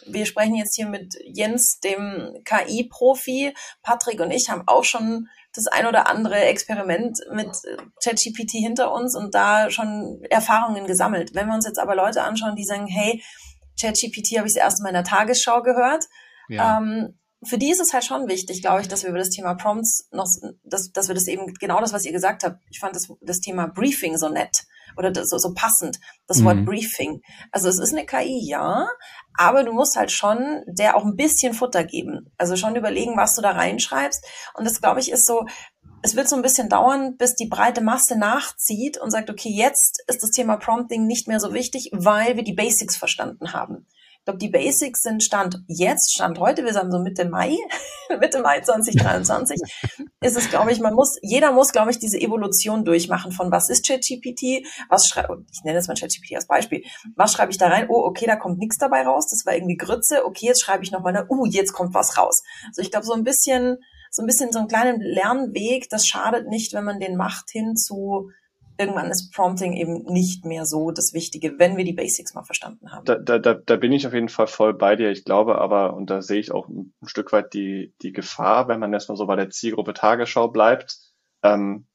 wir 0.08 0.26
sprechen 0.26 0.56
jetzt 0.56 0.78
hier 0.78 0.88
mit 0.88 1.14
Jens, 1.26 1.82
dem 1.82 2.34
KI-Profi. 2.46 3.54
Patrick 3.84 4.22
und 4.22 4.32
ich 4.32 4.50
haben 4.50 4.64
auch 4.68 4.86
schon 4.86 5.28
das 5.54 5.68
ein 5.68 5.86
oder 5.86 6.08
andere 6.08 6.40
Experiment 6.40 7.20
mit 7.34 7.50
ChatGPT 8.04 8.52
hinter 8.52 8.94
uns 8.94 9.16
und 9.16 9.36
da 9.36 9.70
schon 9.70 10.22
Erfahrungen 10.30 10.88
gesammelt. 10.88 11.34
Wenn 11.34 11.48
wir 11.48 11.56
uns 11.56 11.66
jetzt 11.66 11.80
aber 11.80 11.96
Leute 11.96 12.24
anschauen, 12.24 12.56
die 12.56 12.64
sagen, 12.64 12.88
hey, 12.88 13.22
ChatGPT 13.80 14.38
habe 14.38 14.48
ich 14.48 14.56
Mal 14.56 14.90
in 14.90 14.94
der 14.94 15.04
Tagesschau 15.04 15.62
gehört, 15.62 16.06
ja. 16.48 16.78
ähm, 16.78 17.18
für 17.44 17.58
die 17.58 17.72
ist 17.72 17.82
es 17.82 17.94
halt 17.94 18.06
schon 18.06 18.28
wichtig, 18.28 18.62
glaube 18.62 18.82
ich, 18.82 18.88
dass 18.88 19.04
wir 19.04 19.10
über 19.10 19.18
das 19.18 19.32
Thema 19.32 19.56
Prompts 19.56 20.08
noch, 20.12 20.28
dass, 20.64 20.92
dass 20.92 21.08
wir 21.08 21.16
das 21.16 21.28
eben, 21.28 21.54
genau 21.56 21.80
das, 21.82 21.92
was 21.92 22.06
ihr 22.06 22.12
gesagt 22.12 22.44
habt, 22.44 22.62
ich 22.70 22.80
fand 22.80 22.96
das, 22.96 23.12
das 23.22 23.40
Thema 23.40 23.68
Briefing 23.68 24.18
so 24.18 24.30
nett 24.30 24.66
oder 24.98 25.12
das, 25.12 25.30
so, 25.30 25.38
so 25.38 25.54
passend, 25.54 26.00
das 26.28 26.40
mhm. 26.40 26.46
Wort 26.46 26.66
Briefing. 26.66 27.22
Also 27.52 27.70
es 27.70 27.80
ist 27.80 27.94
eine 27.94 28.06
KI, 28.06 28.48
ja, 28.48 28.88
aber 29.38 29.64
du 29.64 29.74
musst 29.74 29.96
halt 29.96 30.12
schon 30.12 30.64
der 30.68 30.96
auch 30.96 31.06
ein 31.06 31.16
bisschen 31.16 31.54
Futter 31.54 31.84
geben. 31.84 32.32
Also 32.38 32.56
schon 32.56 32.76
überlegen, 32.76 33.18
was 33.18 33.36
du 33.36 33.42
da 33.42 33.52
reinschreibst. 33.52 34.26
Und 34.56 34.66
das, 34.66 34.82
glaube 34.82 35.00
ich, 35.00 35.12
ist 35.12 35.26
so, 35.26 35.46
es 36.04 36.16
wird 36.16 36.28
so 36.28 36.36
ein 36.36 36.42
bisschen 36.42 36.70
dauern, 36.70 37.16
bis 37.18 37.36
die 37.36 37.48
breite 37.48 37.82
Masse 37.82 38.18
nachzieht 38.18 38.98
und 38.98 39.12
sagt, 39.12 39.30
okay, 39.30 39.50
jetzt 39.50 40.04
ist 40.08 40.24
das 40.24 40.32
Thema 40.32 40.58
Prompting 40.58 41.06
nicht 41.06 41.28
mehr 41.28 41.40
so 41.40 41.54
wichtig, 41.54 41.90
weil 41.94 42.36
wir 42.36 42.44
die 42.44 42.54
Basics 42.54 42.98
verstanden 42.98 43.54
haben. 43.54 43.86
Ich 44.22 44.26
glaube, 44.26 44.38
die 44.38 44.50
Basics 44.50 45.02
sind 45.02 45.24
Stand 45.24 45.64
jetzt, 45.66 46.14
Stand 46.14 46.38
heute, 46.38 46.64
wir 46.64 46.74
sagen 46.74 46.92
so 46.92 47.00
Mitte 47.00 47.28
Mai, 47.28 47.58
Mitte 48.20 48.40
Mai 48.44 48.62
2023, 48.62 49.60
ist 50.22 50.38
es, 50.38 50.48
glaube 50.52 50.72
ich, 50.72 50.80
man 50.80 50.94
muss, 50.94 51.18
jeder 51.24 51.52
muss, 51.52 51.72
glaube 51.72 51.90
ich, 51.90 51.98
diese 51.98 52.20
Evolution 52.20 52.86
durchmachen 52.86 53.32
von 53.32 53.52
was 53.52 53.72
ist 53.72 53.88
ChatGPT, 53.88 54.64
was 54.90 55.08
schreibe, 55.08 55.44
ich 55.52 55.64
nenne 55.64 55.80
es 55.80 55.88
mal 55.88 55.96
ChatGPT 55.96 56.36
als 56.36 56.46
Beispiel, 56.46 56.84
was 57.16 57.34
schreibe 57.34 57.52
ich 57.52 57.58
da 57.58 57.70
rein? 57.70 57.88
Oh, 57.90 58.06
okay, 58.06 58.28
da 58.28 58.36
kommt 58.36 58.60
nichts 58.60 58.78
dabei 58.78 59.02
raus, 59.02 59.26
das 59.28 59.44
war 59.48 59.56
irgendwie 59.56 59.78
Grütze, 59.78 60.24
okay, 60.24 60.46
jetzt 60.46 60.62
schreibe 60.62 60.84
ich 60.84 60.92
nochmal, 60.92 61.26
uh, 61.28 61.46
jetzt 61.48 61.74
kommt 61.74 61.96
was 61.96 62.16
raus. 62.16 62.44
Also 62.68 62.84
ich 62.84 62.92
glaube, 62.92 63.08
so 63.08 63.14
ein 63.14 63.24
bisschen, 63.24 63.78
so 64.12 64.22
ein 64.22 64.28
bisschen 64.28 64.52
so 64.52 64.60
einen 64.60 64.68
kleinen 64.68 65.02
Lernweg, 65.02 65.90
das 65.90 66.06
schadet 66.06 66.48
nicht, 66.48 66.74
wenn 66.74 66.84
man 66.84 67.00
den 67.00 67.18
macht 67.18 67.50
hin 67.50 67.76
zu, 67.76 68.30
irgendwann 68.82 69.10
ist 69.10 69.32
Prompting 69.34 69.74
eben 69.74 70.04
nicht 70.04 70.44
mehr 70.44 70.66
so 70.66 70.92
das 70.92 71.14
Wichtige, 71.14 71.58
wenn 71.58 71.78
wir 71.78 71.86
die 71.86 71.94
Basics 71.94 72.34
mal 72.34 72.44
verstanden 72.44 72.92
haben. 72.92 73.06
Da, 73.06 73.16
da, 73.16 73.40
da, 73.40 73.54
da 73.54 73.76
bin 73.78 73.92
ich 73.92 74.06
auf 74.06 74.14
jeden 74.14 74.30
Fall 74.30 74.48
voll 74.48 74.74
bei 74.74 74.96
dir. 74.96 75.12
Ich 75.12 75.24
glaube 75.24 75.60
aber, 75.60 75.94
und 75.94 76.10
da 76.10 76.22
sehe 76.22 76.40
ich 76.40 76.52
auch 76.52 76.68
ein, 76.68 76.94
ein 77.02 77.08
Stück 77.08 77.32
weit 77.32 77.54
die, 77.54 77.94
die 78.02 78.12
Gefahr, 78.12 78.68
wenn 78.68 78.80
man 78.80 78.92
erstmal 78.92 79.18
so 79.18 79.26
bei 79.26 79.36
der 79.36 79.50
Zielgruppe 79.50 79.94
Tagesschau 79.94 80.48
bleibt. 80.50 80.98
Ähm, 81.44 81.86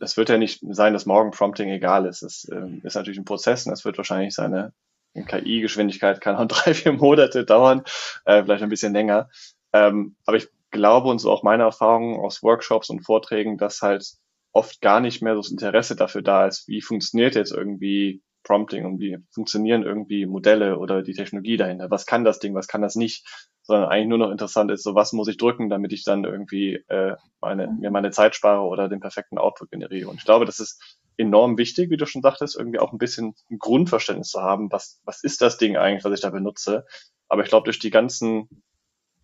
es 0.00 0.16
wird 0.16 0.28
ja 0.28 0.38
nicht 0.38 0.64
sein, 0.70 0.92
dass 0.92 1.06
morgen 1.06 1.30
Prompting 1.30 1.68
egal 1.68 2.06
ist. 2.06 2.22
Es 2.22 2.48
ähm, 2.50 2.80
ist 2.84 2.94
natürlich 2.94 3.18
ein 3.18 3.24
Prozess 3.24 3.66
und 3.66 3.72
es 3.72 3.84
wird 3.84 3.96
wahrscheinlich 3.96 4.34
seine 4.34 4.72
KI-Geschwindigkeit 5.14 6.20
kann 6.20 6.36
auch 6.36 6.46
drei, 6.48 6.74
vier 6.74 6.92
Monate 6.92 7.44
dauern, 7.44 7.84
äh, 8.24 8.42
vielleicht 8.42 8.62
ein 8.62 8.68
bisschen 8.68 8.92
länger. 8.92 9.28
Ähm, 9.72 10.16
aber 10.26 10.36
ich 10.36 10.48
glaube 10.70 11.08
und 11.08 11.20
so 11.20 11.30
auch 11.30 11.42
meine 11.42 11.62
Erfahrungen 11.62 12.18
aus 12.18 12.42
Workshops 12.42 12.90
und 12.90 13.04
Vorträgen, 13.04 13.58
dass 13.58 13.80
halt 13.80 14.14
oft 14.54 14.80
gar 14.80 15.00
nicht 15.00 15.20
mehr 15.20 15.34
so 15.34 15.42
das 15.42 15.50
Interesse 15.50 15.96
dafür 15.96 16.22
da 16.22 16.46
ist, 16.46 16.66
wie 16.68 16.80
funktioniert 16.80 17.34
jetzt 17.34 17.52
irgendwie 17.52 18.22
Prompting 18.44 18.84
und 18.84 19.00
wie 19.00 19.18
funktionieren 19.30 19.82
irgendwie 19.82 20.26
Modelle 20.26 20.78
oder 20.78 21.02
die 21.02 21.14
Technologie 21.14 21.56
dahinter. 21.56 21.90
Was 21.90 22.06
kann 22.06 22.24
das 22.24 22.38
Ding, 22.38 22.54
was 22.54 22.68
kann 22.68 22.82
das 22.82 22.94
nicht? 22.94 23.26
Sondern 23.62 23.88
eigentlich 23.88 24.08
nur 24.08 24.18
noch 24.18 24.30
interessant 24.30 24.70
ist, 24.70 24.84
so 24.84 24.94
was 24.94 25.12
muss 25.12 25.28
ich 25.28 25.38
drücken, 25.38 25.70
damit 25.70 25.92
ich 25.92 26.04
dann 26.04 26.24
irgendwie 26.24 26.74
äh, 26.88 27.16
meine, 27.40 27.68
mir 27.68 27.90
meine 27.90 28.10
Zeit 28.10 28.36
spare 28.36 28.62
oder 28.62 28.88
den 28.88 29.00
perfekten 29.00 29.38
Output 29.38 29.70
generiere. 29.70 30.08
Und 30.08 30.18
ich 30.18 30.24
glaube, 30.24 30.44
das 30.44 30.60
ist 30.60 30.98
enorm 31.16 31.58
wichtig, 31.58 31.90
wie 31.90 31.96
du 31.96 32.06
schon 32.06 32.22
sagtest, 32.22 32.56
irgendwie 32.56 32.78
auch 32.78 32.92
ein 32.92 32.98
bisschen 32.98 33.34
ein 33.50 33.58
Grundverständnis 33.58 34.28
zu 34.28 34.42
haben, 34.42 34.70
was, 34.70 35.00
was 35.04 35.24
ist 35.24 35.40
das 35.40 35.56
Ding 35.56 35.76
eigentlich, 35.76 36.04
was 36.04 36.12
ich 36.12 36.20
da 36.20 36.30
benutze. 36.30 36.84
Aber 37.28 37.42
ich 37.42 37.48
glaube, 37.48 37.64
durch 37.64 37.78
die 37.78 37.90
ganzen 37.90 38.48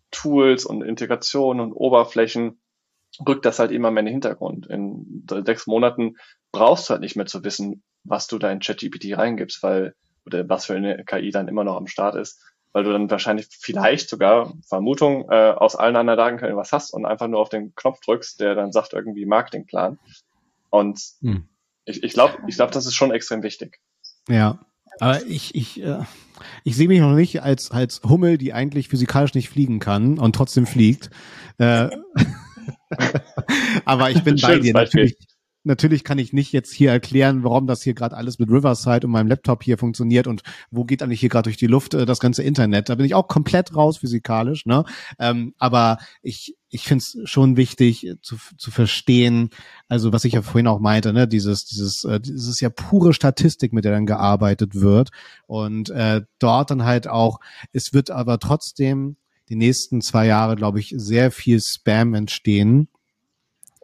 Tools 0.09 0.65
und 0.65 0.81
Integrationen 0.81 1.63
und 1.63 1.73
Oberflächen 1.73 2.60
rückt 3.27 3.45
das 3.45 3.59
halt 3.59 3.71
immer 3.71 3.91
mehr 3.91 4.01
in 4.01 4.05
den 4.07 4.13
Hintergrund. 4.13 4.67
In 4.67 5.25
sechs 5.45 5.67
Monaten 5.67 6.15
brauchst 6.51 6.89
du 6.89 6.91
halt 6.91 7.01
nicht 7.01 7.15
mehr 7.15 7.25
zu 7.25 7.43
wissen, 7.43 7.83
was 8.03 8.27
du 8.27 8.37
da 8.37 8.51
in 8.51 8.59
ChatGPT 8.59 9.17
reingibst, 9.17 9.61
weil, 9.63 9.95
oder 10.25 10.47
was 10.49 10.65
für 10.65 10.75
eine 10.75 11.03
KI 11.05 11.31
dann 11.31 11.47
immer 11.47 11.63
noch 11.63 11.77
am 11.77 11.87
Start 11.87 12.15
ist, 12.15 12.41
weil 12.73 12.83
du 12.83 12.91
dann 12.91 13.09
wahrscheinlich 13.09 13.47
vielleicht 13.49 14.09
sogar, 14.09 14.53
Vermutung, 14.67 15.29
äh, 15.29 15.51
aus 15.51 15.75
allen 15.75 15.95
anderen 15.95 16.17
Datenquellen 16.17 16.57
was 16.57 16.71
hast 16.71 16.93
und 16.93 17.05
einfach 17.05 17.27
nur 17.27 17.39
auf 17.39 17.49
den 17.49 17.75
Knopf 17.75 17.99
drückst, 18.01 18.39
der 18.39 18.55
dann 18.55 18.71
sagt 18.71 18.93
irgendwie 18.93 19.25
Marketingplan. 19.25 19.99
Und 20.69 21.01
hm. 21.21 21.47
ich, 21.85 22.03
ich 22.03 22.13
glaube, 22.13 22.37
ich 22.47 22.55
glaube, 22.55 22.71
das 22.71 22.85
ist 22.85 22.95
schon 22.95 23.11
extrem 23.11 23.43
wichtig. 23.43 23.79
Ja, 24.27 24.59
aber 24.99 25.25
ich, 25.25 25.55
ich, 25.55 25.81
äh, 25.83 26.03
ich 26.63 26.75
sehe 26.75 26.87
mich 26.87 26.99
noch 26.99 27.13
nicht 27.13 27.41
als, 27.41 27.71
als 27.71 28.01
Hummel, 28.03 28.37
die 28.37 28.53
eigentlich 28.53 28.87
physikalisch 28.87 29.33
nicht 29.33 29.49
fliegen 29.49 29.79
kann 29.79 30.19
und 30.19 30.35
trotzdem 30.35 30.65
fliegt. 30.65 31.09
Äh, 31.57 31.89
Aber 33.85 34.11
ich 34.11 34.23
bin 34.23 34.35
bei 34.41 34.59
dir 34.59 34.73
natürlich. 34.73 35.17
Natürlich 35.63 36.03
kann 36.03 36.17
ich 36.17 36.33
nicht 36.33 36.53
jetzt 36.53 36.73
hier 36.73 36.89
erklären, 36.89 37.43
warum 37.43 37.67
das 37.67 37.83
hier 37.83 37.93
gerade 37.93 38.17
alles 38.17 38.39
mit 38.39 38.49
Riverside 38.49 39.05
und 39.05 39.11
meinem 39.11 39.27
Laptop 39.27 39.63
hier 39.63 39.77
funktioniert 39.77 40.25
und 40.25 40.41
wo 40.71 40.85
geht 40.85 41.03
eigentlich 41.03 41.19
hier 41.19 41.29
gerade 41.29 41.43
durch 41.43 41.57
die 41.57 41.67
Luft 41.67 41.93
äh, 41.93 42.07
das 42.07 42.19
ganze 42.19 42.41
Internet. 42.41 42.89
Da 42.89 42.95
bin 42.95 43.05
ich 43.05 43.13
auch 43.13 43.27
komplett 43.27 43.75
raus 43.75 43.99
physikalisch. 43.99 44.65
Ne? 44.65 44.85
Ähm, 45.19 45.53
aber 45.59 45.99
ich, 46.23 46.55
ich 46.69 46.85
finde 46.85 47.03
es 47.03 47.29
schon 47.29 47.57
wichtig 47.57 48.07
äh, 48.07 48.15
zu, 48.21 48.37
zu 48.57 48.71
verstehen, 48.71 49.51
also 49.87 50.11
was 50.11 50.25
ich 50.25 50.33
ja 50.33 50.41
vorhin 50.41 50.65
auch 50.65 50.79
meinte, 50.79 51.13
ne, 51.13 51.27
dieses, 51.27 51.65
dieses, 51.65 52.05
äh, 52.05 52.19
dieses 52.19 52.59
ja 52.59 52.71
pure 52.71 53.13
Statistik, 53.13 53.71
mit 53.71 53.85
der 53.85 53.91
dann 53.91 54.07
gearbeitet 54.07 54.81
wird. 54.81 55.11
Und 55.45 55.91
äh, 55.91 56.21
dort 56.39 56.71
dann 56.71 56.85
halt 56.85 57.07
auch, 57.07 57.39
es 57.71 57.93
wird 57.93 58.09
aber 58.09 58.39
trotzdem 58.39 59.17
die 59.51 59.57
nächsten 59.57 59.99
zwei 59.99 60.27
Jahre, 60.27 60.55
glaube 60.55 60.79
ich, 60.79 60.93
sehr 60.95 61.29
viel 61.29 61.59
Spam 61.59 62.13
entstehen. 62.13 62.87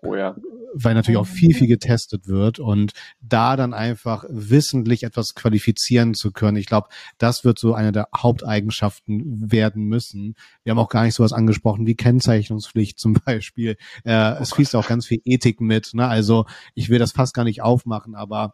Oh 0.02 0.16
ja. 0.16 0.34
Weil 0.74 0.94
natürlich 0.94 1.18
auch 1.18 1.28
viel, 1.28 1.54
viel 1.54 1.68
getestet 1.68 2.28
wird 2.28 2.60
und 2.60 2.94
da 3.20 3.58
dann 3.58 3.74
einfach 3.74 4.24
wissentlich 4.30 5.04
etwas 5.04 5.36
qualifizieren 5.36 6.14
zu 6.14 6.32
können. 6.32 6.56
Ich 6.56 6.68
glaube, 6.68 6.88
das 7.18 7.44
wird 7.44 7.60
so 7.60 7.74
eine 7.74 7.92
der 7.92 8.08
Haupteigenschaften 8.16 9.52
werden 9.52 9.84
müssen. 9.84 10.36
Wir 10.64 10.72
haben 10.72 10.80
auch 10.80 10.90
gar 10.90 11.04
nicht 11.04 11.16
sowas 11.16 11.34
angesprochen 11.34 11.86
wie 11.86 11.96
Kennzeichnungspflicht 11.96 12.98
zum 12.98 13.14
Beispiel. 13.26 13.76
Äh, 14.06 14.36
oh 14.36 14.42
es 14.42 14.54
fließt 14.54 14.74
auch 14.78 14.88
ganz 14.88 15.06
viel 15.06 15.20
Ethik 15.26 15.60
mit. 15.60 15.94
Ne? 15.94 16.08
Also 16.08 16.46
ich 16.76 16.88
will 16.88 17.00
das 17.00 17.12
fast 17.12 17.34
gar 17.34 17.44
nicht 17.44 17.62
aufmachen, 17.62 18.16
aber 18.16 18.54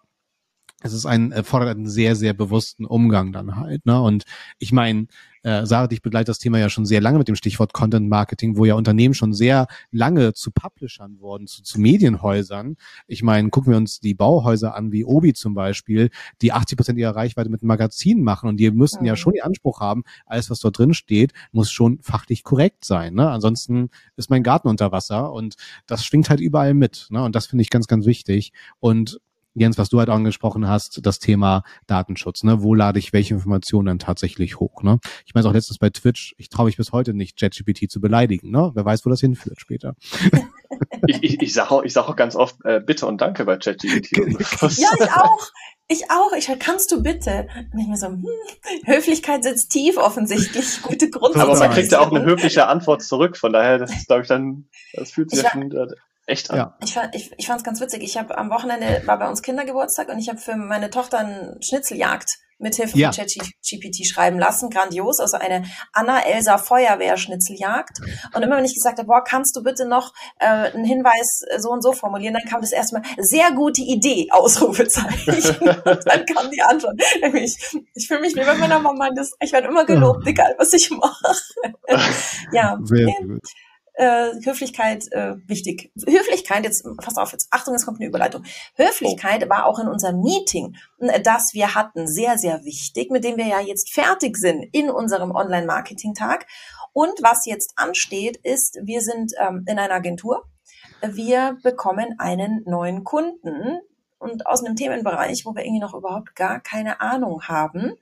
es 0.82 0.94
ist 0.94 1.06
ein 1.06 1.32
erfordert 1.32 1.78
einen 1.78 1.88
sehr 1.88 2.16
sehr 2.16 2.34
bewussten 2.34 2.86
Umgang 2.86 3.32
dann 3.32 3.56
halt 3.56 3.86
ne 3.86 4.02
und 4.02 4.26
ich 4.60 4.74
meine 4.74 5.08
äh, 5.44 5.66
Sarah 5.66 5.88
dich 5.88 6.02
begleitet 6.02 6.30
das 6.30 6.39
Thema 6.39 6.58
ja 6.58 6.70
schon 6.70 6.86
sehr 6.86 7.02
lange 7.02 7.18
mit 7.18 7.28
dem 7.28 7.36
Stichwort 7.36 7.74
Content 7.74 8.10
Marketing 8.10 8.58
wo 8.58 8.66
ja 8.66 8.76
Unternehmen 8.76 9.14
schon 9.14 9.34
sehr 9.34 9.68
lange 9.91 10.34
zu 10.34 10.52
Publishern 10.52 11.20
wurden 11.20 11.48
zu, 11.48 11.64
zu 11.64 11.80
Medienhäusern. 11.80 12.78
Ich 13.08 13.24
meine 13.24 13.50
gucken 13.50 13.72
wir 13.72 13.78
uns 13.78 14.00
die 14.00 14.14
Bauhäuser 14.14 14.76
an 14.76 14.91
wie 14.91 15.06
Obi 15.06 15.34
zum 15.34 15.54
Beispiel 15.54 16.10
die 16.41 16.54
80 16.54 16.78
Prozent 16.78 17.00
ihrer 17.00 17.16
Reichweite 17.16 17.50
mit 17.50 17.64
Magazinen 17.64 18.24
machen 18.24 18.50
und 18.50 18.58
die 18.58 18.72
müssen 18.72 19.02
mhm. 19.02 19.08
ja 19.08 19.16
schon 19.16 19.34
den 19.34 19.44
Anspruch 19.44 19.80
haben 19.80 20.04
alles 20.26 20.50
was 20.50 20.60
dort 20.60 20.78
drin 20.78 20.94
steht 20.94 21.34
muss 21.52 21.72
schon 21.72 22.00
fachlich 22.02 22.44
korrekt 22.44 22.86
sein 22.86 23.14
ne? 23.14 23.30
Ansonsten 23.30 23.89
ist 24.16 24.30
mein 24.30 24.44
Garten 24.44 24.68
unter 24.68 24.91
Wasser 24.91 25.32
und 25.32 25.56
das 25.86 26.06
schwingt 26.06 26.30
halt 26.30 26.39
überall 26.39 26.74
mit 26.74 27.08
ne? 27.10 27.24
Und 27.24 27.36
das 27.36 27.48
finde 27.48 27.62
ich 27.62 27.70
ganz 27.70 27.88
ganz 27.88 28.06
wichtig. 28.06 28.54
Und 28.80 29.20
Jens, 29.56 29.78
was 29.78 29.89
du 29.89 29.99
halt 29.99 30.10
angesprochen 30.10 30.68
hast, 30.68 31.06
das 31.06 31.20
Thema 31.20 31.64
Datenschutz, 31.88 32.43
ne? 32.43 32.64
Wo 32.64 32.74
lade 32.74 32.99
ich 32.99 33.14
welche 33.14 33.36
Informationen 33.36 33.86
dann 33.86 33.99
tatsächlich 33.99 34.60
hoch, 34.60 34.82
ne? 34.82 34.99
Ich 35.26 35.34
meine 35.34 35.47
auch 35.47 35.54
letztens 35.54 35.78
bei 35.78 35.89
Twitch, 35.89 36.34
ich 36.38 36.49
traue 36.49 36.66
mich 36.66 36.78
bis 36.78 36.91
heute 36.91 37.14
nicht, 37.14 37.39
ChatGPT 37.39 37.89
zu 37.89 38.01
beleidigen, 38.01 38.51
ne? 38.51 38.72
Wer 38.74 38.86
weiß, 38.86 39.06
wo 39.06 39.10
das 39.10 39.22
hinführt 39.22 39.60
später. 39.60 39.95
ich, 41.08 41.24
ich, 41.24 41.41
ich 41.41 41.54
sage 41.54 41.72
auch, 41.72 41.84
ich 41.84 41.93
sag 41.93 42.08
auch 42.08 42.16
ganz 42.16 42.36
oft 42.36 42.56
äh, 42.66 42.80
bitte 42.80 43.06
und 43.06 43.22
danke 43.22 43.45
bei 43.45 43.58
ChatGPT. 43.58 44.18
ja, 44.78 44.89
ich 44.99 45.12
auch. 45.12 45.51
Ich 45.89 46.10
auch. 46.10 46.32
Ich 46.34 46.49
kannst 46.60 46.91
du 46.91 47.04
bitte? 47.04 47.47
Und 47.74 47.80
ich 47.80 47.88
mir 47.88 47.97
so, 47.97 48.08
hm, 48.08 48.26
Höflichkeit 48.86 49.43
sitzt 49.43 49.72
tief 49.72 49.97
offensichtlich. 49.97 50.82
Gute 50.82 51.10
Grundsätze. 51.10 51.45
Aber 51.45 51.58
man 51.58 51.72
kriegt 51.72 51.91
ja 51.91 51.99
auch 51.99 52.12
eine 52.12 52.24
höfliche 52.24 52.68
Antwort 52.68 53.04
zurück. 53.04 53.38
Von 53.38 53.54
daher, 53.54 53.78
das 53.78 53.91
ist, 53.93 54.08
glaube 54.08 54.24
ich, 54.24 54.28
dann, 54.28 54.66
das 54.93 55.12
fühlt 55.12 55.30
sich 55.30 55.43
ja 55.43 55.51
schon 55.51 55.70
Echt? 56.26 56.50
Ja. 56.50 56.78
Ich, 56.82 56.94
fand, 56.94 57.14
ich, 57.16 57.32
ich 57.38 57.48
fand 57.48 57.60
es 57.60 57.64
ganz 57.66 57.82
witzig. 57.82 58.02
Ich 58.04 58.18
habe 58.18 58.38
am 58.38 58.50
Wochenende 58.50 59.02
war 59.06 59.20
bei 59.20 59.30
uns 59.30 59.42
Kindergeburtstag 59.42 60.10
und 60.10 60.20
ich 60.20 60.30
habe 60.30 60.40
für 60.40 60.56
meine 60.56 60.90
Tochter 60.90 61.20
eine 61.20 61.58
Schnitzeljagd 61.62 62.30
mit 62.60 62.76
Hilfe 62.76 62.98
ja. 62.98 63.12
von 63.12 63.26
ChatGPT 63.26 64.08
schreiben 64.08 64.40
lassen. 64.40 64.70
Grandios. 64.70 65.20
Also 65.20 65.38
eine 65.38 65.66
Anna-Elsa 65.92 66.58
Feuerwehr-Schnitzeljagd. 66.58 68.00
Und 68.34 68.42
immer 68.42 68.56
wenn 68.56 68.64
ich 68.64 68.74
gesagt 68.74 69.00
habe, 69.00 69.08
boah, 69.08 69.24
kannst 69.24 69.56
du 69.58 69.64
bitte 69.64 69.86
noch 69.86 70.14
äh, 70.40 70.46
einen 70.46 70.86
Hinweis 70.86 71.42
so 71.58 71.70
und 71.70 71.82
so 71.82 71.92
formulieren, 71.92 72.36
dann 72.36 72.50
kam 72.50 72.62
das 72.62 72.72
erstmal 72.72 73.02
sehr 73.18 73.52
gute 73.52 73.82
Idee, 73.82 74.30
Ausrufezeichen. 74.32 75.34
und 75.68 76.00
dann 76.06 76.26
kam 76.26 76.50
die 76.52 76.62
Antwort. 76.62 76.96
Ich, 77.34 77.58
ich 77.94 78.08
fühle 78.08 78.22
mich 78.22 78.34
wie 78.36 78.46
bei 78.46 78.56
meiner 78.56 78.80
Mama. 78.80 79.10
Das, 79.14 79.34
ich 79.42 79.52
werde 79.52 79.68
immer 79.68 79.86
gelobt, 79.86 80.26
egal 80.26 80.56
was 80.58 80.72
ich 80.72 80.90
mache. 80.90 81.36
ja. 82.54 82.78
Sehr 82.84 83.14
gut 83.28 83.42
äh, 83.94 84.32
Höflichkeit 84.44 85.12
äh, 85.12 85.36
wichtig. 85.48 85.91
Höflichkeit, 86.08 86.66
jetzt, 86.66 86.86
pass 86.98 87.18
auf, 87.18 87.32
jetzt, 87.32 87.48
Achtung, 87.52 87.76
es 87.76 87.86
kommt 87.86 88.00
eine 88.00 88.08
Überleitung. 88.08 88.44
Höflichkeit 88.76 89.46
oh. 89.46 89.50
war 89.50 89.66
auch 89.66 89.80
in 89.80 89.88
unserem 89.88 90.22
Meeting, 90.22 90.76
das 91.24 91.54
wir 91.54 91.76
hatten, 91.76 92.08
sehr, 92.08 92.38
sehr 92.38 92.64
wichtig, 92.64 93.12
mit 93.12 93.24
dem 93.24 93.38
wir 93.38 93.48
ja 93.48 93.60
jetzt 93.60 93.94
fertig 93.94 94.38
sind 94.38 94.64
in 94.72 94.89
unserem 94.89 95.32
Online-Marketing-Tag. 95.32 96.48
Und 96.91 97.22
was 97.22 97.46
jetzt 97.46 97.74
ansteht, 97.76 98.38
ist, 98.38 98.80
wir 98.84 99.02
sind 99.02 99.34
ähm, 99.39 99.66
in 99.68 99.80
einer 99.80 99.96
Agentur. 99.96 100.44
Wir 101.02 101.58
bekommen 101.64 102.16
einen 102.18 102.64
neuen 102.66 103.04
Kunden 103.04 103.80
und 104.20 104.48
aus 104.48 104.64
einem 104.64 104.76
Themenbereich, 104.76 105.46
wo 105.46 105.54
wir 105.54 105.64
irgendwie 105.64 105.82
noch 105.82 105.94
überhaupt 105.94 106.36
gar 106.36 106.60
keine 106.62 107.02
Ahnung 107.02 107.44
haben 107.48 107.94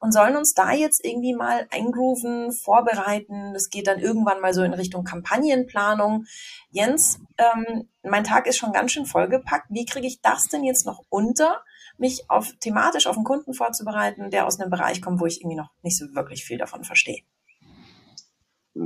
und 0.00 0.12
sollen 0.12 0.36
uns 0.36 0.54
da 0.54 0.72
jetzt 0.72 1.04
irgendwie 1.04 1.34
mal 1.34 1.66
eingrooven, 1.70 2.52
vorbereiten. 2.52 3.52
Das 3.52 3.68
geht 3.68 3.86
dann 3.86 4.00
irgendwann 4.00 4.40
mal 4.40 4.54
so 4.54 4.62
in 4.62 4.72
Richtung 4.72 5.04
Kampagnenplanung. 5.04 6.24
Jens, 6.70 7.20
ähm, 7.36 7.88
mein 8.02 8.24
Tag 8.24 8.46
ist 8.46 8.56
schon 8.56 8.72
ganz 8.72 8.92
schön 8.92 9.06
vollgepackt. 9.06 9.66
Wie 9.68 9.84
kriege 9.84 10.06
ich 10.06 10.20
das 10.22 10.48
denn 10.48 10.64
jetzt 10.64 10.86
noch 10.86 11.04
unter, 11.10 11.62
mich 11.98 12.30
auf 12.30 12.52
thematisch 12.60 13.06
auf 13.06 13.16
einen 13.16 13.24
Kunden 13.24 13.52
vorzubereiten, 13.52 14.30
der 14.30 14.46
aus 14.46 14.58
einem 14.58 14.70
Bereich 14.70 15.02
kommt, 15.02 15.20
wo 15.20 15.26
ich 15.26 15.42
irgendwie 15.42 15.58
noch 15.58 15.70
nicht 15.82 15.98
so 15.98 16.06
wirklich 16.14 16.44
viel 16.44 16.56
davon 16.56 16.82
verstehe? 16.82 17.22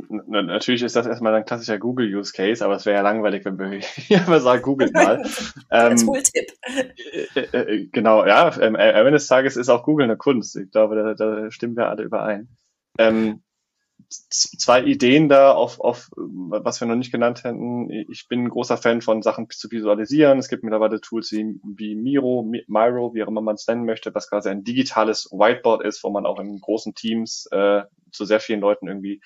Natürlich 0.08 0.82
ist 0.82 0.96
das 0.96 1.06
erstmal 1.06 1.34
ein 1.34 1.44
klassischer 1.44 1.78
Google-Use-Case, 1.78 2.64
aber 2.64 2.76
es 2.76 2.86
wäre 2.86 2.96
ja 2.96 3.02
langweilig, 3.02 3.44
wenn 3.44 3.58
wir 3.58 3.70
hier 3.80 4.24
mal 4.26 4.40
sagen, 4.40 4.62
Google 4.62 4.90
mal. 4.92 5.22
ähm, 5.70 5.96
Tooltip. 5.96 6.52
Äh, 7.34 7.40
äh, 7.40 7.58
äh, 7.58 7.86
genau, 7.92 8.24
ja, 8.26 8.48
ähm, 8.60 8.76
am 8.76 8.80
Ende 8.80 9.12
des 9.12 9.26
Tages 9.26 9.56
ist 9.56 9.68
auch 9.68 9.84
Google 9.84 10.04
eine 10.04 10.16
Kunst. 10.16 10.56
Ich 10.56 10.70
glaube, 10.70 10.96
da, 10.96 11.14
da 11.14 11.50
stimmen 11.50 11.76
wir 11.76 11.88
alle 11.88 12.02
überein. 12.02 12.48
Ähm, 12.98 13.42
zwei 14.08 14.82
Ideen 14.82 15.28
da 15.28 15.52
auf, 15.52 15.80
auf, 15.80 16.10
was 16.16 16.80
wir 16.80 16.88
noch 16.88 16.96
nicht 16.96 17.12
genannt 17.12 17.44
hätten. 17.44 17.90
Ich 17.90 18.28
bin 18.28 18.44
ein 18.44 18.48
großer 18.48 18.76
Fan 18.76 19.00
von 19.00 19.22
Sachen 19.22 19.48
zu 19.50 19.70
visualisieren. 19.70 20.38
Es 20.38 20.48
gibt 20.48 20.62
mittlerweile 20.62 21.00
Tools 21.00 21.32
wie, 21.32 21.60
wie 21.64 21.94
Miro, 21.94 22.42
Miro, 22.42 23.14
wie 23.14 23.22
auch 23.22 23.28
immer 23.28 23.40
man 23.40 23.56
es 23.56 23.66
nennen 23.66 23.84
möchte, 23.84 24.14
was 24.14 24.28
quasi 24.28 24.48
ein 24.48 24.64
digitales 24.64 25.28
Whiteboard 25.30 25.84
ist, 25.84 26.02
wo 26.04 26.10
man 26.10 26.26
auch 26.26 26.38
in 26.38 26.60
großen 26.60 26.94
Teams 26.94 27.46
äh, 27.50 27.82
zu 28.12 28.24
sehr 28.24 28.40
vielen 28.40 28.60
Leuten 28.60 28.88
irgendwie 28.88 29.20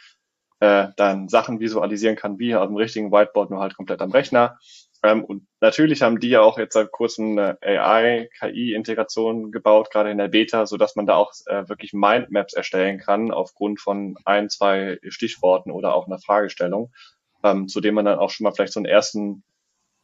äh, 0.60 0.88
dann 0.96 1.28
Sachen 1.28 1.60
visualisieren 1.60 2.16
kann, 2.16 2.38
wie 2.38 2.54
auf 2.54 2.66
dem 2.66 2.76
richtigen 2.76 3.12
Whiteboard, 3.12 3.50
nur 3.50 3.60
halt 3.60 3.76
komplett 3.76 4.00
am 4.00 4.10
Rechner. 4.10 4.58
Ähm, 5.02 5.24
und 5.24 5.46
natürlich 5.60 6.02
haben 6.02 6.18
die 6.18 6.30
ja 6.30 6.40
auch 6.40 6.58
jetzt 6.58 6.74
seit 6.74 6.90
kurzem 6.90 7.38
eine 7.38 7.58
AI, 7.62 8.28
KI-Integration 8.38 9.52
gebaut, 9.52 9.90
gerade 9.90 10.10
in 10.10 10.18
der 10.18 10.28
Beta, 10.28 10.66
so 10.66 10.76
dass 10.76 10.96
man 10.96 11.06
da 11.06 11.14
auch 11.14 11.32
äh, 11.46 11.68
wirklich 11.68 11.92
Mindmaps 11.92 12.54
erstellen 12.54 12.98
kann 12.98 13.30
aufgrund 13.30 13.80
von 13.80 14.16
ein, 14.24 14.50
zwei 14.50 14.98
Stichworten 15.08 15.70
oder 15.70 15.94
auch 15.94 16.06
einer 16.06 16.18
Fragestellung, 16.18 16.92
ähm, 17.44 17.68
zu 17.68 17.80
dem 17.80 17.94
man 17.94 18.06
dann 18.06 18.18
auch 18.18 18.30
schon 18.30 18.44
mal 18.44 18.52
vielleicht 18.52 18.72
so 18.72 18.80
einen 18.80 18.86
ersten 18.86 19.44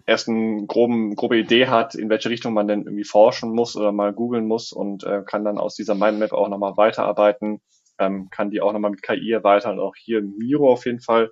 ersten 0.06 0.66
groben, 0.66 1.16
grobe 1.16 1.38
Idee 1.38 1.68
hat, 1.68 1.94
in 1.94 2.10
welche 2.10 2.28
Richtung 2.28 2.52
man 2.52 2.68
denn 2.68 2.82
irgendwie 2.82 3.04
forschen 3.04 3.54
muss 3.54 3.74
oder 3.74 3.90
mal 3.90 4.12
googeln 4.12 4.46
muss 4.46 4.70
und 4.70 5.02
äh, 5.04 5.22
kann 5.24 5.44
dann 5.44 5.56
aus 5.56 5.76
dieser 5.76 5.94
Mindmap 5.94 6.32
auch 6.32 6.48
nochmal 6.48 6.76
weiterarbeiten 6.76 7.62
ähm, 7.98 8.28
kann 8.30 8.50
die 8.50 8.60
auch 8.60 8.72
nochmal 8.72 8.90
mit 8.90 9.02
KI 9.02 9.32
erweitern. 9.32 9.78
Auch 9.78 9.94
hier 9.96 10.22
Miro 10.22 10.72
auf 10.72 10.86
jeden 10.86 11.00
Fall 11.00 11.30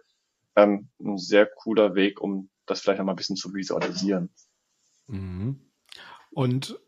ähm, 0.57 0.89
ein 1.01 1.19
sehr 1.19 1.47
cooler 1.47 1.95
Weg, 1.95 2.21
um 2.21 2.51
das 2.67 2.81
vielleicht 2.81 2.99
nochmal 2.99 3.15
ein 3.15 3.17
bisschen 3.17 3.37
zu 3.37 3.53
visualisieren. 3.55 4.31
Mhm. 5.07 5.61
Und 6.31 6.79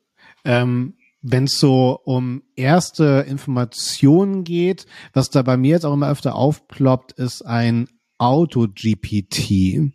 ähm, 0.45 0.97
wenn 1.23 1.45
es 1.45 1.59
so 1.59 1.99
um 2.05 2.43
erste 2.55 3.25
Informationen 3.27 4.45
geht, 4.45 4.87
was 5.13 5.31
da 5.31 5.43
bei 5.43 5.57
mir 5.57 5.73
jetzt 5.73 5.87
auch 5.87 5.95
immer 5.95 6.11
öfter 6.11 6.35
aufploppt, 6.35 7.13
ist 7.13 7.43
ein 7.43 7.89
Auto-GPT. 8.19 9.93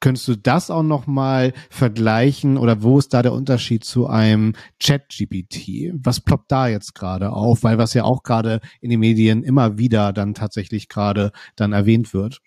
Könntest 0.00 0.28
du 0.28 0.36
das 0.36 0.70
auch 0.70 0.84
noch 0.84 1.06
mal 1.06 1.52
vergleichen 1.70 2.56
oder 2.56 2.82
wo 2.82 2.98
ist 2.98 3.12
da 3.14 3.22
der 3.22 3.32
Unterschied 3.32 3.82
zu 3.84 4.06
einem 4.06 4.54
Chat-GPT? 4.78 5.92
Was 6.04 6.20
ploppt 6.20 6.52
da 6.52 6.68
jetzt 6.68 6.94
gerade 6.94 7.32
auf? 7.32 7.64
Weil 7.64 7.78
was 7.78 7.94
ja 7.94 8.04
auch 8.04 8.22
gerade 8.22 8.60
in 8.80 8.90
den 8.90 9.00
Medien 9.00 9.42
immer 9.42 9.76
wieder 9.76 10.12
dann 10.12 10.34
tatsächlich 10.34 10.88
gerade 10.88 11.32
dann 11.56 11.72
erwähnt 11.72 12.14
wird. 12.14 12.40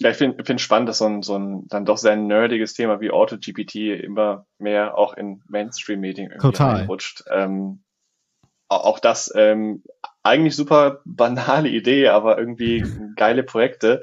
Ja, 0.00 0.10
ich 0.10 0.16
finde 0.16 0.42
find 0.44 0.60
spannend, 0.60 0.88
dass 0.88 0.98
so 0.98 1.06
ein, 1.06 1.22
so 1.22 1.36
ein 1.36 1.68
dann 1.68 1.84
doch 1.84 1.98
sehr 1.98 2.16
nerdiges 2.16 2.72
Thema 2.72 3.00
wie 3.00 3.10
Auto-GPT 3.10 4.02
immer 4.02 4.46
mehr 4.58 4.96
auch 4.96 5.12
in 5.12 5.42
Mainstream-Medien 5.46 6.32
reinrutscht. 6.32 7.24
Ähm, 7.30 7.84
auch 8.68 8.98
das 8.98 9.30
ähm, 9.36 9.82
eigentlich 10.22 10.56
super 10.56 11.00
banale 11.04 11.68
Idee, 11.68 12.08
aber 12.08 12.38
irgendwie 12.38 12.82
geile 13.16 13.42
Projekte. 13.42 14.00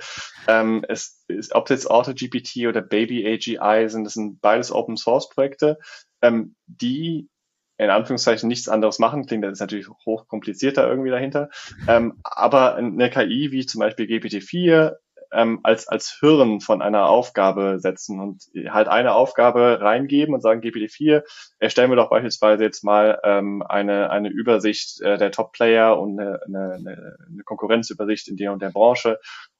Ähm, 0.47 0.85
es 0.87 1.16
ist, 1.27 1.53
ob 1.53 1.69
jetzt 1.69 1.89
AutoGPT 1.89 2.67
oder 2.67 2.81
Baby 2.81 3.25
AGI 3.27 3.89
sind, 3.89 4.03
das 4.03 4.13
sind 4.13 4.41
beides 4.41 4.71
Open 4.71 4.97
Source 4.97 5.29
Projekte, 5.29 5.79
ähm, 6.21 6.55
die 6.65 7.29
in 7.77 7.89
Anführungszeichen 7.89 8.47
nichts 8.47 8.69
anderes 8.69 8.99
machen. 8.99 9.25
Klingt 9.25 9.43
das 9.43 9.53
ist 9.53 9.59
natürlich 9.59 9.87
hoch 10.05 10.27
komplizierter 10.27 10.87
irgendwie 10.87 11.11
dahinter. 11.11 11.49
Ähm, 11.87 12.19
aber 12.23 12.75
eine 12.75 13.09
KI 13.09 13.51
wie 13.51 13.65
zum 13.65 13.79
Beispiel 13.79 14.07
GPT-4 14.07 14.95
ähm, 15.31 15.59
als, 15.63 15.87
als 15.87 16.17
Hirn 16.19 16.61
von 16.61 16.81
einer 16.81 17.07
Aufgabe 17.07 17.79
setzen 17.79 18.19
und 18.19 18.43
halt 18.69 18.87
eine 18.87 19.13
Aufgabe 19.13 19.79
reingeben 19.81 20.33
und 20.33 20.41
sagen, 20.41 20.61
GPT-4, 20.61 21.23
erstellen 21.59 21.91
wir 21.91 21.95
doch 21.95 22.09
beispielsweise 22.09 22.63
jetzt 22.63 22.83
mal 22.83 23.19
ähm, 23.23 23.61
eine, 23.61 24.09
eine 24.09 24.29
Übersicht 24.29 25.01
äh, 25.01 25.17
der 25.17 25.31
Top-Player 25.31 25.99
und 25.99 26.19
eine, 26.19 26.39
eine, 26.45 27.17
eine 27.27 27.43
Konkurrenzübersicht 27.43 28.27
in 28.27 28.37
der 28.37 28.53
und 28.53 28.61
der 28.61 28.71
Branche. 28.71 29.19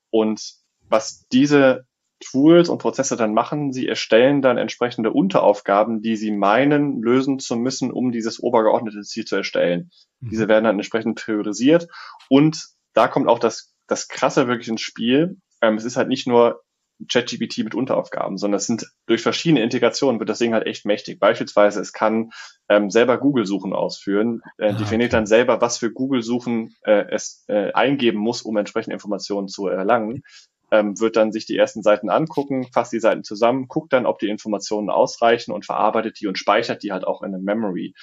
Und 0.10 0.56
was 0.90 1.28
diese 1.32 1.86
Tools 2.20 2.70
und 2.70 2.80
Prozesse 2.80 3.16
dann 3.16 3.34
machen, 3.34 3.72
sie 3.72 3.88
erstellen 3.88 4.42
dann 4.42 4.58
entsprechende 4.58 5.12
Unteraufgaben, 5.12 6.02
die 6.02 6.16
sie 6.16 6.32
meinen, 6.32 7.02
lösen 7.02 7.40
zu 7.40 7.56
müssen, 7.56 7.92
um 7.92 8.12
dieses 8.12 8.40
obergeordnete 8.40 9.02
Ziel 9.02 9.26
zu 9.26 9.36
erstellen. 9.36 9.92
Mhm. 10.20 10.30
Diese 10.30 10.48
werden 10.48 10.64
dann 10.64 10.78
entsprechend 10.78 11.20
priorisiert 11.20 11.88
und 12.30 12.66
da 12.94 13.08
kommt 13.08 13.28
auch 13.28 13.40
das, 13.40 13.76
das 13.88 14.08
Krasse 14.08 14.48
wirklich 14.48 14.68
ins 14.68 14.82
Spiel. 14.82 15.38
Ähm, 15.62 15.76
es 15.76 15.84
ist 15.84 15.98
halt 15.98 16.08
nicht 16.08 16.28
nur 16.28 16.64
ChatGPT 17.08 17.60
mit 17.60 17.76
Unteraufgaben, 17.76 18.38
sondern 18.38 18.58
es 18.58 18.66
sind 18.66 18.88
durch 19.06 19.22
verschiedene 19.22 19.62
Integrationen 19.62 20.20
wird 20.20 20.30
das 20.30 20.40
Ding 20.40 20.54
halt 20.54 20.66
echt 20.66 20.86
mächtig. 20.86 21.20
Beispielsweise 21.20 21.80
es 21.80 21.94
kann 21.94 22.32
ähm, 22.70 22.90
selber 22.90 23.20
Google-Suchen 23.20 23.74
ausführen, 23.74 24.42
äh, 24.58 24.72
ah, 24.72 24.74
definiert 24.74 25.14
dann 25.14 25.28
selber, 25.28 25.62
was 25.62 25.78
für 25.78 25.92
Google-Suchen 25.92 26.76
äh, 26.82 27.06
es 27.12 27.46
äh, 27.48 27.72
eingeben 27.74 28.20
muss, 28.20 28.42
um 28.42 28.58
entsprechende 28.58 28.96
Informationen 28.96 29.48
zu 29.48 29.68
erlangen. 29.68 30.24
Ähm, 30.70 31.00
wird 31.00 31.16
dann 31.16 31.32
sich 31.32 31.46
die 31.46 31.56
ersten 31.56 31.82
Seiten 31.82 32.10
angucken, 32.10 32.68
fasst 32.74 32.92
die 32.92 33.00
Seiten 33.00 33.24
zusammen, 33.24 33.68
guckt 33.68 33.94
dann, 33.94 34.06
ob 34.06 34.20
die 34.20 34.30
Informationen 34.30 34.90
ausreichen 34.90 35.54
und 35.54 35.66
verarbeitet 35.66 36.20
die 36.20 36.28
und 36.28 36.38
speichert 36.38 36.84
die 36.84 36.92
halt 36.92 37.06
auch 37.06 37.22
in 37.22 37.34
eine 37.34 37.42
Memory. 37.42 37.94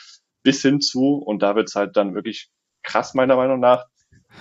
Bis 0.43 0.63
hin 0.63 0.81
zu, 0.81 1.17
und 1.17 1.43
da 1.43 1.57
wird's 1.57 1.75
halt 1.75 1.97
dann 1.97 2.15
wirklich 2.15 2.51
krass 2.83 3.15
meiner 3.15 3.37
Meinung 3.37 3.61
nach, 3.61 3.87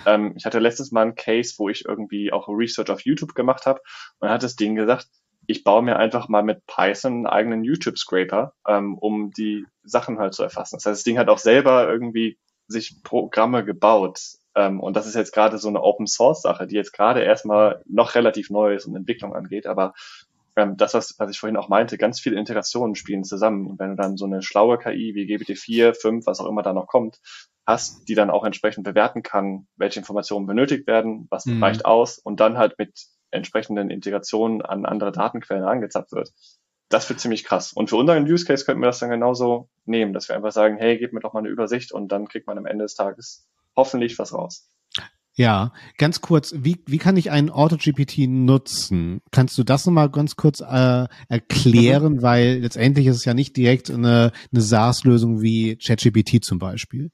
ähm, 0.06 0.34
ich 0.38 0.46
hatte 0.46 0.60
letztes 0.60 0.92
Mal 0.92 1.02
einen 1.02 1.16
Case, 1.16 1.56
wo 1.58 1.70
ich 1.70 1.86
irgendwie 1.86 2.32
auch 2.32 2.48
Research 2.48 2.90
auf 2.90 3.02
YouTube 3.02 3.36
gemacht 3.36 3.66
habe 3.66 3.82
und 4.20 4.30
hat 4.30 4.44
das 4.44 4.56
Ding 4.56 4.76
gesagt, 4.76 5.08
ich 5.48 5.64
baue 5.64 5.84
mir 5.84 5.98
einfach 5.98 6.30
mal 6.30 6.44
mit 6.44 6.66
Python 6.68 7.14
einen 7.14 7.28
eigenen 7.28 7.64
YouTube-Scraper, 7.64 8.54
ähm, 8.68 8.98
um 8.98 9.32
die 9.32 9.66
Sachen 9.84 10.20
halt 10.20 10.34
zu 10.34 10.44
erfassen. 10.44 10.78
Das 10.78 10.86
heißt, 10.86 11.00
das 11.00 11.04
Ding 11.04 11.18
hat 11.18 11.30
auch 11.30 11.38
selber 11.38 11.90
irgendwie 11.90 12.38
sich 12.68 13.04
Programme 13.04 13.66
gebaut. 13.66 14.20
Ähm, 14.56 14.80
und 14.80 14.96
das 14.96 15.08
ist 15.08 15.16
jetzt 15.16 15.34
gerade 15.34 15.58
so 15.58 15.68
eine 15.68 15.82
Open-Source-Sache, 15.82 16.68
die 16.68 16.76
jetzt 16.76 16.94
gerade 16.94 17.22
erstmal 17.22 17.82
noch 17.86 18.16
relativ 18.16 18.50
neu 18.50 18.76
ist 18.76 18.86
und 18.86 18.96
Entwicklung 18.96 19.36
angeht. 19.36 19.66
Aber 19.66 19.94
ähm, 20.56 20.78
das, 20.78 20.94
was, 20.94 21.16
was 21.18 21.32
ich 21.32 21.40
vorhin 21.40 21.58
auch 21.58 21.70
meinte, 21.70 21.98
ganz 21.98 22.20
viele 22.20 22.38
Integrationen 22.38 22.96
spielen 22.96 23.24
zusammen. 23.24 23.68
Und 23.68 23.80
wenn 23.80 23.92
du 23.92 23.96
dann 23.96 24.18
so 24.18 24.26
eine 24.26 24.42
schlaue 24.42 24.78
KI 24.78 25.16
wie 25.16 25.26
GPT-4, 25.26 25.94
5, 26.00 26.26
was 26.26 26.40
auch 26.40 26.48
immer 26.48 26.62
da 26.62 26.74
noch 26.74 26.88
kommt, 26.88 27.20
hast, 27.66 28.08
die 28.10 28.16
dann 28.16 28.30
auch 28.30 28.44
entsprechend 28.44 28.84
bewerten 28.84 29.24
kann, 29.24 29.68
welche 29.78 30.00
Informationen 30.00 30.46
benötigt 30.46 30.86
werden, 30.86 31.28
was 31.30 31.46
mhm. 31.46 31.64
reicht 31.64 31.86
aus 31.86 32.20
und 32.20 32.40
dann 32.40 32.58
halt 32.58 32.78
mit 32.78 33.08
entsprechenden 33.32 33.90
Integrationen 33.90 34.62
an 34.62 34.86
andere 34.86 35.12
Datenquellen 35.12 35.64
angezapft 35.64 36.12
wird. 36.12 36.32
Das 36.90 37.10
wird 37.10 37.20
ziemlich 37.20 37.44
krass. 37.44 37.74
Und 37.74 37.90
für 37.90 37.96
unseren 37.96 38.30
Use 38.30 38.46
Case 38.46 38.66
könnten 38.66 38.82
wir 38.82 38.88
das 38.88 39.00
dann 39.00 39.10
genauso 39.10 39.70
nehmen, 39.86 40.14
dass 40.14 40.28
wir 40.28 40.36
einfach 40.36 40.52
sagen, 40.52 40.78
hey, 40.78 41.00
gib 41.00 41.14
mir 41.14 41.22
doch 41.22 41.34
mal 41.34 41.40
eine 41.40 41.50
Übersicht 41.50 41.92
und 41.92 42.10
dann 42.10 42.28
kriegt 42.28 42.46
man 42.46 42.58
am 42.58 42.68
Ende 42.68 42.84
des 42.84 42.94
Tages 42.94 43.48
hoffentlich 43.76 44.18
was 44.20 44.34
raus. 44.34 44.70
Ja, 45.36 45.74
ganz 45.98 46.22
kurz, 46.22 46.54
wie, 46.56 46.84
wie 46.86 47.00
kann 47.00 47.18
ich 47.18 47.32
einen 47.32 47.50
AutoGPT 47.50 48.28
nutzen? 48.28 49.22
Kannst 49.32 49.58
du 49.58 49.64
das 49.64 49.86
nochmal 49.86 50.12
ganz 50.12 50.36
kurz 50.36 50.60
äh, 50.62 51.08
erklären, 51.28 52.14
mhm. 52.14 52.22
weil 52.22 52.60
letztendlich 52.60 53.08
ist 53.08 53.16
es 53.16 53.26
ja 53.26 53.34
nicht 53.34 53.58
direkt 53.58 53.90
eine, 53.90 54.32
eine 54.52 54.62
SaaS-Lösung 54.62 55.42
wie 55.42 55.76
ChatGPT 55.78 56.44
zum 56.44 56.60
Beispiel 56.60 57.10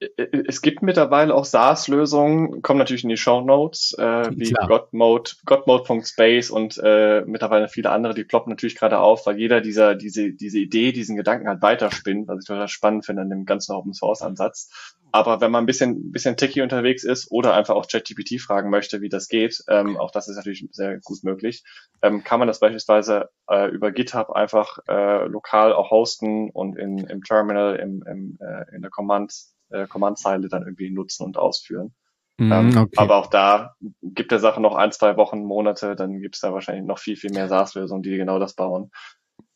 es 0.00 0.62
gibt 0.62 0.82
mittlerweile 0.82 1.34
auch 1.34 1.44
SaaS-Lösungen, 1.44 2.62
kommen 2.62 2.78
natürlich 2.78 3.04
in 3.04 3.10
die 3.10 3.18
Show 3.18 3.42
Notes, 3.42 3.94
äh, 3.98 4.30
wie 4.32 4.50
Godmode, 4.52 5.32
Godmode.space 5.44 6.50
und 6.50 6.80
äh, 6.82 7.22
mittlerweile 7.26 7.68
viele 7.68 7.90
andere, 7.90 8.14
die 8.14 8.24
ploppen 8.24 8.50
natürlich 8.50 8.76
gerade 8.76 8.98
auf, 8.98 9.26
weil 9.26 9.38
jeder 9.38 9.60
dieser, 9.60 9.94
diese, 9.94 10.32
diese 10.32 10.58
Idee, 10.58 10.92
diesen 10.92 11.16
Gedanken 11.16 11.48
halt 11.48 11.60
weiterspinnt, 11.60 12.28
was 12.28 12.40
ich 12.40 12.46
total 12.46 12.68
spannend 12.68 13.04
finde 13.04 13.22
an 13.22 13.30
dem 13.30 13.44
ganzen 13.44 13.72
Open 13.74 13.92
Source 13.92 14.22
Ansatz. 14.22 14.96
Aber 15.12 15.40
wenn 15.40 15.50
man 15.50 15.64
ein 15.64 15.66
bisschen, 15.66 16.12
bisschen 16.12 16.36
techy 16.36 16.62
unterwegs 16.62 17.04
ist 17.04 17.30
oder 17.30 17.54
einfach 17.54 17.74
auch 17.74 17.86
ChatGPT 17.86 18.40
fragen 18.40 18.70
möchte, 18.70 19.02
wie 19.02 19.08
das 19.08 19.28
geht, 19.28 19.62
ähm, 19.68 19.96
auch 19.98 20.12
das 20.12 20.28
ist 20.28 20.36
natürlich 20.36 20.66
sehr 20.70 20.98
gut 21.00 21.24
möglich, 21.24 21.64
ähm, 22.00 22.24
kann 22.24 22.38
man 22.38 22.48
das 22.48 22.60
beispielsweise 22.60 23.28
äh, 23.50 23.68
über 23.70 23.90
GitHub 23.90 24.30
einfach 24.30 24.78
äh, 24.88 25.26
lokal 25.26 25.72
auch 25.72 25.90
hosten 25.90 26.48
und 26.50 26.78
in, 26.78 26.98
im 26.98 27.22
Terminal, 27.22 27.76
im, 27.76 28.02
im, 28.06 28.38
äh, 28.40 28.74
in 28.74 28.82
der 28.82 28.90
Command 28.90 29.32
äh, 29.70 29.86
Command-Zeile 29.86 30.48
dann 30.48 30.62
irgendwie 30.62 30.90
nutzen 30.90 31.24
und 31.24 31.36
ausführen. 31.36 31.94
Mm, 32.38 32.52
ähm, 32.52 32.78
okay. 32.78 32.96
Aber 32.96 33.16
auch 33.16 33.26
da 33.26 33.74
gibt 34.02 34.32
der 34.32 34.38
Sache 34.38 34.60
noch 34.60 34.74
ein, 34.74 34.92
zwei 34.92 35.16
Wochen, 35.16 35.44
Monate, 35.44 35.96
dann 35.96 36.20
gibt 36.20 36.36
es 36.36 36.40
da 36.40 36.52
wahrscheinlich 36.52 36.84
noch 36.84 36.98
viel, 36.98 37.16
viel 37.16 37.32
mehr 37.32 37.48
SaaS-Lösungen, 37.48 38.02
die 38.02 38.16
genau 38.16 38.38
das 38.38 38.54
bauen. 38.54 38.90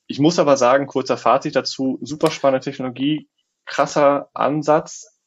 Ich 0.07 0.19
muss 0.19 0.39
aber 0.39 0.57
sagen, 0.57 0.87
kurzer 0.87 1.17
Fazit 1.17 1.57
dazu, 1.57 1.99
super 2.03 2.31
spannende 2.31 2.65
Technologie, 2.65 3.29
krasser 3.65 4.29
Ansatz, 4.35 5.19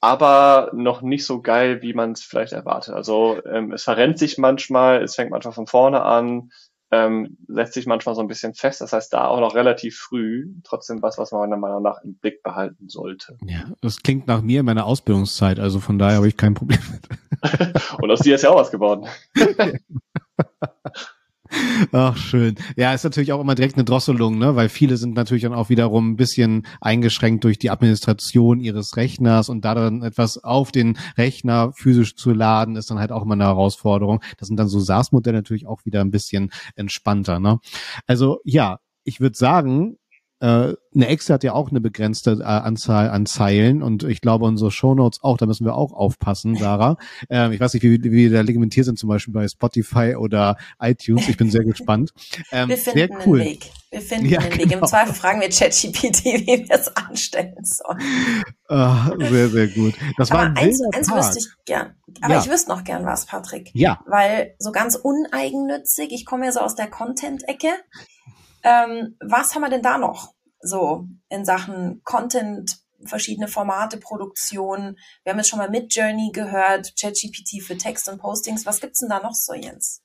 aber 0.00 0.70
noch 0.72 1.02
nicht 1.02 1.24
so 1.24 1.42
geil, 1.42 1.82
wie 1.82 1.94
man 1.94 2.12
es 2.12 2.22
vielleicht 2.22 2.52
erwartet. 2.52 2.94
Also 2.94 3.40
ähm, 3.44 3.72
es 3.72 3.84
verrennt 3.84 4.18
sich 4.18 4.38
manchmal, 4.38 5.02
es 5.02 5.14
fängt 5.14 5.30
manchmal 5.30 5.54
von 5.54 5.66
vorne 5.66 6.02
an, 6.02 6.50
ähm, 6.92 7.38
setzt 7.48 7.72
sich 7.72 7.86
manchmal 7.86 8.14
so 8.14 8.20
ein 8.20 8.28
bisschen 8.28 8.54
fest. 8.54 8.82
Das 8.82 8.92
heißt, 8.92 9.12
da 9.12 9.26
auch 9.26 9.40
noch 9.40 9.54
relativ 9.54 9.98
früh 9.98 10.52
trotzdem 10.62 11.00
was, 11.02 11.16
was 11.16 11.32
man 11.32 11.40
meiner 11.40 11.56
Meinung 11.56 11.82
nach 11.82 12.02
im 12.04 12.14
Blick 12.14 12.42
behalten 12.42 12.88
sollte. 12.88 13.38
Ja, 13.44 13.64
das 13.80 14.02
klingt 14.02 14.26
nach 14.26 14.42
mir 14.42 14.60
in 14.60 14.66
meiner 14.66 14.84
Ausbildungszeit, 14.84 15.58
also 15.58 15.80
von 15.80 15.98
daher 15.98 16.18
habe 16.18 16.28
ich 16.28 16.36
kein 16.36 16.52
Problem 16.54 16.80
mit. 16.92 17.08
Und 18.00 18.10
aus 18.10 18.20
dir 18.20 18.34
ist 18.34 18.42
ja 18.42 18.50
auch 18.50 18.60
was 18.60 18.70
geworden. 18.70 19.08
Ach, 21.92 22.16
schön. 22.16 22.54
Ja, 22.76 22.94
ist 22.94 23.04
natürlich 23.04 23.32
auch 23.32 23.40
immer 23.40 23.54
direkt 23.54 23.76
eine 23.76 23.84
Drosselung, 23.84 24.38
ne? 24.38 24.56
Weil 24.56 24.68
viele 24.68 24.96
sind 24.96 25.14
natürlich 25.14 25.42
dann 25.42 25.52
auch 25.52 25.68
wiederum 25.68 26.12
ein 26.12 26.16
bisschen 26.16 26.66
eingeschränkt 26.80 27.44
durch 27.44 27.58
die 27.58 27.70
Administration 27.70 28.60
ihres 28.60 28.96
Rechners 28.96 29.48
und 29.48 29.64
da 29.64 29.74
dann 29.74 30.02
etwas 30.02 30.42
auf 30.42 30.72
den 30.72 30.98
Rechner 31.18 31.72
physisch 31.74 32.16
zu 32.16 32.32
laden, 32.32 32.76
ist 32.76 32.90
dann 32.90 32.98
halt 32.98 33.12
auch 33.12 33.22
immer 33.22 33.34
eine 33.34 33.44
Herausforderung. 33.44 34.22
Das 34.38 34.48
sind 34.48 34.56
dann 34.56 34.68
so 34.68 34.80
SaaS-Modelle 34.80 35.38
natürlich 35.38 35.66
auch 35.66 35.84
wieder 35.84 36.00
ein 36.00 36.10
bisschen 36.10 36.50
entspannter, 36.74 37.38
ne? 37.38 37.58
Also 38.06 38.40
ja, 38.44 38.78
ich 39.04 39.20
würde 39.20 39.36
sagen, 39.36 39.98
eine 40.46 41.06
Excel 41.06 41.34
hat 41.34 41.44
ja 41.44 41.52
auch 41.52 41.70
eine 41.70 41.80
begrenzte 41.80 42.38
äh, 42.40 42.44
Anzahl 42.44 43.10
an 43.10 43.26
Zeilen 43.26 43.82
und 43.82 44.02
ich 44.02 44.20
glaube 44.20 44.44
unsere 44.44 44.72
Shownotes 44.72 45.22
auch, 45.22 45.36
da 45.36 45.46
müssen 45.46 45.64
wir 45.64 45.76
auch 45.76 45.92
aufpassen, 45.92 46.56
Sarah. 46.56 46.96
ähm, 47.30 47.52
ich 47.52 47.60
weiß 47.60 47.74
nicht, 47.74 47.84
wie, 47.84 48.02
wie 48.02 48.10
wir 48.10 48.30
da 48.30 48.40
legimentiert 48.40 48.86
sind, 48.86 48.98
zum 48.98 49.08
Beispiel 49.08 49.32
bei 49.32 49.46
Spotify 49.46 50.16
oder 50.16 50.56
iTunes. 50.80 51.28
Ich 51.28 51.36
bin 51.36 51.50
sehr 51.50 51.64
gespannt. 51.64 52.12
Ähm, 52.50 52.68
wir 52.68 52.76
finden 52.76 52.98
sehr 52.98 53.26
cool. 53.26 53.40
einen 53.40 53.50
Weg. 53.50 53.70
Wir 53.90 54.00
finden 54.00 54.26
ja, 54.26 54.40
einen 54.40 54.50
genau. 54.50 54.62
Weg. 54.62 54.64
Im 54.64 54.78
genau. 54.80 54.86
Zweifel 54.86 55.14
fragen 55.14 55.40
wir 55.40 55.48
ChatGPT, 55.48 56.24
wie 56.24 56.66
wir 56.68 56.74
es 56.74 56.96
anstellen 56.96 57.64
sollen. 57.64 58.42
Ah, 58.68 59.12
sehr, 59.18 59.48
sehr 59.48 59.68
gut. 59.68 59.94
Das 60.16 60.30
aber 60.30 60.40
war 60.40 60.46
ein 60.46 60.56
eins, 60.56 60.80
eins 60.92 61.10
wüsste 61.12 61.38
ich 61.38 61.64
gern. 61.66 61.94
Aber 62.20 62.34
ja. 62.34 62.40
ich 62.40 62.50
wüsste 62.50 62.70
noch 62.70 62.84
gern 62.84 63.04
was, 63.04 63.26
Patrick. 63.26 63.70
Ja. 63.74 64.00
Weil 64.06 64.54
so 64.58 64.72
ganz 64.72 64.96
uneigennützig, 64.96 66.10
ich 66.10 66.24
komme 66.24 66.46
ja 66.46 66.52
so 66.52 66.60
aus 66.60 66.74
der 66.74 66.88
Content-Ecke. 66.88 67.68
Ähm, 68.62 69.16
was 69.20 69.54
haben 69.54 69.62
wir 69.62 69.70
denn 69.70 69.82
da 69.82 69.98
noch? 69.98 70.34
So 70.60 71.06
in 71.28 71.44
Sachen 71.44 72.02
Content, 72.04 72.78
verschiedene 73.04 73.48
Formate, 73.48 73.98
Produktion. 73.98 74.96
Wir 75.24 75.32
haben 75.32 75.38
jetzt 75.38 75.48
schon 75.48 75.58
mal 75.58 75.70
Midjourney 75.70 76.30
gehört, 76.32 76.92
ChatGPT 77.00 77.62
für 77.62 77.76
Text 77.76 78.08
und 78.08 78.18
Postings. 78.18 78.66
Was 78.66 78.80
gibt's 78.80 79.00
denn 79.00 79.08
da 79.08 79.20
noch 79.20 79.34
so, 79.34 79.54
Jens? 79.54 80.02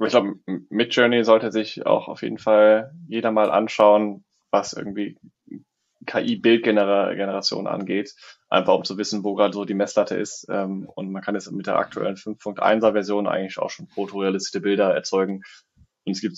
Ich 0.00 0.08
glaube, 0.08 0.34
Midjourney 0.68 1.22
sollte 1.22 1.52
sich 1.52 1.86
auch 1.86 2.08
auf 2.08 2.22
jeden 2.22 2.38
Fall 2.38 2.92
jeder 3.06 3.30
mal 3.30 3.52
anschauen, 3.52 4.24
was 4.50 4.72
irgendwie 4.72 5.16
KI-Bildgeneration 6.06 7.68
angeht, 7.68 8.14
einfach 8.48 8.74
um 8.74 8.84
zu 8.84 8.98
wissen, 8.98 9.22
wo 9.22 9.34
gerade 9.34 9.54
so 9.54 9.64
die 9.64 9.74
Messlatte 9.74 10.16
ist. 10.16 10.46
Ähm, 10.50 10.88
und 10.94 11.12
man 11.12 11.22
kann 11.22 11.36
jetzt 11.36 11.50
mit 11.52 11.66
der 11.66 11.76
aktuellen 11.76 12.16
5.1er 12.16 12.92
Version 12.92 13.28
eigentlich 13.28 13.58
auch 13.58 13.70
schon 13.70 13.86
fotorealistische 13.86 14.60
Bilder 14.60 14.92
erzeugen. 14.92 15.42
Und 16.04 16.12
es 16.12 16.20
gibt 16.20 16.36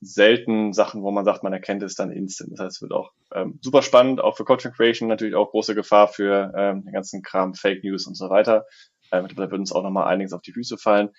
selten 0.00 0.72
Sachen, 0.72 1.02
wo 1.02 1.10
man 1.10 1.24
sagt, 1.24 1.42
man 1.42 1.52
erkennt 1.52 1.82
es 1.82 1.94
dann 1.94 2.10
instant. 2.10 2.52
Das 2.52 2.60
heißt, 2.60 2.76
es 2.76 2.82
wird 2.82 2.92
auch 2.92 3.12
ähm, 3.34 3.58
super 3.62 3.82
spannend, 3.82 4.20
auch 4.20 4.36
für 4.36 4.44
Content 4.44 4.76
Creation 4.76 5.08
natürlich 5.08 5.34
auch 5.34 5.50
große 5.50 5.74
Gefahr 5.74 6.08
für 6.08 6.52
ähm, 6.56 6.84
den 6.84 6.92
ganzen 6.92 7.22
Kram, 7.22 7.54
Fake 7.54 7.82
News 7.82 8.06
und 8.06 8.14
so 8.14 8.28
weiter. 8.28 8.66
Ähm, 9.12 9.28
da 9.28 9.36
wird 9.36 9.52
uns 9.52 9.72
auch 9.72 9.82
nochmal 9.82 10.08
einiges 10.08 10.32
auf 10.32 10.42
die 10.42 10.52
Füße 10.52 10.78
fallen. 10.78 11.10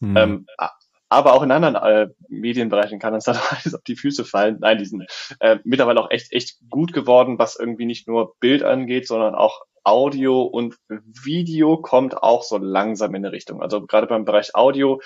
Mhm. 0.00 0.16
Ähm, 0.16 0.46
aber 1.08 1.34
auch 1.34 1.42
in 1.42 1.52
anderen 1.52 1.76
äh, 1.76 2.08
Medienbereichen 2.28 2.98
kann 2.98 3.14
uns 3.14 3.24
dann 3.24 3.36
alles 3.50 3.74
auf 3.74 3.82
die 3.82 3.96
Füße 3.96 4.24
fallen. 4.24 4.58
Nein, 4.60 4.78
die 4.78 4.86
sind 4.86 5.04
äh, 5.40 5.58
mittlerweile 5.64 6.00
auch 6.00 6.10
echt, 6.10 6.32
echt 6.32 6.58
gut 6.68 6.92
geworden, 6.92 7.38
was 7.38 7.56
irgendwie 7.56 7.86
nicht 7.86 8.08
nur 8.08 8.34
Bild 8.40 8.62
angeht, 8.62 9.06
sondern 9.06 9.34
auch 9.34 9.62
Audio 9.84 10.42
und 10.42 10.76
Video 10.88 11.80
kommt 11.80 12.20
auch 12.20 12.42
so 12.42 12.58
langsam 12.58 13.14
in 13.14 13.24
eine 13.24 13.32
Richtung. 13.32 13.62
Also 13.62 13.86
gerade 13.86 14.08
beim 14.08 14.24
Bereich 14.24 14.54
Audio 14.56 15.00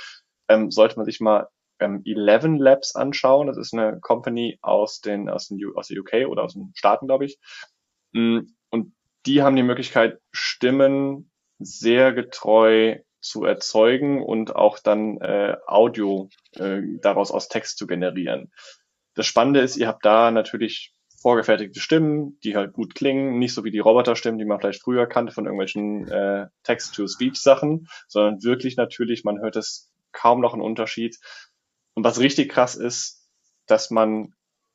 ähm, 0.48 0.70
sollte 0.70 0.96
man 0.96 1.04
sich 1.04 1.20
mal 1.20 1.48
ähm, 1.80 2.02
Eleven 2.04 2.58
Labs 2.58 2.94
anschauen. 2.94 3.46
Das 3.46 3.56
ist 3.56 3.74
eine 3.74 4.00
Company 4.00 4.58
aus 4.62 5.00
den 5.00 5.28
aus 5.28 5.48
den 5.48 5.60
aus 5.74 5.88
der 5.88 5.98
UK 5.98 6.28
oder 6.28 6.44
aus 6.44 6.54
den 6.54 6.72
Staaten, 6.74 7.06
glaube 7.06 7.24
ich. 7.24 7.38
Mm, 8.12 8.40
und 8.70 8.94
die 9.26 9.42
haben 9.42 9.56
die 9.56 9.62
Möglichkeit, 9.62 10.20
Stimmen 10.32 11.30
sehr 11.58 12.12
getreu 12.12 12.98
zu 13.20 13.44
erzeugen 13.44 14.22
und 14.22 14.56
auch 14.56 14.78
dann 14.78 15.18
äh, 15.18 15.56
Audio 15.66 16.30
äh, 16.52 16.80
daraus 17.02 17.30
aus 17.30 17.48
Text 17.48 17.76
zu 17.78 17.86
generieren. 17.86 18.50
Das 19.14 19.26
Spannende 19.26 19.60
ist, 19.60 19.76
ihr 19.76 19.88
habt 19.88 20.04
da 20.04 20.30
natürlich 20.30 20.94
vorgefertigte 21.20 21.80
Stimmen, 21.80 22.38
die 22.42 22.56
halt 22.56 22.72
gut 22.72 22.94
klingen, 22.94 23.38
nicht 23.38 23.52
so 23.52 23.62
wie 23.62 23.70
die 23.70 23.78
Roboterstimmen, 23.78 24.38
die 24.38 24.46
man 24.46 24.58
vielleicht 24.58 24.82
früher 24.82 25.06
kannte 25.06 25.32
von 25.32 25.44
irgendwelchen 25.44 26.08
äh, 26.08 26.46
Text-to-Speech-Sachen, 26.62 27.88
sondern 28.08 28.42
wirklich 28.42 28.76
natürlich, 28.76 29.24
man 29.24 29.38
hört 29.40 29.56
es 29.56 29.92
kaum 30.12 30.40
noch 30.40 30.54
einen 30.54 30.62
Unterschied. 30.62 31.18
Und 32.01 32.05
was 32.05 32.18
richtig 32.18 32.48
krass 32.48 32.76
ist, 32.76 33.28
dass 33.66 33.90
man 33.90 34.32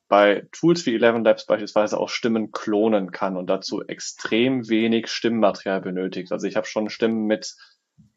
bei 0.07 0.47
Tools 0.51 0.86
wie 0.86 0.93
Eleven 0.93 1.23
Labs 1.23 1.47
beispielsweise 1.47 1.99
auch 1.99 2.09
Stimmen 2.09 2.51
klonen 2.51 3.09
kann 3.09 3.36
und 3.36 3.47
dazu 3.47 3.82
extrem 3.82 4.69
wenig 4.69 5.07
Stimmmaterial 5.07 5.82
benötigt. 5.82 6.32
Also 6.32 6.45
ich 6.45 6.55
habe 6.55 6.67
schon 6.67 6.91
Stimmen 6.91 7.26
mit 7.26 7.55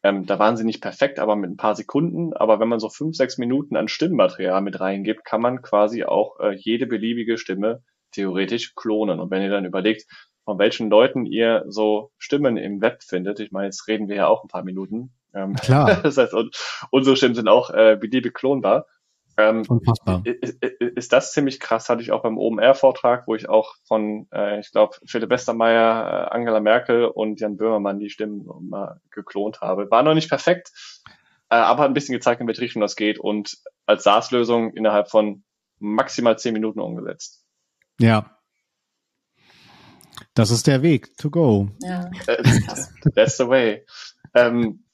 Ähm, 0.02 0.26
da 0.26 0.38
waren 0.38 0.58
sie 0.58 0.64
nicht 0.64 0.82
perfekt, 0.82 1.18
aber 1.20 1.36
mit 1.36 1.50
ein 1.50 1.56
paar 1.56 1.74
Sekunden. 1.74 2.34
Aber 2.34 2.60
wenn 2.60 2.68
man 2.68 2.80
so 2.80 2.90
fünf, 2.90 3.16
sechs 3.16 3.38
Minuten 3.38 3.76
an 3.76 3.88
Stimmmaterial 3.88 4.60
mit 4.60 4.78
reingibt, 4.78 5.24
kann 5.24 5.40
man 5.40 5.62
quasi 5.62 6.04
auch 6.04 6.38
äh, 6.40 6.54
jede 6.54 6.86
beliebige 6.86 7.38
Stimme 7.38 7.82
theoretisch 8.12 8.74
klonen. 8.74 9.20
Und 9.20 9.30
wenn 9.30 9.40
ihr 9.40 9.48
dann 9.48 9.64
überlegt, 9.64 10.04
von 10.44 10.58
welchen 10.58 10.90
Leuten 10.90 11.24
ihr 11.24 11.64
so 11.66 12.12
Stimmen 12.18 12.58
im 12.58 12.82
Web 12.82 13.02
findet, 13.02 13.40
ich 13.40 13.52
meine, 13.52 13.68
jetzt 13.68 13.88
reden 13.88 14.08
wir 14.08 14.16
ja 14.16 14.26
auch 14.26 14.44
ein 14.44 14.48
paar 14.48 14.64
Minuten. 14.64 15.14
Ähm, 15.34 15.54
Klar. 15.54 15.96
das 16.02 16.16
heißt, 16.16 16.34
und, 16.34 16.56
unsere 16.90 17.16
Stimmen 17.16 17.34
sind 17.34 17.48
auch 17.48 17.70
äh, 17.70 17.96
beliebig 18.00 18.34
klonbar. 18.34 18.86
Ähm, 19.38 19.62
Unfassbar. 19.68 20.22
ist, 20.24 20.64
ist 20.80 21.12
das 21.12 21.32
ziemlich 21.32 21.60
krass, 21.60 21.88
hatte 21.88 22.02
ich 22.02 22.10
auch 22.10 22.22
beim 22.22 22.36
OMR-Vortrag, 22.38 23.28
wo 23.28 23.36
ich 23.36 23.48
auch 23.48 23.76
von, 23.84 24.26
äh, 24.32 24.58
ich 24.58 24.72
glaube, 24.72 24.96
Philipp 25.06 25.30
Westermeier, 25.30 26.28
äh, 26.32 26.34
Angela 26.34 26.58
Merkel 26.58 27.04
und 27.04 27.38
Jan 27.40 27.56
Böhmermann 27.56 28.00
die 28.00 28.10
Stimmen 28.10 28.44
mal 28.68 29.00
geklont 29.12 29.60
habe. 29.60 29.88
War 29.92 30.02
noch 30.02 30.14
nicht 30.14 30.28
perfekt, 30.28 30.72
äh, 31.50 31.54
aber 31.54 31.84
hat 31.84 31.90
ein 31.90 31.94
bisschen 31.94 32.14
gezeigt, 32.14 32.40
in 32.40 32.48
welche 32.48 32.62
Richtung 32.62 32.82
das 32.82 32.96
geht 32.96 33.20
und 33.20 33.56
als 33.86 34.02
SaaS-Lösung 34.02 34.72
innerhalb 34.74 35.08
von 35.08 35.44
maximal 35.78 36.36
zehn 36.36 36.52
Minuten 36.52 36.80
umgesetzt. 36.80 37.44
Ja. 38.00 38.36
Das 40.34 40.50
ist 40.50 40.66
der 40.66 40.82
Weg 40.82 41.16
to 41.16 41.30
go. 41.30 41.68
Ja, 41.80 42.10
Äh, 42.26 42.42
That's 43.14 43.36
the 43.36 43.46
way. 43.46 43.86
Ähm, 44.34 44.84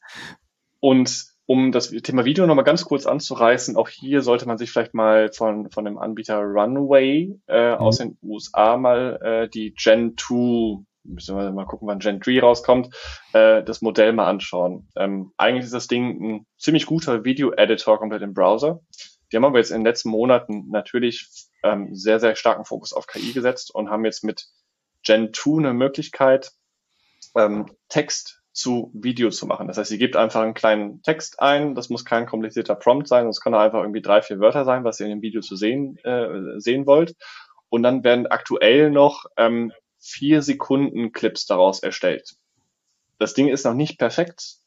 und 0.81 1.34
um 1.47 1.73
das 1.73 1.91
Thema 1.91 2.25
Video 2.25 2.47
nochmal 2.47 2.65
ganz 2.65 2.85
kurz 2.85 3.07
anzureißen, 3.07 3.77
auch 3.77 3.89
hier 3.89 4.23
sollte 4.23 4.47
man 4.47 4.59
sich 4.59 4.71
vielleicht 4.71 4.95
mal 4.95 5.31
von, 5.33 5.71
von 5.71 5.85
dem 5.85 5.99
Anbieter 5.99 6.39
Runway 6.39 7.39
äh, 7.47 7.73
Mhm. 7.73 7.79
aus 7.79 7.99
den 7.99 8.19
USA 8.23 8.77
mal 8.77 9.21
äh, 9.23 9.49
die 9.49 9.75
Gen 9.75 10.17
2, 10.17 10.83
müssen 11.05 11.37
wir 11.37 11.53
mal 11.53 11.67
gucken, 11.67 11.87
wann 11.89 11.99
Gen 11.99 12.21
3 12.21 12.41
rauskommt, 12.41 12.89
äh, 13.35 13.63
das 13.63 13.83
Modell 13.83 14.13
mal 14.15 14.27
anschauen. 14.27 14.89
Ähm, 14.97 15.33
eigentlich 15.37 15.65
ist 15.65 15.75
das 15.75 15.87
Ding 15.87 16.23
ein 16.23 16.47
ziemlich 16.59 16.87
guter 16.87 17.25
Video-Editor 17.25 17.99
komplett 17.99 18.23
im 18.23 18.33
Browser. 18.33 18.81
Die 19.31 19.37
haben 19.37 19.45
aber 19.45 19.59
jetzt 19.59 19.71
in 19.71 19.81
den 19.81 19.87
letzten 19.87 20.11
Monaten 20.11 20.71
natürlich 20.71 21.29
ähm, 21.63 21.95
sehr, 21.95 22.21
sehr 22.21 22.37
starken 22.37 22.65
Fokus 22.65 22.93
auf 22.93 23.07
KI 23.07 23.33
gesetzt 23.33 23.75
und 23.75 23.91
haben 23.91 24.05
jetzt 24.05 24.25
mit 24.25 24.47
Gen 25.03 25.35
2 25.35 25.59
eine 25.59 25.75
Möglichkeit, 25.75 26.53
ähm, 27.37 27.67
Text 27.89 28.43
zu 28.55 28.93
Video 28.95 29.31
zu 29.31 29.47
machen. 29.47 29.67
Das 29.67 29.77
heißt, 29.79 29.91
ihr 29.91 29.99
gebt 29.99 30.15
einfach 30.17 30.41
einen 30.41 30.55
kleinen 30.55 31.03
Text 31.03 31.41
ein, 31.41 31.75
das 31.75 31.91
muss 31.91 32.05
kein 32.05 32.25
komplizierter 32.25 32.77
Prompt 32.77 33.09
sein, 33.09 33.27
das 33.27 33.41
kann 33.41 33.53
einfach 33.53 33.81
irgendwie 33.81 34.01
drei, 34.01 34.23
vier 34.23 34.39
Wörter 34.39 34.65
sein, 34.65 34.85
was 34.85 35.01
ihr 35.01 35.07
in 35.07 35.11
dem 35.11 35.23
Video 35.23 35.41
zu 35.41 35.57
sehen, 35.57 35.99
äh, 36.05 36.61
sehen 36.61 36.87
wollt. 36.87 37.17
Und 37.69 37.83
dann 37.83 38.05
werden 38.05 38.29
aktuell 38.29 38.91
noch 38.91 39.25
ähm, 39.37 39.73
vier 39.99 40.41
Sekunden 40.41 41.11
Clips 41.13 41.47
daraus 41.47 41.83
erstellt. 41.83 42.37
Das 43.19 43.35
Ding 43.35 43.49
ist 43.49 43.65
noch 43.65 43.75
nicht 43.75 43.99
perfekt, 43.99 44.59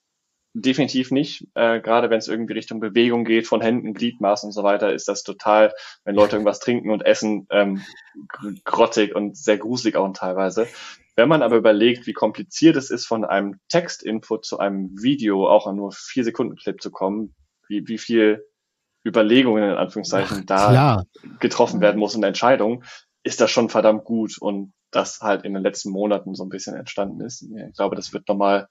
definitiv 0.54 1.12
nicht. 1.12 1.48
Äh, 1.54 1.80
gerade 1.80 2.10
wenn 2.10 2.18
es 2.18 2.28
irgendwie 2.28 2.54
Richtung 2.54 2.82
Bewegung 2.82 3.24
geht, 3.24 3.48
von 3.48 3.62
Händen, 3.62 3.94
Gliedmaßen 3.94 4.48
und 4.48 4.54
so 4.54 4.64
weiter, 4.64 4.92
ist 4.92 5.08
das 5.08 5.24
total, 5.24 5.74
wenn 6.04 6.16
Leute 6.16 6.36
irgendwas 6.36 6.60
trinken 6.60 6.90
und 6.90 7.06
essen, 7.06 7.48
ähm, 7.52 7.82
gr- 8.28 8.54
grottig 8.66 9.16
und 9.16 9.38
sehr 9.38 9.58
gruselig 9.58 9.96
auch 9.96 10.12
teilweise. 10.12 10.68
Wenn 11.18 11.30
man 11.30 11.42
aber 11.42 11.56
überlegt, 11.58 12.06
wie 12.06 12.14
kompliziert 12.14 12.78
es 12.78 12.92
ist, 12.92 13.08
von 13.08 13.26
einem 13.26 13.60
Textinput 13.70 14.46
zu 14.46 14.60
einem 14.60 14.92
Video 15.02 15.50
auch 15.50 15.66
an 15.66 15.76
nur 15.76 15.92
vier 15.92 16.24
Sekunden 16.24 16.56
Clip 16.56 16.80
zu 16.80 16.92
kommen, 16.92 17.34
wie, 17.68 17.88
wie 17.88 17.98
viel 17.98 18.46
Überlegungen 19.04 19.64
in 19.64 19.78
Anführungszeichen 19.78 20.46
da 20.46 20.70
Klar. 20.70 21.06
getroffen 21.40 21.82
werden 21.82 21.98
muss 21.98 22.16
und 22.16 22.24
Entscheidungen, 22.24 22.84
ist 23.24 23.42
das 23.42 23.50
schon 23.50 23.70
verdammt 23.70 24.06
gut 24.06 24.38
und 24.40 24.74
das 24.92 25.22
halt 25.22 25.44
in 25.44 25.56
den 25.56 25.64
letzten 25.64 25.90
Monaten 25.90 26.36
so 26.36 26.44
ein 26.44 26.50
bisschen 26.50 26.76
entstanden 26.76 27.22
ist. 27.22 27.42
Ich 27.42 27.76
glaube, 27.76 27.96
das 27.96 28.14
wird 28.14 28.28
nochmal 28.28 28.68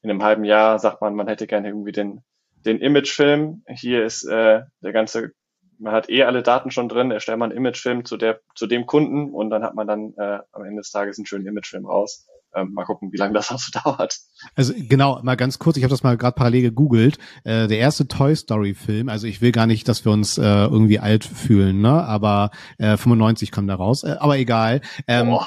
in 0.00 0.08
einem 0.08 0.22
halben 0.22 0.44
Jahr, 0.44 0.78
sagt 0.78 1.02
man, 1.02 1.14
man 1.14 1.28
hätte 1.28 1.46
gerne 1.46 1.68
irgendwie 1.68 1.92
den, 1.92 2.22
den 2.64 2.80
Imagefilm. 2.80 3.64
Hier 3.68 4.04
ist 4.04 4.24
äh, 4.24 4.62
der 4.80 4.92
ganze, 4.92 5.32
man 5.78 5.92
hat 5.92 6.08
eh 6.10 6.22
alle 6.24 6.42
Daten 6.42 6.70
schon 6.70 6.88
drin, 6.88 7.10
erstellt 7.10 7.38
man 7.38 7.50
einen 7.50 7.58
Imagefilm 7.58 8.04
zu 8.04 8.16
der, 8.16 8.40
zu 8.54 8.66
dem 8.66 8.86
Kunden 8.86 9.32
und 9.32 9.50
dann 9.50 9.62
hat 9.62 9.74
man 9.74 9.86
dann 9.86 10.14
äh, 10.16 10.38
am 10.52 10.64
Ende 10.64 10.80
des 10.80 10.90
Tages 10.90 11.18
einen 11.18 11.26
schönen 11.26 11.46
Imagefilm 11.46 11.86
raus. 11.86 12.26
Ähm, 12.54 12.72
mal 12.74 12.84
gucken, 12.84 13.12
wie 13.12 13.16
lange 13.16 13.34
das 13.34 13.50
auch 13.52 13.58
so 13.58 13.70
dauert. 13.82 14.18
Also 14.54 14.74
genau, 14.76 15.20
mal 15.22 15.36
ganz 15.36 15.58
kurz, 15.58 15.76
ich 15.76 15.84
habe 15.84 15.90
das 15.90 16.02
mal 16.02 16.16
gerade 16.16 16.34
parallel 16.34 16.62
gegoogelt. 16.62 17.18
Äh, 17.44 17.66
der 17.66 17.78
erste 17.78 18.06
Toy 18.08 18.36
Story 18.36 18.74
Film, 18.74 19.08
also 19.08 19.26
ich 19.26 19.40
will 19.40 19.52
gar 19.52 19.66
nicht, 19.66 19.88
dass 19.88 20.04
wir 20.04 20.12
uns 20.12 20.38
äh, 20.38 20.42
irgendwie 20.42 20.98
alt 20.98 21.24
fühlen, 21.24 21.80
ne? 21.80 22.04
Aber 22.04 22.50
äh, 22.78 22.96
95 22.96 23.50
kam 23.50 23.66
da 23.66 23.74
raus. 23.74 24.04
Äh, 24.04 24.16
aber 24.18 24.38
egal. 24.38 24.82
Ähm, 25.06 25.38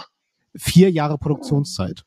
vier 0.56 0.90
Jahre 0.90 1.18
Produktionszeit. 1.18 2.04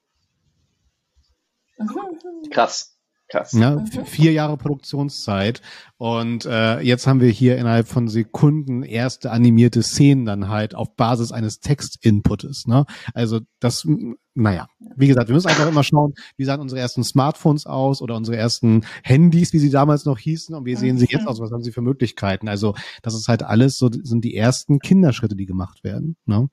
krass, 2.51 2.98
krass. 3.29 3.53
Ja, 3.53 3.77
Mhm. 3.77 4.05
vier 4.05 4.33
Jahre 4.33 4.57
Produktionszeit. 4.57 5.61
Und 5.97 6.47
äh, 6.47 6.81
jetzt 6.81 7.07
haben 7.07 7.21
wir 7.21 7.31
hier 7.31 7.57
innerhalb 7.59 7.89
von 7.89 8.09
Sekunden 8.09 8.83
erste 8.83 9.31
animierte 9.31 9.83
Szenen 9.83 10.25
dann 10.25 10.49
halt 10.49 10.75
auf 10.75 10.95
Basis 10.97 11.33
eines 11.33 11.61
Textinputes. 11.61 12.67
Ne? 12.67 12.85
Also 13.15 13.41
das, 13.61 13.87
naja, 14.39 14.69
wie 14.95 15.09
gesagt, 15.09 15.29
wir 15.29 15.35
müssen 15.35 15.49
einfach 15.49 15.69
immer 15.69 15.83
schauen, 15.83 16.15
wie 16.37 16.45
sahen 16.45 16.61
unsere 16.61 16.81
ersten 16.81 17.03
Smartphones 17.03 17.67
aus 17.67 18.01
oder 18.01 18.15
unsere 18.15 18.37
ersten 18.37 18.85
Handys, 19.03 19.53
wie 19.53 19.59
sie 19.59 19.71
damals 19.71 20.05
noch 20.05 20.19
hießen 20.19 20.55
und 20.55 20.65
wie 20.65 20.77
sehen 20.77 20.97
sie 20.97 21.07
jetzt 21.11 21.23
Mhm. 21.23 21.29
aus, 21.29 21.41
was 21.41 21.51
haben 21.51 21.65
sie 21.65 21.73
für 21.73 21.83
Möglichkeiten. 21.83 22.49
Also 22.49 22.75
das 23.03 23.15
ist 23.15 23.27
halt 23.27 23.43
alles 23.43 23.79
so, 23.79 23.91
sind 23.91 24.25
die 24.25 24.37
ersten 24.37 24.79
Kinderschritte, 24.79 25.35
die 25.35 25.47
gemacht 25.47 25.83
werden. 25.83 26.17
Ne? 26.25 26.49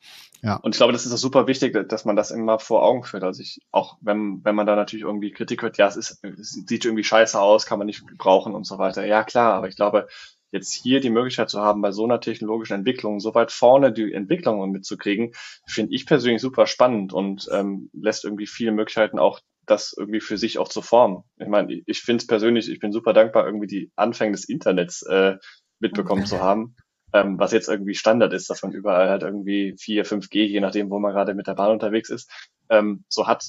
Und 0.62 0.76
ich 0.76 0.78
glaube, 0.78 0.94
das 0.94 1.06
ist 1.06 1.14
auch 1.14 1.18
super 1.18 1.48
wichtig, 1.48 1.76
dass 1.90 2.06
man 2.06 2.16
das 2.16 2.30
immer 2.32 2.60
vor 2.60 2.84
Augen 2.84 3.04
führt. 3.04 3.24
Also 3.24 3.42
ich, 3.42 3.62
auch 3.72 3.98
wenn, 4.02 4.44
wenn 4.44 4.56
man 4.56 4.68
da 4.68 4.76
natürlich 4.76 5.04
irgendwie 5.04 5.32
Kritik 5.32 5.62
hört, 5.64 5.78
ja, 5.78 5.88
es 5.88 5.96
ist, 5.96 6.24
es 6.24 6.52
sieht 6.52 6.86
irgendwie 6.86 7.04
scheiße 7.04 7.40
aus, 7.40 7.66
kann 7.66 7.80
man 7.80 7.88
nicht 7.88 8.04
brauchen 8.18 8.54
und 8.54 8.66
so 8.66 8.78
weiter. 8.78 9.06
Ja, 9.06 9.24
klar, 9.24 9.54
aber 9.54 9.68
ich 9.70 9.76
glaube, 9.76 10.08
jetzt 10.56 10.74
hier 10.74 11.00
die 11.00 11.10
Möglichkeit 11.10 11.50
zu 11.50 11.62
haben, 11.62 11.82
bei 11.82 11.92
so 11.92 12.04
einer 12.04 12.20
technologischen 12.20 12.74
Entwicklung 12.74 13.20
so 13.20 13.36
weit 13.36 13.52
vorne 13.52 13.92
die 13.92 14.14
Entwicklungen 14.14 14.72
mitzukriegen, 14.72 15.34
finde 15.68 15.94
ich 15.94 16.06
persönlich 16.06 16.42
super 16.42 16.66
spannend 16.66 17.14
und 17.14 17.48
ähm, 17.52 17.90
lässt 17.94 18.26
irgendwie 18.26 18.48
viele 18.48 18.72
Möglichkeiten 18.72 19.20
auch 19.20 19.40
das 19.68 19.96
irgendwie 19.98 20.22
für 20.22 20.38
sich 20.38 20.60
auch 20.60 20.68
zu 20.68 20.82
formen. 20.82 21.24
Ich 21.38 21.48
meine, 21.48 21.82
ich 21.86 22.02
finde 22.02 22.22
es 22.22 22.28
persönlich, 22.28 22.70
ich 22.70 22.80
bin 22.80 22.92
super 22.92 23.14
dankbar, 23.14 23.46
irgendwie 23.46 23.68
die 23.68 23.92
Anfänge 23.96 24.34
des 24.34 24.48
Internets 24.48 25.02
äh, 25.04 25.38
mitbekommen 25.80 26.26
zu 26.26 26.40
haben 26.40 26.76
ähm, 27.16 27.40
was 27.40 27.54
jetzt 27.54 27.70
irgendwie 27.70 27.96
Standard 27.96 28.34
ist, 28.34 28.50
dass 28.50 28.62
man 28.62 28.74
überall 28.74 29.10
halt 29.10 29.24
irgendwie 29.24 29.76
4, 29.80 30.06
5G, 30.06 30.44
je 30.44 30.60
nachdem, 30.60 30.90
wo 30.90 31.00
man 31.00 31.14
gerade 31.14 31.34
mit 31.34 31.48
der 31.48 31.54
Bahn 31.54 31.72
unterwegs 31.72 32.10
ist, 32.10 32.30
ähm, 32.70 33.06
so 33.08 33.26
hat. 33.26 33.46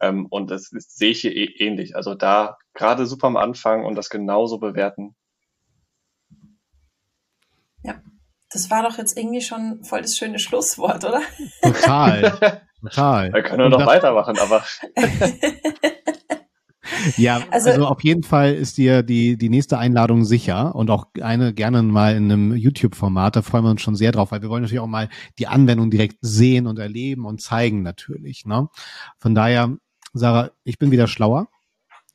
Ähm, 0.00 0.26
und 0.26 0.50
das, 0.50 0.70
das 0.70 0.94
sehe 0.94 1.10
ich 1.10 1.20
hier 1.20 1.34
eh 1.34 1.46
ähnlich. 1.58 1.96
Also 1.96 2.14
da 2.14 2.58
gerade 2.74 3.06
super 3.06 3.26
am 3.26 3.36
Anfang 3.36 3.84
und 3.84 3.96
das 3.96 4.08
genauso 4.08 4.58
bewerten. 4.58 5.16
Das 8.50 8.70
war 8.70 8.82
doch 8.84 8.96
jetzt 8.98 9.16
irgendwie 9.18 9.40
schon 9.40 9.82
voll 9.84 10.02
das 10.02 10.16
schöne 10.16 10.38
Schlusswort, 10.38 11.04
oder? 11.04 11.20
Total, 11.62 12.60
total. 12.80 13.32
Wir 13.32 13.42
können 13.42 13.56
nur 13.58 13.66
Und 13.66 13.72
noch 13.80 13.86
weitermachen, 13.86 14.38
aber 14.38 14.64
Ja, 17.16 17.40
Also- 17.50 17.70
also, 17.70 17.86
auf 17.86 18.04
jeden 18.04 18.22
Fall 18.22 18.54
ist 18.54 18.78
dir 18.78 19.02
die, 19.02 19.36
die 19.36 19.48
nächste 19.48 19.76
Einladung 19.78 20.24
sicher 20.24 20.74
und 20.76 20.88
auch 20.90 21.06
eine 21.20 21.52
gerne 21.52 21.82
mal 21.82 22.14
in 22.14 22.30
einem 22.30 22.54
YouTube-Format. 22.54 23.34
Da 23.36 23.42
freuen 23.42 23.64
wir 23.64 23.70
uns 23.70 23.82
schon 23.82 23.96
sehr 23.96 24.12
drauf, 24.12 24.30
weil 24.30 24.40
wir 24.42 24.48
wollen 24.50 24.62
natürlich 24.62 24.80
auch 24.80 24.86
mal 24.86 25.08
die 25.40 25.48
Anwendung 25.48 25.90
direkt 25.90 26.18
sehen 26.20 26.68
und 26.68 26.78
erleben 26.78 27.26
und 27.26 27.40
zeigen 27.42 27.82
natürlich. 27.82 28.44
Ne? 28.46 28.68
Von 29.18 29.34
daher, 29.34 29.76
Sarah, 30.12 30.50
ich 30.62 30.78
bin 30.78 30.92
wieder 30.92 31.08
schlauer 31.08 31.48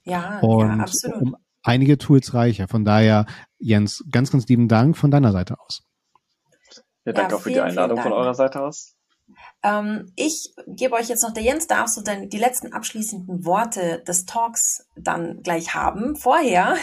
Ja, 0.06 0.40
und 0.40 0.78
ja, 0.78 0.84
absolut. 0.84 1.22
um 1.22 1.36
einige 1.64 1.98
Tools 1.98 2.34
reicher. 2.34 2.68
Von 2.68 2.86
daher, 2.86 3.26
Jens, 3.60 4.04
ganz, 4.12 4.32
ganz 4.32 4.48
lieben 4.48 4.68
Dank 4.68 4.98
von 4.98 5.12
deiner 5.12 5.32
Seite 5.32 5.60
aus. 5.60 5.84
ja, 7.06 7.14
danke 7.14 7.32
Ja, 7.32 7.38
auch 7.38 7.42
für 7.42 7.52
die 7.52 7.60
Einladung 7.60 8.00
von 8.02 8.14
eurer 8.14 8.34
Seite 8.34 8.62
aus. 8.62 8.96
Ähm, 9.64 10.12
ich 10.16 10.54
gebe 10.68 10.96
euch 10.96 11.08
jetzt 11.08 11.24
noch, 11.24 11.34
der 11.34 11.44
Jens 11.44 11.68
darfst 11.68 11.98
du 11.98 12.02
dann 12.02 12.30
die 12.30 12.38
letzten 12.38 12.74
abschließenden 12.74 13.46
Worte 13.46 14.04
des 14.08 14.26
Talks 14.26 14.88
dann 14.96 15.42
gleich 15.42 15.74
haben. 15.74 16.16
Vorher 16.16 16.76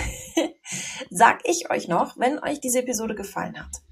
sag 1.11 1.41
ich 1.45 1.70
euch 1.70 1.89
noch, 1.89 2.16
wenn 2.18 2.39
euch 2.39 2.61
diese 2.61 2.81
Episode 2.81 3.14
gefallen 3.14 3.59
hat, 3.59 3.83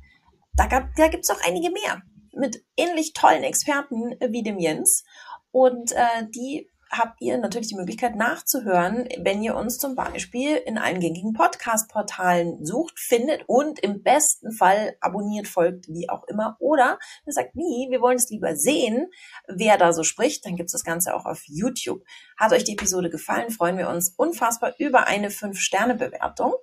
da, 0.55 0.67
gab, 0.67 0.95
da 0.97 1.09
gibt's 1.09 1.31
auch 1.31 1.41
einige 1.47 1.71
mehr 1.71 2.03
mit 2.33 2.63
ähnlich 2.77 3.13
tollen 3.13 3.43
Experten 3.43 4.15
wie 4.31 4.43
dem 4.43 4.59
Jens. 4.59 5.05
Und 5.51 5.93
äh, 5.93 6.27
die 6.35 6.69
habt 6.91 7.21
ihr 7.21 7.39
natürlich 7.39 7.69
die 7.69 7.75
Möglichkeit 7.75 8.17
nachzuhören, 8.17 9.09
wenn 9.19 9.43
ihr 9.43 9.57
uns 9.57 9.79
zum 9.79 9.95
Beispiel 9.95 10.57
in 10.57 10.79
allen 10.79 11.01
gängigen 11.01 11.33
Podcast-Portalen 11.33 12.65
sucht, 12.65 12.99
findet 12.99 13.45
und 13.47 13.79
im 13.81 14.03
besten 14.03 14.53
Fall 14.53 14.97
abonniert, 15.01 15.49
folgt, 15.49 15.89
wie 15.89 16.09
auch 16.09 16.25
immer. 16.29 16.57
Oder 16.61 16.99
ihr 17.27 17.33
sagt, 17.33 17.57
nie, 17.57 17.89
wir 17.91 18.01
wollen 18.01 18.17
es 18.17 18.31
lieber 18.31 18.57
sehen, 18.57 19.11
wer 19.49 19.79
da 19.79 19.93
so 19.93 20.03
spricht, 20.03 20.47
dann 20.47 20.57
gibt's 20.57 20.73
das 20.73 20.85
Ganze 20.85 21.15
auch 21.15 21.27
auf 21.27 21.43
YouTube. 21.47 22.03
Hat 22.37 22.53
euch 22.53 22.65
die 22.65 22.73
Episode 22.73 23.11
gefallen, 23.11 23.51
freuen 23.51 23.79
wir 23.79 23.89
uns 23.89 24.15
unfassbar 24.17 24.75
über 24.79 25.07
eine 25.07 25.29
5-Sterne-Bewertung. 25.29 26.55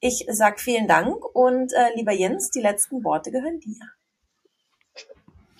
Ich 0.00 0.26
sag 0.30 0.60
vielen 0.60 0.88
Dank 0.88 1.22
und 1.34 1.72
äh, 1.72 1.94
lieber 1.94 2.12
Jens, 2.12 2.50
die 2.50 2.60
letzten 2.60 3.04
Worte 3.04 3.30
gehören 3.30 3.60
dir. 3.60 3.99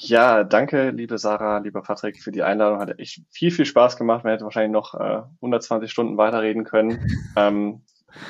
Ja, 0.03 0.45
danke, 0.45 0.91
liebe 0.91 1.19
Sarah, 1.19 1.59
lieber 1.59 1.83
Patrick, 1.83 2.23
für 2.23 2.33
die 2.33 2.43
Einladung. 2.43 2.81
Hat 2.81 2.99
echt 2.99 3.21
viel, 3.31 3.51
viel 3.51 3.67
Spaß 3.67 3.99
gemacht. 3.99 4.25
Man 4.25 4.33
hätte 4.33 4.45
wahrscheinlich 4.45 4.73
noch 4.73 4.95
äh, 4.95 5.23
120 5.37 5.91
Stunden 5.91 6.17
weiterreden 6.17 6.65
können. 6.65 7.07
ähm, 7.37 7.83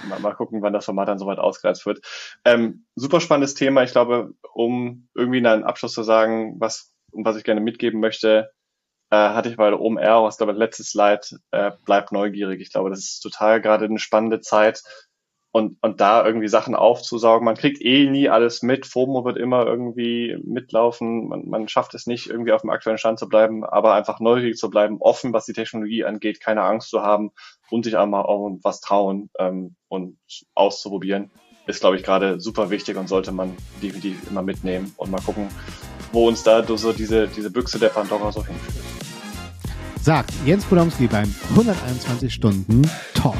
mal, 0.08 0.18
mal 0.18 0.34
gucken, 0.34 0.62
wann 0.62 0.72
das 0.72 0.86
Format 0.86 1.06
dann 1.06 1.20
soweit 1.20 1.38
ausgereizt 1.38 1.86
wird. 1.86 2.00
Ähm, 2.44 2.86
super 2.96 3.20
spannendes 3.20 3.54
Thema. 3.54 3.84
Ich 3.84 3.92
glaube, 3.92 4.34
um 4.52 5.08
irgendwie 5.14 5.38
in 5.38 5.46
einen 5.46 5.62
Abschluss 5.62 5.92
zu 5.92 6.02
sagen, 6.02 6.56
was, 6.58 6.92
um 7.12 7.24
was 7.24 7.36
ich 7.36 7.44
gerne 7.44 7.60
mitgeben 7.60 8.00
möchte, 8.00 8.50
äh, 9.10 9.16
hatte 9.16 9.48
ich 9.48 9.56
bei 9.56 9.70
der 9.70 9.80
OMR, 9.80 10.24
was 10.24 10.38
glaube 10.38 10.52
ich 10.52 10.58
letztes 10.58 10.90
Slide, 10.90 11.20
äh, 11.52 11.70
bleibt 11.84 12.10
neugierig. 12.10 12.60
Ich 12.60 12.72
glaube, 12.72 12.90
das 12.90 12.98
ist 12.98 13.20
total 13.20 13.60
gerade 13.60 13.84
eine 13.84 14.00
spannende 14.00 14.40
Zeit 14.40 14.82
und, 15.53 15.78
und 15.80 16.01
da 16.01 16.24
irgendwie 16.24 16.48
Sachen 16.48 16.74
aufzusaugen. 16.74 17.44
Man 17.44 17.57
kriegt 17.57 17.82
eh 17.82 18.09
nie 18.09 18.28
alles 18.28 18.62
mit. 18.62 18.86
FOMO 18.86 19.24
wird 19.24 19.36
immer 19.36 19.66
irgendwie 19.66 20.38
mitlaufen. 20.44 21.28
Man, 21.28 21.48
man 21.48 21.68
schafft 21.68 21.94
es 21.94 22.07
nicht, 22.07 22.28
irgendwie 22.28 22.53
auf 22.53 22.61
dem 22.61 22.70
aktuellen 22.70 22.98
Stand 22.98 23.18
zu 23.18 23.28
bleiben, 23.28 23.64
aber 23.64 23.94
einfach 23.94 24.20
neugierig 24.20 24.57
zu 24.57 24.70
bleiben, 24.70 24.98
offen, 25.01 25.32
was 25.32 25.46
die 25.46 25.53
Technologie 25.53 26.05
angeht, 26.05 26.40
keine 26.40 26.62
Angst 26.62 26.90
zu 26.90 27.03
haben 27.03 27.32
und 27.70 27.84
sich 27.84 27.98
einmal 27.98 28.22
auch 28.22 28.59
was 28.62 28.80
trauen 28.80 29.30
ähm, 29.38 29.74
und 29.88 30.18
auszuprobieren, 30.55 31.30
ist, 31.66 31.80
glaube 31.80 31.96
ich, 31.96 32.05
gerade 32.05 32.40
super 32.40 32.70
wichtig 32.70 32.96
und 32.96 33.09
sollte 33.09 33.32
man 33.32 33.57
definitiv 33.82 34.30
immer 34.30 34.42
mitnehmen 34.42 34.94
und 34.96 35.11
mal 35.11 35.20
gucken, 35.20 35.48
wo 36.12 36.28
uns 36.28 36.44
da 36.44 36.64
so 36.64 36.92
diese, 36.92 37.26
diese 37.28 37.51
Büchse 37.51 37.78
der 37.78 37.88
Pandora 37.88 38.30
so 38.30 38.44
hinführt. 38.44 38.84
Sagt 40.01 40.32
Jens 40.46 40.64
Podomski 40.64 41.09
beim 41.09 41.34
121 41.51 42.32
Stunden 42.32 42.82
Talk. 43.14 43.34